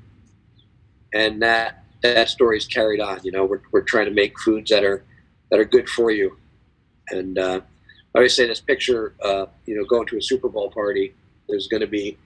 And 1.12 1.42
that 1.42 1.84
that 2.02 2.28
story 2.28 2.58
is 2.58 2.66
carried 2.66 3.00
on. 3.00 3.18
You 3.24 3.32
know, 3.32 3.44
we're, 3.44 3.60
we're 3.72 3.82
trying 3.82 4.06
to 4.06 4.12
make 4.12 4.38
foods 4.38 4.70
that 4.70 4.84
are 4.84 5.04
that 5.50 5.58
are 5.58 5.64
good 5.64 5.88
for 5.88 6.12
you. 6.12 6.36
And 7.10 7.38
uh, 7.38 7.60
I 8.14 8.18
always 8.18 8.36
say 8.36 8.46
this 8.46 8.60
picture, 8.60 9.14
uh, 9.20 9.46
you 9.66 9.76
know, 9.76 9.84
going 9.84 10.06
to 10.08 10.16
a 10.16 10.22
Super 10.22 10.48
Bowl 10.48 10.70
party, 10.70 11.12
there's 11.48 11.66
going 11.66 11.80
to 11.80 11.88
be, 11.88 12.16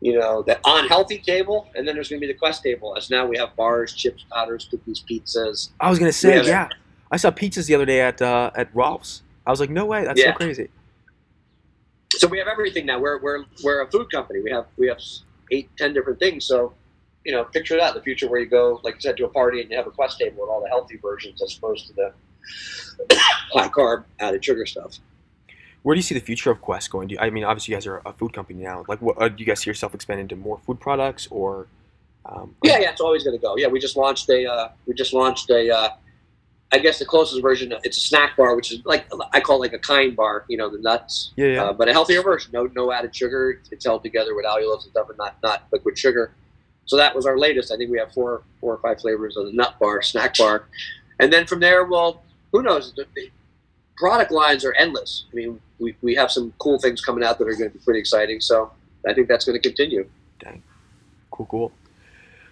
you 0.00 0.18
know, 0.18 0.42
the 0.42 0.58
unhealthy 0.64 1.18
table, 1.18 1.68
and 1.76 1.86
then 1.86 1.94
there's 1.94 2.08
going 2.08 2.20
to 2.20 2.26
be 2.26 2.32
the 2.32 2.38
Quest 2.38 2.64
table. 2.64 2.96
As 2.96 3.10
now 3.10 3.26
we 3.26 3.38
have 3.38 3.54
bars, 3.54 3.94
chips, 3.94 4.24
powders, 4.32 4.66
cookies, 4.68 5.04
pizzas. 5.08 5.70
I 5.78 5.88
was 5.88 6.00
gonna 6.00 6.12
say, 6.12 6.34
Yeah. 6.36 6.42
yeah. 6.42 6.68
I 7.12 7.16
saw 7.16 7.30
pizzas 7.30 7.66
the 7.66 7.76
other 7.76 7.86
day 7.86 8.00
at 8.00 8.20
uh, 8.20 8.50
at 8.56 8.74
Ralph's. 8.74 9.22
I 9.46 9.50
was 9.50 9.60
like, 9.60 9.70
no 9.70 9.86
way, 9.86 10.04
that's 10.04 10.20
Yeah. 10.20 10.32
so 10.32 10.36
crazy. 10.36 10.68
So 12.20 12.28
we 12.28 12.36
have 12.38 12.48
everything 12.48 12.84
now. 12.84 12.98
We're 12.98 13.18
we're 13.18 13.44
we're 13.64 13.80
a 13.80 13.90
food 13.90 14.12
company. 14.12 14.40
We 14.42 14.50
have 14.50 14.66
we 14.76 14.88
have 14.88 15.00
eight 15.50 15.70
ten 15.78 15.94
different 15.94 16.18
things. 16.18 16.44
So 16.44 16.74
you 17.24 17.32
know, 17.32 17.44
picture 17.44 17.76
that 17.78 17.94
the 17.94 18.02
future 18.02 18.28
where 18.28 18.40
you 18.40 18.46
go, 18.46 18.78
like 18.84 18.96
you 18.96 19.00
said, 19.00 19.16
to 19.16 19.24
a 19.24 19.28
party 19.28 19.62
and 19.62 19.70
you 19.70 19.76
have 19.76 19.86
a 19.86 19.90
quest 19.90 20.18
table 20.18 20.42
with 20.42 20.50
all 20.50 20.60
the 20.60 20.68
healthy 20.68 20.98
versions 20.98 21.42
as 21.42 21.56
opposed 21.56 21.86
to 21.86 21.94
the 21.94 22.12
high 23.54 23.68
carb 23.68 24.04
added 24.18 24.44
sugar 24.44 24.66
stuff. 24.66 24.98
Where 25.82 25.94
do 25.94 25.98
you 25.98 26.02
see 26.02 26.14
the 26.14 26.20
future 26.20 26.50
of 26.50 26.60
Quest 26.60 26.90
going? 26.90 27.08
Do 27.08 27.14
you, 27.14 27.20
I 27.20 27.30
mean, 27.30 27.42
obviously 27.42 27.72
you 27.72 27.76
guys 27.76 27.86
are 27.86 28.02
a 28.04 28.12
food 28.12 28.34
company 28.34 28.62
now. 28.62 28.84
Like, 28.86 29.00
what 29.00 29.20
uh, 29.20 29.28
do 29.28 29.36
you 29.38 29.46
guys 29.46 29.60
see 29.60 29.70
yourself 29.70 29.94
expanding 29.94 30.24
into 30.24 30.36
more 30.36 30.60
food 30.66 30.78
products 30.78 31.26
or? 31.30 31.68
Um, 32.26 32.54
Yeah, 32.62 32.80
yeah, 32.80 32.90
it's 32.90 33.00
always 33.00 33.24
going 33.24 33.38
to 33.38 33.40
go. 33.40 33.56
Yeah, 33.56 33.68
we 33.68 33.80
just 33.80 33.96
launched 33.96 34.28
a 34.28 34.44
uh, 34.44 34.68
we 34.86 34.92
just 34.92 35.14
launched 35.14 35.48
a 35.48 35.74
uh, 35.74 35.88
I 36.72 36.78
guess 36.78 36.98
the 36.98 37.04
closest 37.04 37.42
version. 37.42 37.74
It's 37.82 37.96
a 37.96 38.00
snack 38.00 38.36
bar, 38.36 38.54
which 38.54 38.72
is 38.72 38.80
like 38.84 39.06
I 39.32 39.40
call 39.40 39.56
it 39.56 39.60
like 39.60 39.72
a 39.72 39.78
kind 39.78 40.14
bar. 40.14 40.44
You 40.48 40.56
know, 40.56 40.70
the 40.70 40.78
nuts. 40.78 41.32
Yeah, 41.36 41.46
yeah. 41.46 41.64
Uh, 41.64 41.72
but 41.72 41.88
a 41.88 41.92
healthier 41.92 42.22
version. 42.22 42.52
No, 42.52 42.68
no 42.74 42.92
added 42.92 43.14
sugar. 43.14 43.60
It's 43.70 43.84
held 43.84 44.02
together 44.02 44.34
with 44.34 44.44
allulose 44.44 44.84
and 44.84 44.92
stuff, 44.92 45.08
and 45.08 45.18
not 45.18 45.36
not 45.42 45.64
liquid 45.72 45.98
sugar. 45.98 46.32
So 46.86 46.96
that 46.96 47.14
was 47.14 47.26
our 47.26 47.38
latest. 47.38 47.72
I 47.72 47.76
think 47.76 47.90
we 47.90 47.98
have 47.98 48.12
four 48.12 48.42
four 48.60 48.74
or 48.74 48.78
five 48.78 49.00
flavors 49.00 49.36
of 49.36 49.46
the 49.46 49.52
nut 49.52 49.76
bar, 49.80 50.00
snack 50.02 50.36
bar, 50.36 50.66
and 51.18 51.32
then 51.32 51.46
from 51.46 51.60
there, 51.60 51.84
well, 51.84 52.22
who 52.52 52.62
knows? 52.62 52.92
The, 52.94 53.06
the 53.14 53.30
product 53.96 54.32
lines 54.32 54.64
are 54.64 54.72
endless. 54.74 55.26
I 55.30 55.36
mean, 55.36 55.60
we, 55.78 55.94
we 56.02 56.14
have 56.14 56.30
some 56.30 56.52
cool 56.58 56.78
things 56.78 57.00
coming 57.00 57.22
out 57.22 57.38
that 57.38 57.46
are 57.46 57.54
going 57.54 57.70
to 57.70 57.78
be 57.78 57.84
pretty 57.84 58.00
exciting. 58.00 58.40
So 58.40 58.72
I 59.06 59.12
think 59.12 59.28
that's 59.28 59.44
going 59.44 59.60
to 59.60 59.68
continue. 59.68 60.08
Dang, 60.38 60.62
Cool, 61.30 61.46
cool. 61.46 61.72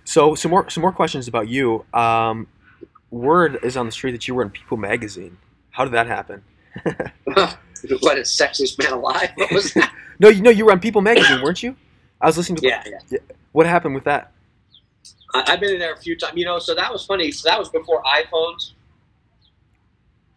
So 0.04 0.34
some 0.34 0.50
more 0.50 0.70
some 0.70 0.80
more 0.80 0.92
questions 0.92 1.28
about 1.28 1.48
you. 1.48 1.84
Um, 1.92 2.46
word 3.11 3.59
is 3.62 3.76
on 3.76 3.86
the 3.86 3.92
street 3.92 4.12
that 4.12 4.28
you 4.28 4.34
were 4.34 4.42
in 4.42 4.50
People 4.50 4.76
magazine. 4.76 5.38
How 5.70 5.84
did 5.84 5.92
that 5.94 6.06
happen? 6.06 6.42
what 7.24 8.18
is 8.18 8.28
sexiest 8.28 8.78
man 8.82 8.92
alive? 8.92 9.30
What 9.36 9.52
was 9.52 9.72
that? 9.74 9.92
No, 10.20 10.28
you 10.28 10.42
know 10.42 10.50
you 10.50 10.64
were 10.64 10.72
on 10.72 10.80
People 10.80 11.00
magazine, 11.00 11.40
weren't 11.42 11.62
you? 11.62 11.76
I 12.20 12.26
was 12.26 12.36
listening 12.36 12.56
to. 12.56 12.66
yeah, 12.66 12.82
yeah. 13.09 13.18
What 13.52 13.66
happened 13.66 13.94
with 13.94 14.02
that? 14.02 14.32
I, 15.32 15.44
I've 15.46 15.61
been 15.61 15.74
in 15.74 15.78
there 15.78 15.92
a 15.92 15.96
few 15.96 16.16
times. 16.16 16.32
You 16.36 16.44
know, 16.44 16.59
so 16.59 16.74
that 16.74 16.92
was 16.92 17.06
funny. 17.06 17.30
So 17.30 17.48
that 17.48 17.56
was 17.56 17.68
before 17.68 18.02
iPhones. 18.02 18.72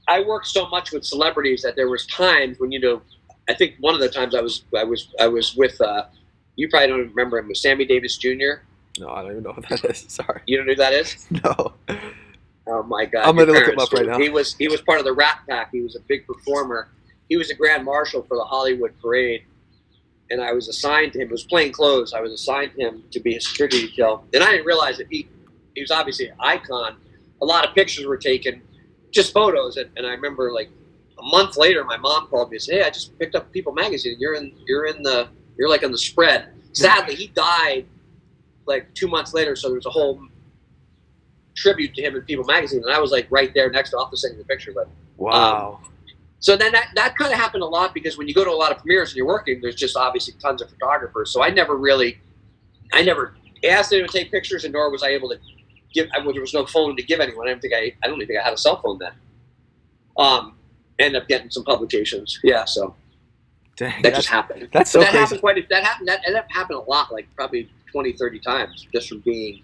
I 0.07 0.22
worked 0.22 0.45
so 0.45 0.67
much 0.69 0.91
with 0.91 1.03
celebrities 1.03 1.63
that 1.63 1.76
there 1.76 1.89
was 1.89 2.05
times 2.05 2.59
when 2.59 2.72
you 2.72 2.80
know. 2.80 3.01
I 3.49 3.55
think 3.55 3.74
one 3.80 3.95
of 3.95 4.01
the 4.01 4.09
times 4.09 4.36
I 4.36 4.41
was 4.41 4.65
I 4.78 4.84
was 4.84 5.07
I 5.19 5.28
was 5.28 5.55
with. 5.55 5.82
Uh, 5.82 6.03
you 6.57 6.69
probably 6.69 6.89
don't 6.89 7.07
remember 7.07 7.39
him. 7.39 7.47
Was 7.47 7.59
Sammy 7.59 7.86
Davis 7.86 8.17
Jr. 8.17 8.61
No, 8.99 9.09
I 9.09 9.24
don't 9.24 9.32
even 9.32 9.43
know 9.43 9.53
who 9.53 9.61
that 9.61 9.84
is. 9.86 10.05
Sorry. 10.09 10.41
You 10.45 10.57
don't 10.57 10.67
know 10.67 10.74
who 10.74 10.78
that 10.78 10.93
is? 10.93 11.26
No. 11.43 11.74
Oh 12.68 12.84
my 12.84 13.05
God! 13.05 13.26
I'm 13.26 13.36
gonna 13.36 13.51
look 13.51 13.68
him 13.68 13.80
up 13.80 13.91
right 13.91 14.05
now. 14.05 14.20
He 14.20 14.30
was 14.30 14.55
he 14.55 14.68
was 14.68 14.82
part 14.82 14.99
of 14.99 15.05
the 15.05 15.14
Rat 15.14 15.39
Pack. 15.49 15.70
He 15.72 15.82
was 15.82 15.95
a 15.95 15.99
big 16.01 16.28
performer. 16.28 16.89
He 17.28 17.38
was 17.38 17.49
a 17.49 17.55
grand 17.55 17.86
marshal 17.86 18.24
for 18.24 18.38
the 18.38 18.43
Hollywood 18.43 18.93
Parade, 19.01 19.43
and 20.30 20.41
I 20.41 20.51
was 20.53 20.68
assigned 20.68 21.14
to 21.14 21.20
him. 21.20 21.30
It 21.30 21.32
was 21.32 21.43
plain 21.43 21.72
clothes. 21.72 22.14
I 22.14 22.22
was 22.22 22.32
assigned 22.32 22.74
to 22.76 22.82
him 22.82 23.03
to 23.12 23.20
be 23.20 23.36
a 23.36 23.41
security 23.41 23.88
detail, 23.88 24.26
and 24.34 24.43
I 24.43 24.51
didn't 24.51 24.66
realize 24.66 24.97
that 24.97 25.07
he 25.09 25.28
he 25.76 25.82
was 25.82 25.91
obviously 25.91 26.28
an 26.28 26.36
icon. 26.39 26.97
A 27.41 27.45
lot 27.45 27.68
of 27.68 27.74
pictures 27.74 28.05
were 28.05 28.18
taken, 28.18 28.62
just 29.09 29.34
photos, 29.34 29.78
and, 29.78 29.89
and 29.97 30.05
I 30.05 30.12
remember 30.12 30.51
like 30.51 30.70
a 31.18 31.24
month 31.24 31.57
later, 31.57 31.84
my 31.84 31.97
mom 31.97 32.28
called 32.28 32.51
me 32.51 32.57
and 32.57 32.62
said, 32.62 32.76
"Hey, 32.76 32.84
I 32.84 32.89
just 32.89 33.18
picked 33.18 33.36
up 33.36 33.51
People 33.51 33.74
Magazine. 33.74 34.18
You're 34.20 34.36
in 34.36 34.53
you're 34.68 34.86
in 34.86 35.01
the 35.01 35.30
you're 35.57 35.70
like 35.70 35.84
on 35.84 35.91
the 35.91 35.97
spread." 35.97 36.49
Sadly, 36.74 37.16
he 37.16 37.28
died 37.28 37.86
like 38.66 38.93
two 38.93 39.07
months 39.07 39.34
later, 39.34 39.55
so 39.55 39.68
there 39.68 39.76
was 39.76 39.86
a 39.86 39.89
whole 39.89 40.22
tribute 41.56 41.93
to 41.95 42.02
him 42.02 42.16
in 42.16 42.22
People 42.24 42.45
Magazine, 42.45 42.82
and 42.84 42.93
I 42.93 42.99
was 42.99 43.12
like 43.12 43.28
right 43.30 43.54
there 43.54 43.70
next 43.70 43.91
to. 43.91 43.97
I'll 43.97 44.06
have 44.06 44.12
to 44.12 44.18
send 44.18 44.36
you 44.36 44.39
the 44.39 44.45
picture, 44.47 44.72
but 44.74 44.88
Wow. 45.18 45.80
so 46.39 46.56
then 46.58 46.72
that, 46.72 46.88
that 46.95 47.16
kind 47.18 47.32
of 47.32 47.38
happened 47.39 47.62
a 47.64 47.68
lot 47.68 47.93
because 47.93 48.18
when 48.18 48.28
you 48.28 48.34
go 48.34 48.43
to 48.43 48.49
a 48.49 48.54
lot 48.54 48.72
of 48.72 48.78
premieres 48.80 49.10
and 49.12 49.18
you're 49.18 49.28
working, 49.28 49.60
there's 49.62 49.76
just 49.76 49.95
obviously 49.95 50.34
tons 50.41 50.62
of 50.62 50.70
photographers. 50.70 51.32
So 51.32 51.43
I 51.43 51.49
never 51.49 51.76
really, 51.78 52.20
I 52.93 53.04
never 53.04 53.36
asked 53.64 53.91
anyone 53.93 54.10
to 54.10 54.18
take 54.18 54.32
pictures, 54.32 54.64
and 54.64 54.74
nor 54.74 54.89
was 54.89 55.04
I 55.04 55.10
able 55.10 55.30
to 55.30 55.38
give. 55.93 56.08
I, 56.16 56.22
there 56.24 56.41
was 56.41 56.54
no 56.54 56.66
phone 56.66 56.95
to 56.95 57.04
give 57.04 57.20
anyone. 57.20 57.47
I 57.47 57.52
don't 57.52 57.62
think 57.62 57.74
I, 57.74 57.93
I 58.04 58.08
don't 58.08 58.16
even 58.16 58.28
think 58.28 58.39
I 58.39 58.43
had 58.43 58.54
a 58.54 58.58
cell 58.58 58.82
phone 58.82 58.97
then. 58.99 59.12
Um, 60.18 60.56
ended 60.99 61.22
up 61.22 61.28
getting 61.28 61.49
some 61.49 61.64
publications. 61.64 62.39
Yeah, 62.43 62.66
so 62.66 62.95
Dang, 63.78 64.02
that 64.04 64.14
just 64.16 64.28
happened. 64.28 64.68
that's 64.74 64.91
So 64.91 64.99
that 64.99 65.10
crazy. 65.10 65.20
happened 65.22 65.41
quite. 65.41 65.58
A, 65.58 65.62
that 65.70 65.84
happened. 65.84 66.08
That, 66.08 66.22
that 66.32 66.47
happened 66.52 66.80
a 66.80 66.89
lot, 66.89 67.12
like 67.12 67.28
probably 67.36 67.70
20, 67.91 68.14
30 68.14 68.39
times, 68.39 68.88
just 68.93 69.10
from 69.10 69.20
being 69.20 69.64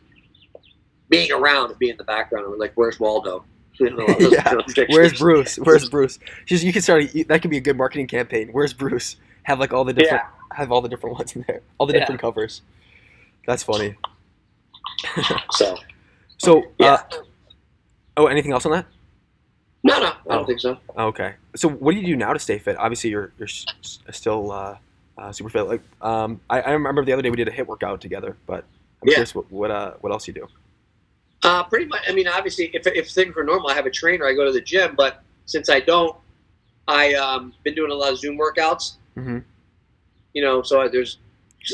being 1.10 1.32
around 1.32 1.70
and 1.72 1.80
being 1.80 1.92
in 1.92 1.98
the 1.98 2.04
background. 2.04 2.48
We're 2.50 2.58
like, 2.58 2.74
"Where's 2.76 3.00
Waldo?" 3.00 3.44
You 3.80 3.92
know, 3.92 4.08
those- 4.08 4.32
Yeah. 4.34 4.54
those. 4.76 4.86
Where's 4.90 5.20
Bruce? 5.20 5.56
Where's 5.64 5.88
Bruce? 5.88 6.18
Just 6.48 6.64
you 6.64 6.74
can 6.74 6.82
start. 6.82 7.04
That 7.28 7.42
could 7.44 7.52
be 7.52 7.58
a 7.58 7.62
good 7.62 7.78
marketing 7.78 8.08
campaign. 8.08 8.50
Where's 8.52 8.74
Bruce? 8.74 9.18
Have 9.44 9.60
like 9.60 9.72
all 9.72 9.84
the 9.86 9.94
different. 9.94 10.24
Have 10.52 10.72
all 10.72 10.82
the 10.82 10.90
different 10.90 11.16
ones 11.18 11.36
in 11.36 11.46
there. 11.48 11.62
All 11.78 11.86
the 11.86 11.94
Yeah. 11.94 12.00
different 12.00 12.20
covers. 12.22 12.62
That's 13.46 13.62
funny. 13.64 13.96
So 15.52 15.76
So, 16.38 16.64
yeah, 16.80 16.94
uh, 16.94 17.00
oh, 18.18 18.28
anything 18.28 18.52
else 18.52 18.66
on 18.66 18.72
that? 18.72 18.86
no, 19.84 20.00
no, 20.00 20.08
I 20.08 20.12
don't 20.34 20.44
Oh. 20.44 20.46
think 20.46 20.60
so. 20.60 20.78
Okay. 20.98 21.34
So, 21.56 21.70
what 21.70 21.94
do 21.94 22.00
you 22.02 22.06
do 22.06 22.16
now 22.16 22.34
to 22.34 22.40
stay 22.40 22.58
fit? 22.58 22.78
Obviously, 22.78 23.10
you're 23.12 23.32
you're 23.38 23.48
still 24.12 24.52
uh, 24.52 24.78
uh, 25.18 25.32
super 25.32 25.50
fit. 25.50 25.64
Like, 25.68 25.82
um, 26.02 26.42
I, 26.50 26.62
I 26.62 26.72
remember 26.72 27.06
the 27.06 27.14
other 27.14 27.22
day 27.22 27.30
we 27.30 27.38
did 27.38 27.48
a 27.48 27.52
HIIT 27.52 27.68
workout 27.68 28.02
together, 28.02 28.36
but 28.48 28.64
I'm 29.04 29.10
Yeah. 29.10 29.14
curious 29.16 29.36
what 29.36 29.52
what 29.52 29.70
uh 29.72 29.94
what 30.02 30.12
else 30.12 30.28
you 30.28 30.34
do. 30.34 30.48
Uh, 31.48 31.64
pretty 31.64 31.86
much. 31.86 32.02
I 32.10 32.12
mean, 32.12 32.28
obviously, 32.28 32.66
if, 32.74 32.86
if 32.88 33.10
things 33.10 33.34
were 33.34 33.44
normal, 33.46 33.70
I 33.70 33.74
have 33.74 33.86
a 33.86 33.90
trainer. 33.90 34.26
I 34.28 34.34
go 34.34 34.44
to 34.44 34.52
the 34.52 34.60
gym, 34.60 34.96
but 34.98 35.24
since 35.46 35.70
I 35.70 35.80
don't, 35.80 36.14
I 36.90 37.14
um 37.14 37.54
been 37.64 37.74
doing 37.74 37.90
a 37.90 37.94
lot 37.94 38.12
of 38.12 38.20
Zoom 38.20 38.38
workouts. 38.38 38.98
Mhm. 39.16 39.46
You 40.34 40.42
know, 40.42 40.62
so 40.62 40.90
there's 40.90 41.20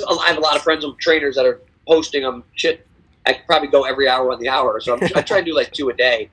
I 0.08 0.28
have 0.28 0.38
a 0.38 0.42
lot 0.42 0.56
of 0.56 0.62
friends 0.62 0.84
and 0.84 0.96
trainers 1.00 1.36
that 1.38 1.46
are 1.48 1.60
posting 1.88 2.22
them 2.22 2.44
shit. 2.54 2.86
I 3.26 3.34
could 3.34 3.48
probably 3.48 3.70
go 3.70 3.84
every 3.84 4.08
hour 4.08 4.32
on 4.32 4.40
the 4.40 4.48
hour, 4.48 4.80
so 4.80 4.96
I'm, 4.96 5.04
I 5.16 5.24
try 5.24 5.40
to 5.40 5.46
do 5.46 5.56
like 5.56 5.72
two 5.72 5.90
a 5.90 5.94
day. 5.94 6.30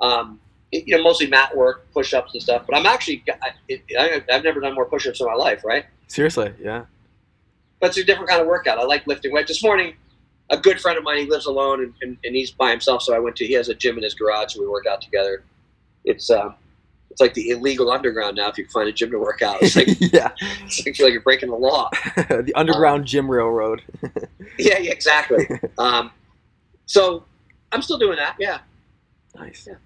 Um, 0.00 0.38
you 0.70 0.96
know, 0.96 1.02
mostly 1.02 1.26
mat 1.26 1.56
work, 1.56 1.90
push 1.92 2.14
ups 2.14 2.32
and 2.32 2.42
stuff. 2.42 2.62
But 2.68 2.76
I'm 2.76 2.86
actually, 2.86 3.24
I, 3.42 3.50
it, 3.68 3.82
I, 3.98 4.22
I've 4.32 4.44
never 4.44 4.60
done 4.60 4.74
more 4.74 4.86
push 4.86 5.06
ups 5.08 5.20
in 5.20 5.26
my 5.26 5.34
life, 5.34 5.64
right? 5.64 5.84
Seriously, 6.06 6.54
yeah. 6.62 6.84
But 7.80 7.88
it's 7.88 7.98
a 7.98 8.04
different 8.04 8.28
kind 8.30 8.40
of 8.40 8.46
workout. 8.46 8.78
I 8.78 8.84
like 8.84 9.06
lifting 9.08 9.32
weights. 9.32 9.48
This 9.48 9.62
morning, 9.64 9.94
a 10.52 10.56
good 10.58 10.80
friend 10.80 10.98
of 10.98 11.02
mine, 11.02 11.18
he 11.18 11.26
lives 11.26 11.46
alone 11.46 11.82
and, 11.82 11.94
and, 12.02 12.18
and 12.22 12.36
he's 12.36 12.50
by 12.50 12.70
himself. 12.70 13.02
So 13.02 13.14
I 13.14 13.18
went 13.18 13.34
to, 13.36 13.46
he 13.46 13.54
has 13.54 13.68
a 13.68 13.74
gym 13.74 13.96
in 13.96 14.04
his 14.04 14.14
garage, 14.14 14.54
so 14.54 14.60
we 14.60 14.68
work 14.68 14.86
out 14.86 15.00
together. 15.00 15.42
It's, 16.04 16.30
um, 16.30 16.54
it's 17.10 17.20
like 17.20 17.34
the 17.34 17.50
illegal 17.50 17.90
underground 17.90 18.36
now. 18.36 18.48
If 18.48 18.58
you 18.58 18.64
can 18.64 18.72
find 18.72 18.88
a 18.88 18.92
gym 18.92 19.10
to 19.10 19.18
work 19.18 19.42
out, 19.42 19.62
it's 19.62 19.74
like, 19.74 19.88
yeah. 19.98 20.30
it's 20.40 21.00
like, 21.00 21.12
you're 21.12 21.20
breaking 21.22 21.50
the 21.50 21.56
law. 21.56 21.88
the 22.16 22.52
underground 22.54 23.06
gym 23.06 23.28
railroad. 23.28 23.82
Yeah, 24.58 24.78
yeah, 24.78 24.92
exactly. 24.92 25.48
um, 25.78 26.10
so 26.84 27.24
I'm 27.72 27.80
still 27.80 27.96
doing 27.96 28.16
that. 28.16 28.36
Yeah. 28.38 28.58
Nice. 29.34 29.66
Yeah. 29.66 29.76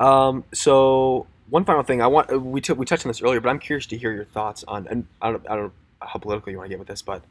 Um, 0.00 0.44
so 0.52 1.28
one 1.50 1.64
final 1.64 1.84
thing, 1.84 2.02
I 2.02 2.08
want 2.08 2.32
uh, 2.32 2.38
we 2.38 2.60
t- 2.60 2.72
we 2.72 2.84
touched 2.84 3.06
on 3.06 3.10
this 3.10 3.22
earlier, 3.22 3.40
but 3.40 3.48
I'm 3.48 3.60
curious 3.60 3.86
to 3.86 3.96
hear 3.96 4.12
your 4.12 4.24
thoughts 4.24 4.64
on, 4.66 4.88
and 4.88 5.06
I 5.22 5.30
don't 5.30 5.46
I 5.48 5.54
don't 5.54 5.64
know 5.66 5.72
how 6.02 6.18
political 6.18 6.50
you 6.50 6.58
want 6.58 6.66
to 6.66 6.70
get 6.70 6.80
with 6.80 6.88
this, 6.88 7.00
but 7.00 7.22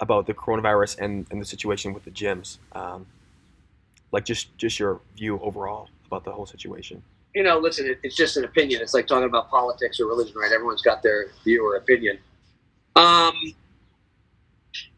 about 0.00 0.26
the 0.26 0.34
coronavirus 0.34 0.98
and, 0.98 1.26
and 1.30 1.40
the 1.40 1.44
situation 1.44 1.92
with 1.92 2.04
the 2.04 2.10
gyms, 2.10 2.58
um, 2.72 3.06
like 4.12 4.24
just 4.24 4.56
just 4.58 4.78
your 4.78 5.00
view 5.16 5.38
overall 5.40 5.88
about 6.06 6.24
the 6.24 6.32
whole 6.32 6.46
situation. 6.46 7.02
You 7.34 7.44
know, 7.44 7.58
listen, 7.58 7.86
it, 7.86 8.00
it's 8.02 8.16
just 8.16 8.36
an 8.36 8.44
opinion. 8.44 8.82
It's 8.82 8.94
like 8.94 9.06
talking 9.06 9.28
about 9.28 9.48
politics 9.50 10.00
or 10.00 10.06
religion, 10.06 10.34
right? 10.36 10.50
Everyone's 10.50 10.82
got 10.82 11.02
their 11.02 11.28
view 11.44 11.64
or 11.64 11.76
opinion. 11.76 12.18
Um, 12.96 13.34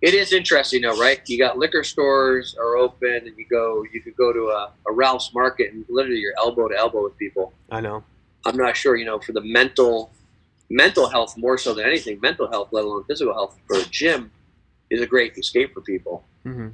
it 0.01 0.15
is 0.15 0.33
interesting, 0.33 0.83
though, 0.83 0.99
right? 0.99 1.21
You 1.27 1.39
got 1.39 1.59
liquor 1.59 1.85
stores 1.85 2.57
are 2.59 2.77
open, 2.77 3.27
and 3.27 3.37
you 3.37 3.45
go, 3.51 3.85
you 3.93 4.01
could 4.01 4.17
go 4.17 4.33
to 4.33 4.49
a, 4.49 4.73
a 4.89 4.93
Ralph's 4.93 5.35
Market, 5.35 5.73
and 5.73 5.85
literally 5.91 6.21
you're 6.21 6.35
elbow 6.39 6.69
to 6.69 6.77
elbow 6.77 7.05
with 7.05 7.19
people. 7.19 7.53
I 7.71 7.81
know. 7.81 8.03
I'm 8.47 8.57
not 8.57 8.77
sure, 8.77 8.97
you 8.97 9.05
know, 9.05 9.19
for 9.19 9.33
the 9.33 9.43
mental 9.43 10.11
mental 10.71 11.07
health 11.07 11.37
more 11.37 11.59
so 11.59 11.75
than 11.75 11.85
anything, 11.85 12.19
mental 12.23 12.49
health, 12.49 12.69
let 12.71 12.85
alone 12.85 13.05
physical 13.05 13.35
health, 13.35 13.59
for 13.67 13.77
a 13.77 13.85
gym 13.91 14.31
is 14.93 15.01
a 15.01 15.07
great 15.07 15.37
escape 15.39 15.73
for 15.75 15.81
people. 15.81 16.25
hmm 16.45 16.69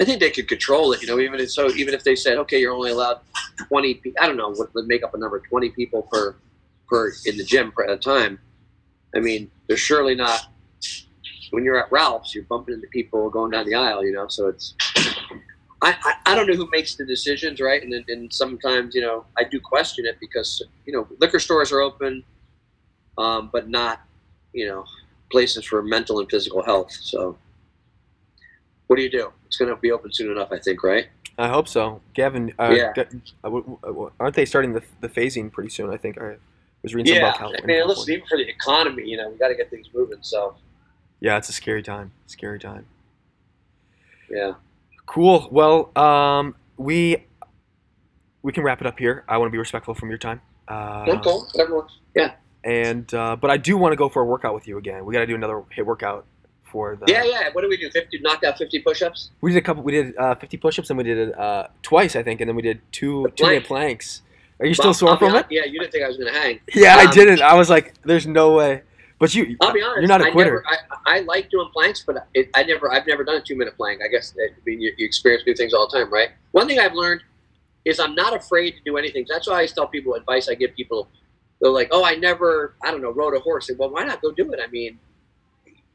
I 0.00 0.04
think 0.04 0.20
they 0.20 0.30
could 0.30 0.46
control 0.46 0.92
it, 0.92 1.02
you 1.02 1.08
know, 1.08 1.18
even 1.18 1.40
if, 1.40 1.50
so 1.50 1.70
even 1.72 1.92
if 1.92 2.04
they 2.04 2.14
said, 2.14 2.38
okay, 2.38 2.60
you're 2.60 2.72
only 2.72 2.92
allowed 2.92 3.18
20, 3.66 3.94
pe- 3.94 4.12
I 4.20 4.26
don't 4.28 4.36
know, 4.36 4.50
what 4.52 4.72
would 4.74 4.86
make 4.86 5.02
up 5.02 5.12
a 5.12 5.18
number, 5.18 5.40
20 5.40 5.70
people 5.70 6.02
per, 6.02 6.36
per 6.88 7.10
in 7.26 7.36
the 7.36 7.42
gym 7.42 7.72
per, 7.72 7.82
at 7.82 7.90
a 7.90 7.96
time. 7.96 8.38
I 9.16 9.18
mean, 9.18 9.50
they're 9.66 9.76
surely 9.76 10.14
not, 10.14 10.40
when 11.50 11.64
you're 11.64 11.80
at 11.84 11.90
Ralph's, 11.90 12.32
you're 12.32 12.44
bumping 12.44 12.74
into 12.74 12.86
people 12.92 13.28
going 13.28 13.50
down 13.50 13.66
the 13.66 13.74
aisle, 13.74 14.04
you 14.04 14.12
know, 14.12 14.28
so 14.28 14.46
it's, 14.46 14.76
I, 15.82 15.96
I, 16.04 16.12
I 16.26 16.34
don't 16.36 16.46
know 16.46 16.54
who 16.54 16.68
makes 16.70 16.94
the 16.94 17.04
decisions, 17.04 17.60
right? 17.60 17.82
And, 17.82 17.92
then- 17.92 18.04
and 18.06 18.32
sometimes, 18.32 18.94
you 18.94 19.00
know, 19.00 19.24
I 19.36 19.42
do 19.44 19.58
question 19.60 20.06
it 20.06 20.16
because, 20.20 20.62
you 20.86 20.92
know, 20.92 21.08
liquor 21.20 21.40
stores 21.40 21.72
are 21.72 21.80
open, 21.80 22.22
um, 23.16 23.50
but 23.52 23.68
not, 23.68 24.02
you 24.52 24.66
know, 24.68 24.84
places 25.30 25.64
for 25.64 25.82
mental 25.82 26.20
and 26.20 26.30
physical 26.30 26.62
health. 26.62 26.90
So, 26.92 27.36
what 28.86 28.96
do 28.96 29.02
you 29.02 29.10
do? 29.10 29.32
It's 29.46 29.56
going 29.56 29.68
to 29.70 29.76
be 29.76 29.90
open 29.92 30.12
soon 30.12 30.32
enough, 30.32 30.48
I 30.52 30.58
think, 30.58 30.82
right? 30.82 31.06
I 31.38 31.48
hope 31.48 31.68
so. 31.68 32.00
Gavin, 32.14 32.52
uh, 32.58 32.74
Yeah. 32.76 33.04
Uh, 33.44 33.60
aren't 34.18 34.34
they 34.34 34.44
starting 34.44 34.72
the, 34.72 34.82
the 35.00 35.08
phasing 35.08 35.52
pretty 35.52 35.70
soon? 35.70 35.90
I 35.90 35.96
think 35.96 36.18
I 36.18 36.36
was 36.82 36.94
reading 36.94 37.06
something 37.12 37.22
Yeah. 37.22 37.28
about 37.28 37.34
I 37.34 37.38
California. 37.38 37.76
mean, 37.78 37.88
listen, 37.88 38.12
even 38.14 38.26
for 38.26 38.38
the 38.38 38.48
economy, 38.48 39.04
you 39.08 39.16
know, 39.16 39.28
we 39.28 39.36
got 39.38 39.48
to 39.48 39.54
get 39.54 39.70
things 39.70 39.88
moving. 39.94 40.18
So, 40.22 40.56
Yeah, 41.20 41.36
it's 41.36 41.48
a 41.48 41.52
scary 41.52 41.82
time. 41.82 42.12
Scary 42.26 42.58
time. 42.58 42.86
yeah. 44.30 44.54
Cool. 45.06 45.48
Well, 45.50 45.90
um, 45.96 46.54
we 46.76 47.24
we 48.42 48.52
can 48.52 48.62
wrap 48.62 48.80
it 48.80 48.86
up 48.86 48.98
here. 48.98 49.24
I 49.26 49.38
want 49.38 49.48
to 49.48 49.50
be 49.52 49.58
respectful 49.58 49.94
from 49.94 50.10
your 50.10 50.18
time. 50.18 50.40
Uh, 50.68 51.06
I'm 51.08 51.20
cool. 51.22 51.48
Whatever 51.52 51.76
works. 51.76 51.94
Yeah. 52.14 52.34
And 52.68 53.12
uh, 53.14 53.36
but 53.36 53.50
I 53.50 53.56
do 53.56 53.78
want 53.78 53.92
to 53.92 53.96
go 53.96 54.08
for 54.10 54.20
a 54.20 54.26
workout 54.26 54.54
with 54.54 54.68
you 54.68 54.76
again. 54.76 55.06
We 55.06 55.14
got 55.14 55.20
to 55.20 55.26
do 55.26 55.34
another 55.34 55.62
HIIT 55.74 55.86
workout 55.86 56.26
for 56.64 56.96
the. 56.96 57.10
Yeah, 57.10 57.24
yeah. 57.24 57.48
What 57.52 57.62
do 57.62 57.68
we 57.68 57.78
do? 57.78 57.88
50, 57.90 58.18
knocked 58.18 58.44
out 58.44 58.58
50 58.58 58.80
push 58.80 59.00
ups? 59.00 59.30
We 59.40 59.52
did 59.52 59.58
a 59.58 59.62
couple. 59.62 59.82
We 59.82 59.92
did 59.92 60.14
uh, 60.18 60.34
50 60.34 60.56
push-ups, 60.58 60.90
and 60.90 60.98
we 60.98 61.04
did 61.04 61.16
it 61.16 61.38
uh, 61.38 61.68
twice, 61.82 62.14
I 62.14 62.22
think, 62.22 62.42
and 62.42 62.48
then 62.48 62.56
we 62.56 62.60
did 62.62 62.80
two 62.92 63.26
two 63.36 63.46
minute 63.46 63.64
plank. 63.64 64.00
planks. 64.00 64.22
Are 64.60 64.66
you 64.66 64.74
still 64.74 64.92
sore 64.92 65.16
from 65.16 65.34
it? 65.36 65.46
Yeah, 65.48 65.64
you 65.64 65.78
didn't 65.78 65.92
think 65.92 66.04
I 66.04 66.08
was 66.08 66.18
going 66.18 66.30
to 66.32 66.38
hang. 66.38 66.60
Yeah, 66.74 66.96
I 66.98 67.04
Um, 67.06 67.10
didn't. 67.12 67.40
I 67.40 67.54
was 67.54 67.70
like, 67.70 67.94
"There's 68.02 68.26
no 68.26 68.52
way." 68.54 68.82
But 69.18 69.34
you, 69.34 69.56
I'll 69.62 69.72
be 69.72 69.80
honest. 69.82 70.00
you're 70.00 70.08
not 70.08 70.20
a 70.20 70.30
quitter. 70.30 70.62
Never, 70.70 70.98
I, 71.06 71.16
I 71.16 71.20
like 71.20 71.48
doing 71.50 71.70
planks, 71.72 72.04
but 72.06 72.26
it, 72.34 72.50
I 72.54 72.64
never, 72.64 72.92
I've 72.92 73.06
never 73.06 73.24
done 73.24 73.36
a 73.36 73.40
two 73.40 73.56
minute 73.56 73.76
plank. 73.76 74.00
I 74.04 74.08
guess 74.08 74.34
I 74.38 74.52
mean 74.66 74.80
you, 74.80 74.92
you 74.98 75.06
experience 75.06 75.44
new 75.46 75.54
things 75.54 75.72
all 75.72 75.88
the 75.88 75.98
time, 75.98 76.12
right? 76.12 76.28
One 76.52 76.66
thing 76.68 76.78
I've 76.78 76.92
learned 76.94 77.22
is 77.84 77.98
I'm 77.98 78.14
not 78.14 78.36
afraid 78.36 78.72
to 78.72 78.80
do 78.84 78.96
anything. 78.98 79.24
That's 79.28 79.46
why 79.46 79.54
I 79.54 79.56
always 79.56 79.72
tell 79.72 79.86
people 79.86 80.14
advice 80.14 80.48
I 80.48 80.54
give 80.54 80.74
people. 80.74 81.08
They're 81.60 81.70
like, 81.70 81.88
"Oh, 81.90 82.04
I 82.04 82.14
never, 82.14 82.74
I 82.82 82.90
don't 82.90 83.02
know, 83.02 83.10
rode 83.10 83.36
a 83.36 83.40
horse." 83.40 83.68
And, 83.68 83.78
well, 83.78 83.90
why 83.90 84.04
not 84.04 84.22
go 84.22 84.30
do 84.32 84.52
it? 84.52 84.60
I 84.62 84.68
mean, 84.68 84.98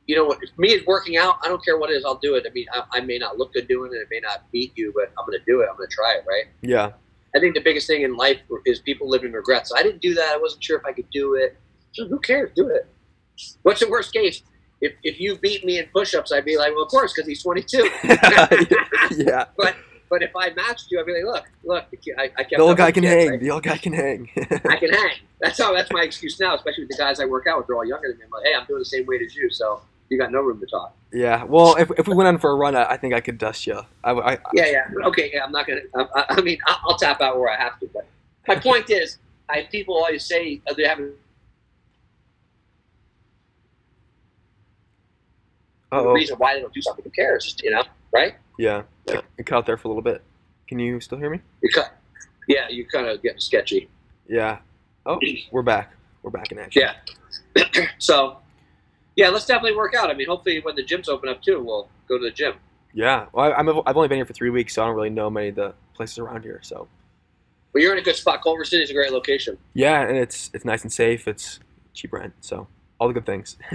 you 0.08 0.16
know, 0.16 0.32
if 0.32 0.58
me 0.58 0.70
is 0.70 0.86
working 0.86 1.18
out. 1.18 1.38
I 1.44 1.48
don't 1.48 1.64
care 1.64 1.78
what 1.78 1.90
it 1.90 1.94
is. 1.94 2.06
I'll 2.06 2.20
do 2.20 2.36
it. 2.36 2.46
I 2.48 2.52
mean, 2.54 2.66
I, 2.74 2.84
I 2.94 3.02
may 3.02 3.18
not 3.18 3.38
look 3.38 3.54
good 3.54 3.68
doing 3.68 3.92
it. 3.94 3.98
It 3.98 4.08
may 4.12 4.20
not 4.20 4.52
beat 4.52 4.74
you, 4.76 4.92
but 4.96 5.12
I'm 5.18 5.26
going 5.26 5.40
to 5.40 5.46
do 5.46 5.62
it. 5.62 5.68
I'm 5.70 5.78
going 5.78 5.90
to 5.90 5.96
try 5.96 6.16
it, 6.16 6.26
right? 6.28 6.46
yeah, 6.62 6.92
I 7.36 7.40
think 7.40 7.56
the 7.56 7.62
biggest 7.62 7.88
thing 7.88 8.04
in 8.04 8.16
life 8.16 8.40
is 8.66 8.80
people 8.80 9.10
living 9.10 9.32
regrets. 9.32 9.72
I 9.76 9.82
didn't 9.82 10.02
do 10.02 10.14
that. 10.16 10.34
I 10.36 10.38
wasn't 10.38 10.64
sure 10.64 10.78
if 10.78 10.86
I 10.86 10.92
could 10.92 11.10
do 11.12 11.36
it. 11.36 11.58
So 11.94 12.08
who 12.08 12.20
cares? 12.20 12.52
Do 12.56 12.68
it. 12.70 12.88
What's 13.64 13.80
the 13.80 13.90
worst 13.90 14.14
case? 14.14 14.44
If, 14.82 14.94
if 15.04 15.20
you 15.20 15.38
beat 15.38 15.66
me 15.66 15.80
in 15.80 15.86
push-ups, 15.94 16.32
I'd 16.32 16.46
be 16.46 16.58
like, 16.58 16.74
well, 16.74 16.84
of 16.84 16.90
course, 16.90 17.14
because 17.14 17.28
he's 17.28 17.42
22. 17.42 17.90
yeah. 19.16 19.46
but 19.58 19.76
if 20.22 20.36
I 20.36 20.52
matched 20.52 20.92
you, 20.92 21.00
I'd 21.00 21.06
be 21.06 21.14
like, 21.14 21.24
look, 21.24 21.46
look, 21.64 21.86
I, 22.18 22.30
I 22.38 22.44
The 22.44 22.58
old 22.58 22.78
guy 22.78 22.92
can 22.92 23.04
hang. 23.04 23.30
right? 23.30 23.40
The 23.40 23.52
old 23.52 23.64
guy 23.64 23.78
can 23.78 23.94
hang. 23.94 24.30
I 24.38 24.76
can 24.76 24.92
hang. 24.92 25.16
That's 25.40 25.58
how. 25.58 25.74
That's 25.74 25.92
my 25.92 26.04
excuse 26.04 26.40
now, 26.40 26.56
especially 26.56 26.84
with 26.84 26.92
the 26.92 26.98
guys 26.98 27.20
I 27.20 27.26
work 27.26 27.48
out 27.48 27.58
with. 27.58 27.68
They're 27.68 27.76
all 27.76 27.86
younger 27.86 28.10
than 28.10 28.18
me. 28.18 28.26
I'm 28.26 28.32
like, 28.32 28.46
hey, 28.46 28.54
I'm 28.54 28.66
doing 28.68 28.80
the 28.80 28.86
same 28.86 29.06
weight 29.06 29.22
as 29.22 29.36
you, 29.36 29.50
so 29.50 29.82
you 30.10 30.18
got 30.18 30.32
no 30.32 30.42
room 30.42 30.60
to 30.60 30.66
talk. 30.68 30.96
yeah. 31.12 31.44
Well, 31.44 31.76
if, 31.78 31.90
if 31.98 32.08
we 32.08 32.14
went 32.14 32.28
on 32.28 32.38
for 32.38 32.52
a 32.52 32.56
run, 32.56 32.76
I, 32.76 32.84
I 32.92 32.98
think 32.98 33.14
I 33.14 33.22
could 33.22 33.38
dust 33.38 33.66
you. 33.66 33.80
I, 34.04 34.12
I, 34.12 34.38
Yeah, 34.54 34.68
yeah. 34.68 34.88
Okay, 35.06 35.32
yeah. 35.34 35.44
I'm 35.44 35.52
not 35.52 35.66
gonna. 35.66 35.82
I, 35.96 36.26
I 36.30 36.42
mean, 36.42 36.60
I'll, 36.68 36.80
I'll 36.90 36.98
tap 36.98 37.22
out 37.22 37.40
where 37.40 37.50
I 37.50 37.58
have 37.58 37.80
to. 37.80 37.90
But 37.94 38.06
my 38.48 38.56
point 38.56 38.90
is, 38.90 39.18
I 39.50 39.64
people 39.72 39.96
always 39.96 40.26
say 40.26 40.62
uh, 40.68 40.74
they 40.74 40.84
haven't 40.84 41.14
uh-oh. 45.94 46.12
reason 46.12 46.38
why 46.38 46.56
they 46.56 46.62
don't 46.62 46.74
do 46.74 46.82
something. 46.82 47.04
Who 47.04 47.12
cares? 47.12 47.56
You 47.64 47.72
know, 47.72 47.84
right? 48.12 48.36
Yeah. 48.58 48.84
Yeah. 49.08 49.22
It 49.38 49.46
cut 49.46 49.58
out 49.58 49.66
there 49.66 49.78
for 49.78 49.88
a 49.88 49.92
little 49.92 50.02
bit. 50.04 50.22
Can 50.68 50.80
you 50.80 51.00
still 51.00 51.18
hear 51.18 51.30
me? 51.30 51.40
You 51.62 51.70
cut. 51.74 51.96
Yeah, 52.48 52.68
you're 52.70 52.88
kind 52.88 53.08
of 53.08 53.22
getting 53.22 53.40
sketchy. 53.40 53.90
Yeah. 54.28 54.60
Oh, 55.06 55.20
we're 55.52 55.62
back. 55.62 55.94
We're 56.22 56.32
back 56.32 56.52
in 56.52 56.60
action. 56.60 56.84
Yeah. 57.56 57.64
so, 57.98 58.38
yeah, 59.16 59.30
let's 59.30 59.46
definitely 59.46 59.76
work 59.78 59.94
out. 59.96 60.10
I 60.10 60.14
mean, 60.14 60.28
hopefully 60.28 60.60
when 60.62 60.76
the 60.76 60.84
gyms 60.84 61.10
open 61.10 61.28
up 61.30 61.42
too, 61.42 61.62
we'll 61.62 61.90
go 62.08 62.18
to 62.18 62.24
the 62.24 62.32
gym. 62.32 62.54
Yeah. 62.94 63.26
Well, 63.34 63.52
I, 63.52 63.56
I'm, 63.56 63.70
I've 63.86 63.96
only 63.98 64.08
been 64.08 64.18
here 64.18 64.26
for 64.26 64.34
three 64.34 64.50
weeks, 64.50 64.76
so 64.76 64.84
I 64.84 64.86
don't 64.88 64.96
really 64.96 65.10
know 65.10 65.30
many 65.30 65.50
of 65.50 65.56
the 65.56 65.74
places 65.96 66.20
around 66.20 66.44
here. 66.44 66.60
So 66.64 66.88
But 67.74 67.82
you're 67.82 67.92
in 67.94 68.00
a 68.00 68.04
good 68.04 68.16
spot. 68.16 68.42
Culver 68.44 68.64
City 68.66 68.84
is 68.84 68.90
a 68.90 68.94
great 68.94 69.12
location. 69.12 69.58
yeah, 69.74 70.02
and 70.08 70.18
it's 70.18 70.50
it's 70.54 70.64
nice 70.66 70.84
and 70.84 70.92
safe. 70.94 71.28
It's 71.28 71.60
cheap 71.94 72.14
rent, 72.14 72.34
so 72.42 72.68
all 73.00 73.08
the 73.10 73.14
good 73.14 73.26
things. 73.26 73.58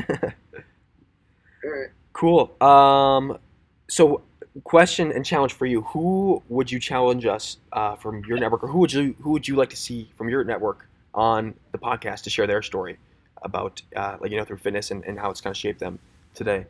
All 1.64 1.70
right. 1.70 1.88
cool. 2.12 2.54
Um, 2.62 3.38
so 3.88 4.22
question 4.64 5.12
and 5.12 5.24
challenge 5.24 5.52
for 5.52 5.66
you: 5.66 5.82
Who 5.82 6.42
would 6.48 6.70
you 6.70 6.80
challenge 6.80 7.26
us 7.26 7.58
uh, 7.72 7.96
from 7.96 8.24
your 8.24 8.38
network, 8.38 8.64
or 8.64 8.68
who 8.68 8.78
would 8.78 8.92
you 8.92 9.14
who 9.20 9.30
would 9.30 9.46
you 9.46 9.56
like 9.56 9.70
to 9.70 9.76
see 9.76 10.10
from 10.16 10.28
your 10.28 10.44
network 10.44 10.88
on 11.14 11.54
the 11.72 11.78
podcast 11.78 12.22
to 12.22 12.30
share 12.30 12.46
their 12.46 12.62
story 12.62 12.98
about 13.42 13.80
uh, 13.96 14.16
like 14.20 14.30
you 14.30 14.36
know 14.36 14.44
through 14.44 14.58
fitness 14.58 14.90
and, 14.90 15.04
and 15.04 15.18
how 15.18 15.30
it's 15.30 15.40
kind 15.40 15.52
of 15.52 15.56
shaped 15.56 15.80
them 15.80 15.98
today? 16.34 16.66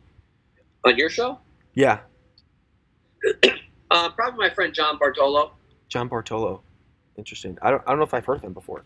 On 0.84 0.96
your 0.96 1.10
show, 1.10 1.38
Yeah, 1.74 2.00
uh, 3.90 4.10
probably 4.10 4.38
my 4.38 4.54
friend 4.54 4.72
John 4.72 4.98
Bartolo. 4.98 5.52
John 5.88 6.08
Bartolo. 6.08 6.62
Interesting. 7.16 7.58
I 7.62 7.70
don't 7.70 7.82
I 7.86 7.90
don't 7.90 7.98
know 7.98 8.04
if 8.04 8.14
I've 8.14 8.24
heard 8.24 8.38
of 8.38 8.44
him 8.44 8.52
before. 8.52 8.84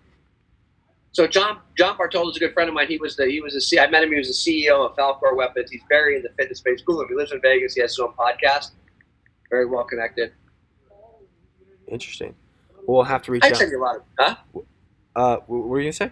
So 1.12 1.26
John 1.26 1.59
John 1.76 1.99
Bartolo 1.99 2.30
is 2.30 2.36
a 2.36 2.40
good 2.40 2.55
friend 2.55 2.68
of 2.68 2.74
mine. 2.74 2.88
He 2.88 2.97
was 2.97 3.16
the 3.16 3.26
he 3.26 3.40
was 3.40 3.53
the 3.53 3.61
C, 3.61 3.78
I 3.78 3.86
met 3.88 4.03
him. 4.03 4.11
He 4.11 4.18
was 4.18 4.28
the 4.28 4.66
CEO 4.68 4.88
of 4.88 4.97
Falcor 4.97 5.36
Weapons. 5.36 5.70
He's 5.70 5.82
very 5.88 6.16
in 6.16 6.22
the 6.22 6.30
fitness 6.38 6.59
space. 6.59 6.80
Cool. 6.80 7.07
He 7.07 7.14
lives 7.14 7.32
in 7.32 7.40
Vegas. 7.43 7.74
He 7.74 7.82
has 7.82 7.90
his 7.93 7.99
own 7.99 8.14
podcast. 8.14 8.70
Very 9.53 9.66
well 9.66 9.84
connected. 9.84 10.32
Interesting. 11.86 12.34
We'll 12.86 13.03
have 13.03 13.20
to 13.24 13.32
reach 13.32 13.44
I'd 13.44 13.53
out. 13.53 13.59
send 13.59 13.70
you 13.70 13.80
a 13.80 13.84
lot 13.84 13.96
of. 13.96 14.03
Huh? 14.18 14.36
Uh, 15.14 15.36
what 15.46 15.68
were 15.68 15.78
you 15.78 15.84
gonna 15.84 15.92
say? 15.92 16.11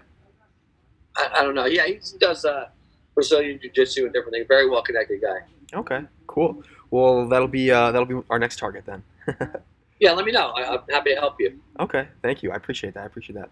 I, 1.17 1.31
I 1.39 1.43
don't 1.43 1.55
know. 1.55 1.65
Yeah, 1.65 1.87
he 1.87 1.99
does 2.21 2.45
uh, 2.45 2.69
Brazilian 3.15 3.59
jiu 3.61 3.71
jitsu 3.75 4.05
and 4.05 4.13
different 4.13 4.35
things. 4.35 4.47
Very 4.47 4.69
well 4.69 4.83
connected 4.83 5.23
guy. 5.23 5.39
Okay, 5.73 6.03
cool. 6.27 6.63
Well, 6.91 7.29
that'll 7.29 7.49
be 7.49 7.71
uh, 7.71 7.93
that'll 7.93 8.05
be 8.05 8.21
our 8.29 8.39
next 8.39 8.59
target 8.59 8.85
then. 8.87 9.03
Yeah, 10.03 10.13
let 10.13 10.25
me 10.25 10.33
know. 10.33 10.49
I, 10.57 10.63
I'm 10.63 10.81
happy 10.89 11.11
to 11.15 11.21
help 11.21 11.37
you. 11.39 11.61
Okay, 11.79 12.09
thank 12.23 12.43
you. 12.43 12.53
I 12.53 12.55
appreciate 12.55 12.95
that. 12.95 13.03
I 13.03 13.05
appreciate 13.05 13.35
that. 13.35 13.51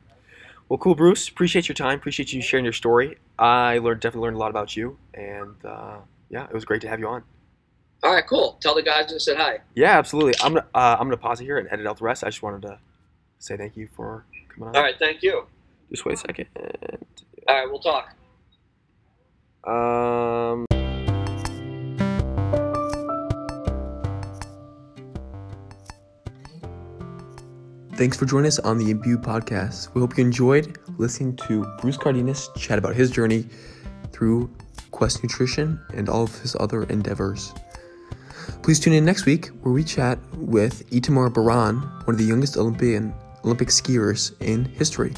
Well, 0.70 0.78
cool, 0.78 0.94
Bruce. 0.94 1.28
Appreciate 1.28 1.68
your 1.68 1.74
time. 1.74 1.98
Appreciate 1.98 2.32
you 2.32 2.40
sharing 2.40 2.64
your 2.64 2.72
story. 2.72 3.18
I 3.38 3.76
learned 3.76 4.00
definitely 4.00 4.28
learned 4.28 4.36
a 4.36 4.40
lot 4.40 4.48
about 4.48 4.74
you, 4.74 4.96
and 5.12 5.62
uh, 5.62 5.98
yeah, 6.30 6.44
it 6.44 6.54
was 6.54 6.64
great 6.64 6.80
to 6.80 6.88
have 6.88 7.00
you 7.00 7.06
on. 7.06 7.22
All 8.02 8.14
right, 8.14 8.26
cool. 8.26 8.56
Tell 8.60 8.74
the 8.74 8.82
guys 8.82 9.12
I 9.12 9.18
said 9.18 9.36
hi. 9.36 9.58
Yeah, 9.74 9.98
absolutely. 9.98 10.34
I'm 10.42 10.54
gonna 10.54 10.66
uh, 10.74 10.96
I'm 10.98 11.06
gonna 11.06 11.16
pause 11.16 11.40
it 11.40 11.44
here 11.44 11.58
and 11.58 11.68
edit 11.70 11.86
out 11.86 11.98
the 11.98 12.04
rest. 12.04 12.22
I 12.22 12.28
just 12.28 12.42
wanted 12.42 12.62
to 12.62 12.78
say 13.38 13.56
thank 13.56 13.76
you 13.76 13.88
for 13.94 14.24
coming 14.54 14.68
on. 14.68 14.76
All 14.76 14.82
right, 14.82 14.94
thank 14.98 15.22
you. 15.22 15.46
Just 15.90 16.04
wait 16.04 16.14
a 16.14 16.18
second. 16.18 16.46
All 17.48 17.54
right, 17.54 17.68
we'll 17.68 17.80
talk. 17.80 18.14
Um. 19.64 20.64
Thanks 27.94 28.16
for 28.16 28.26
joining 28.26 28.46
us 28.46 28.60
on 28.60 28.78
the 28.78 28.94
Imbue 28.94 29.16
podcast. 29.18 29.92
We 29.92 30.00
hope 30.00 30.16
you 30.16 30.24
enjoyed 30.24 30.78
listening 30.98 31.34
to 31.48 31.64
Bruce 31.80 31.96
Cardenas 31.96 32.48
chat 32.56 32.78
about 32.78 32.94
his 32.94 33.10
journey 33.10 33.44
through 34.12 34.54
Quest 34.92 35.24
Nutrition 35.24 35.80
and 35.94 36.08
all 36.08 36.22
of 36.22 36.38
his 36.38 36.54
other 36.60 36.84
endeavors. 36.84 37.52
Please 38.62 38.80
tune 38.80 38.92
in 38.92 39.04
next 39.04 39.26
week 39.26 39.48
where 39.62 39.72
we 39.72 39.84
chat 39.84 40.18
with 40.34 40.88
Itamar 40.90 41.32
Baran, 41.32 41.76
one 41.76 42.14
of 42.14 42.18
the 42.18 42.24
youngest 42.24 42.56
Olympian 42.56 43.14
Olympic 43.44 43.68
skiers 43.68 44.32
in 44.40 44.64
history. 44.64 45.14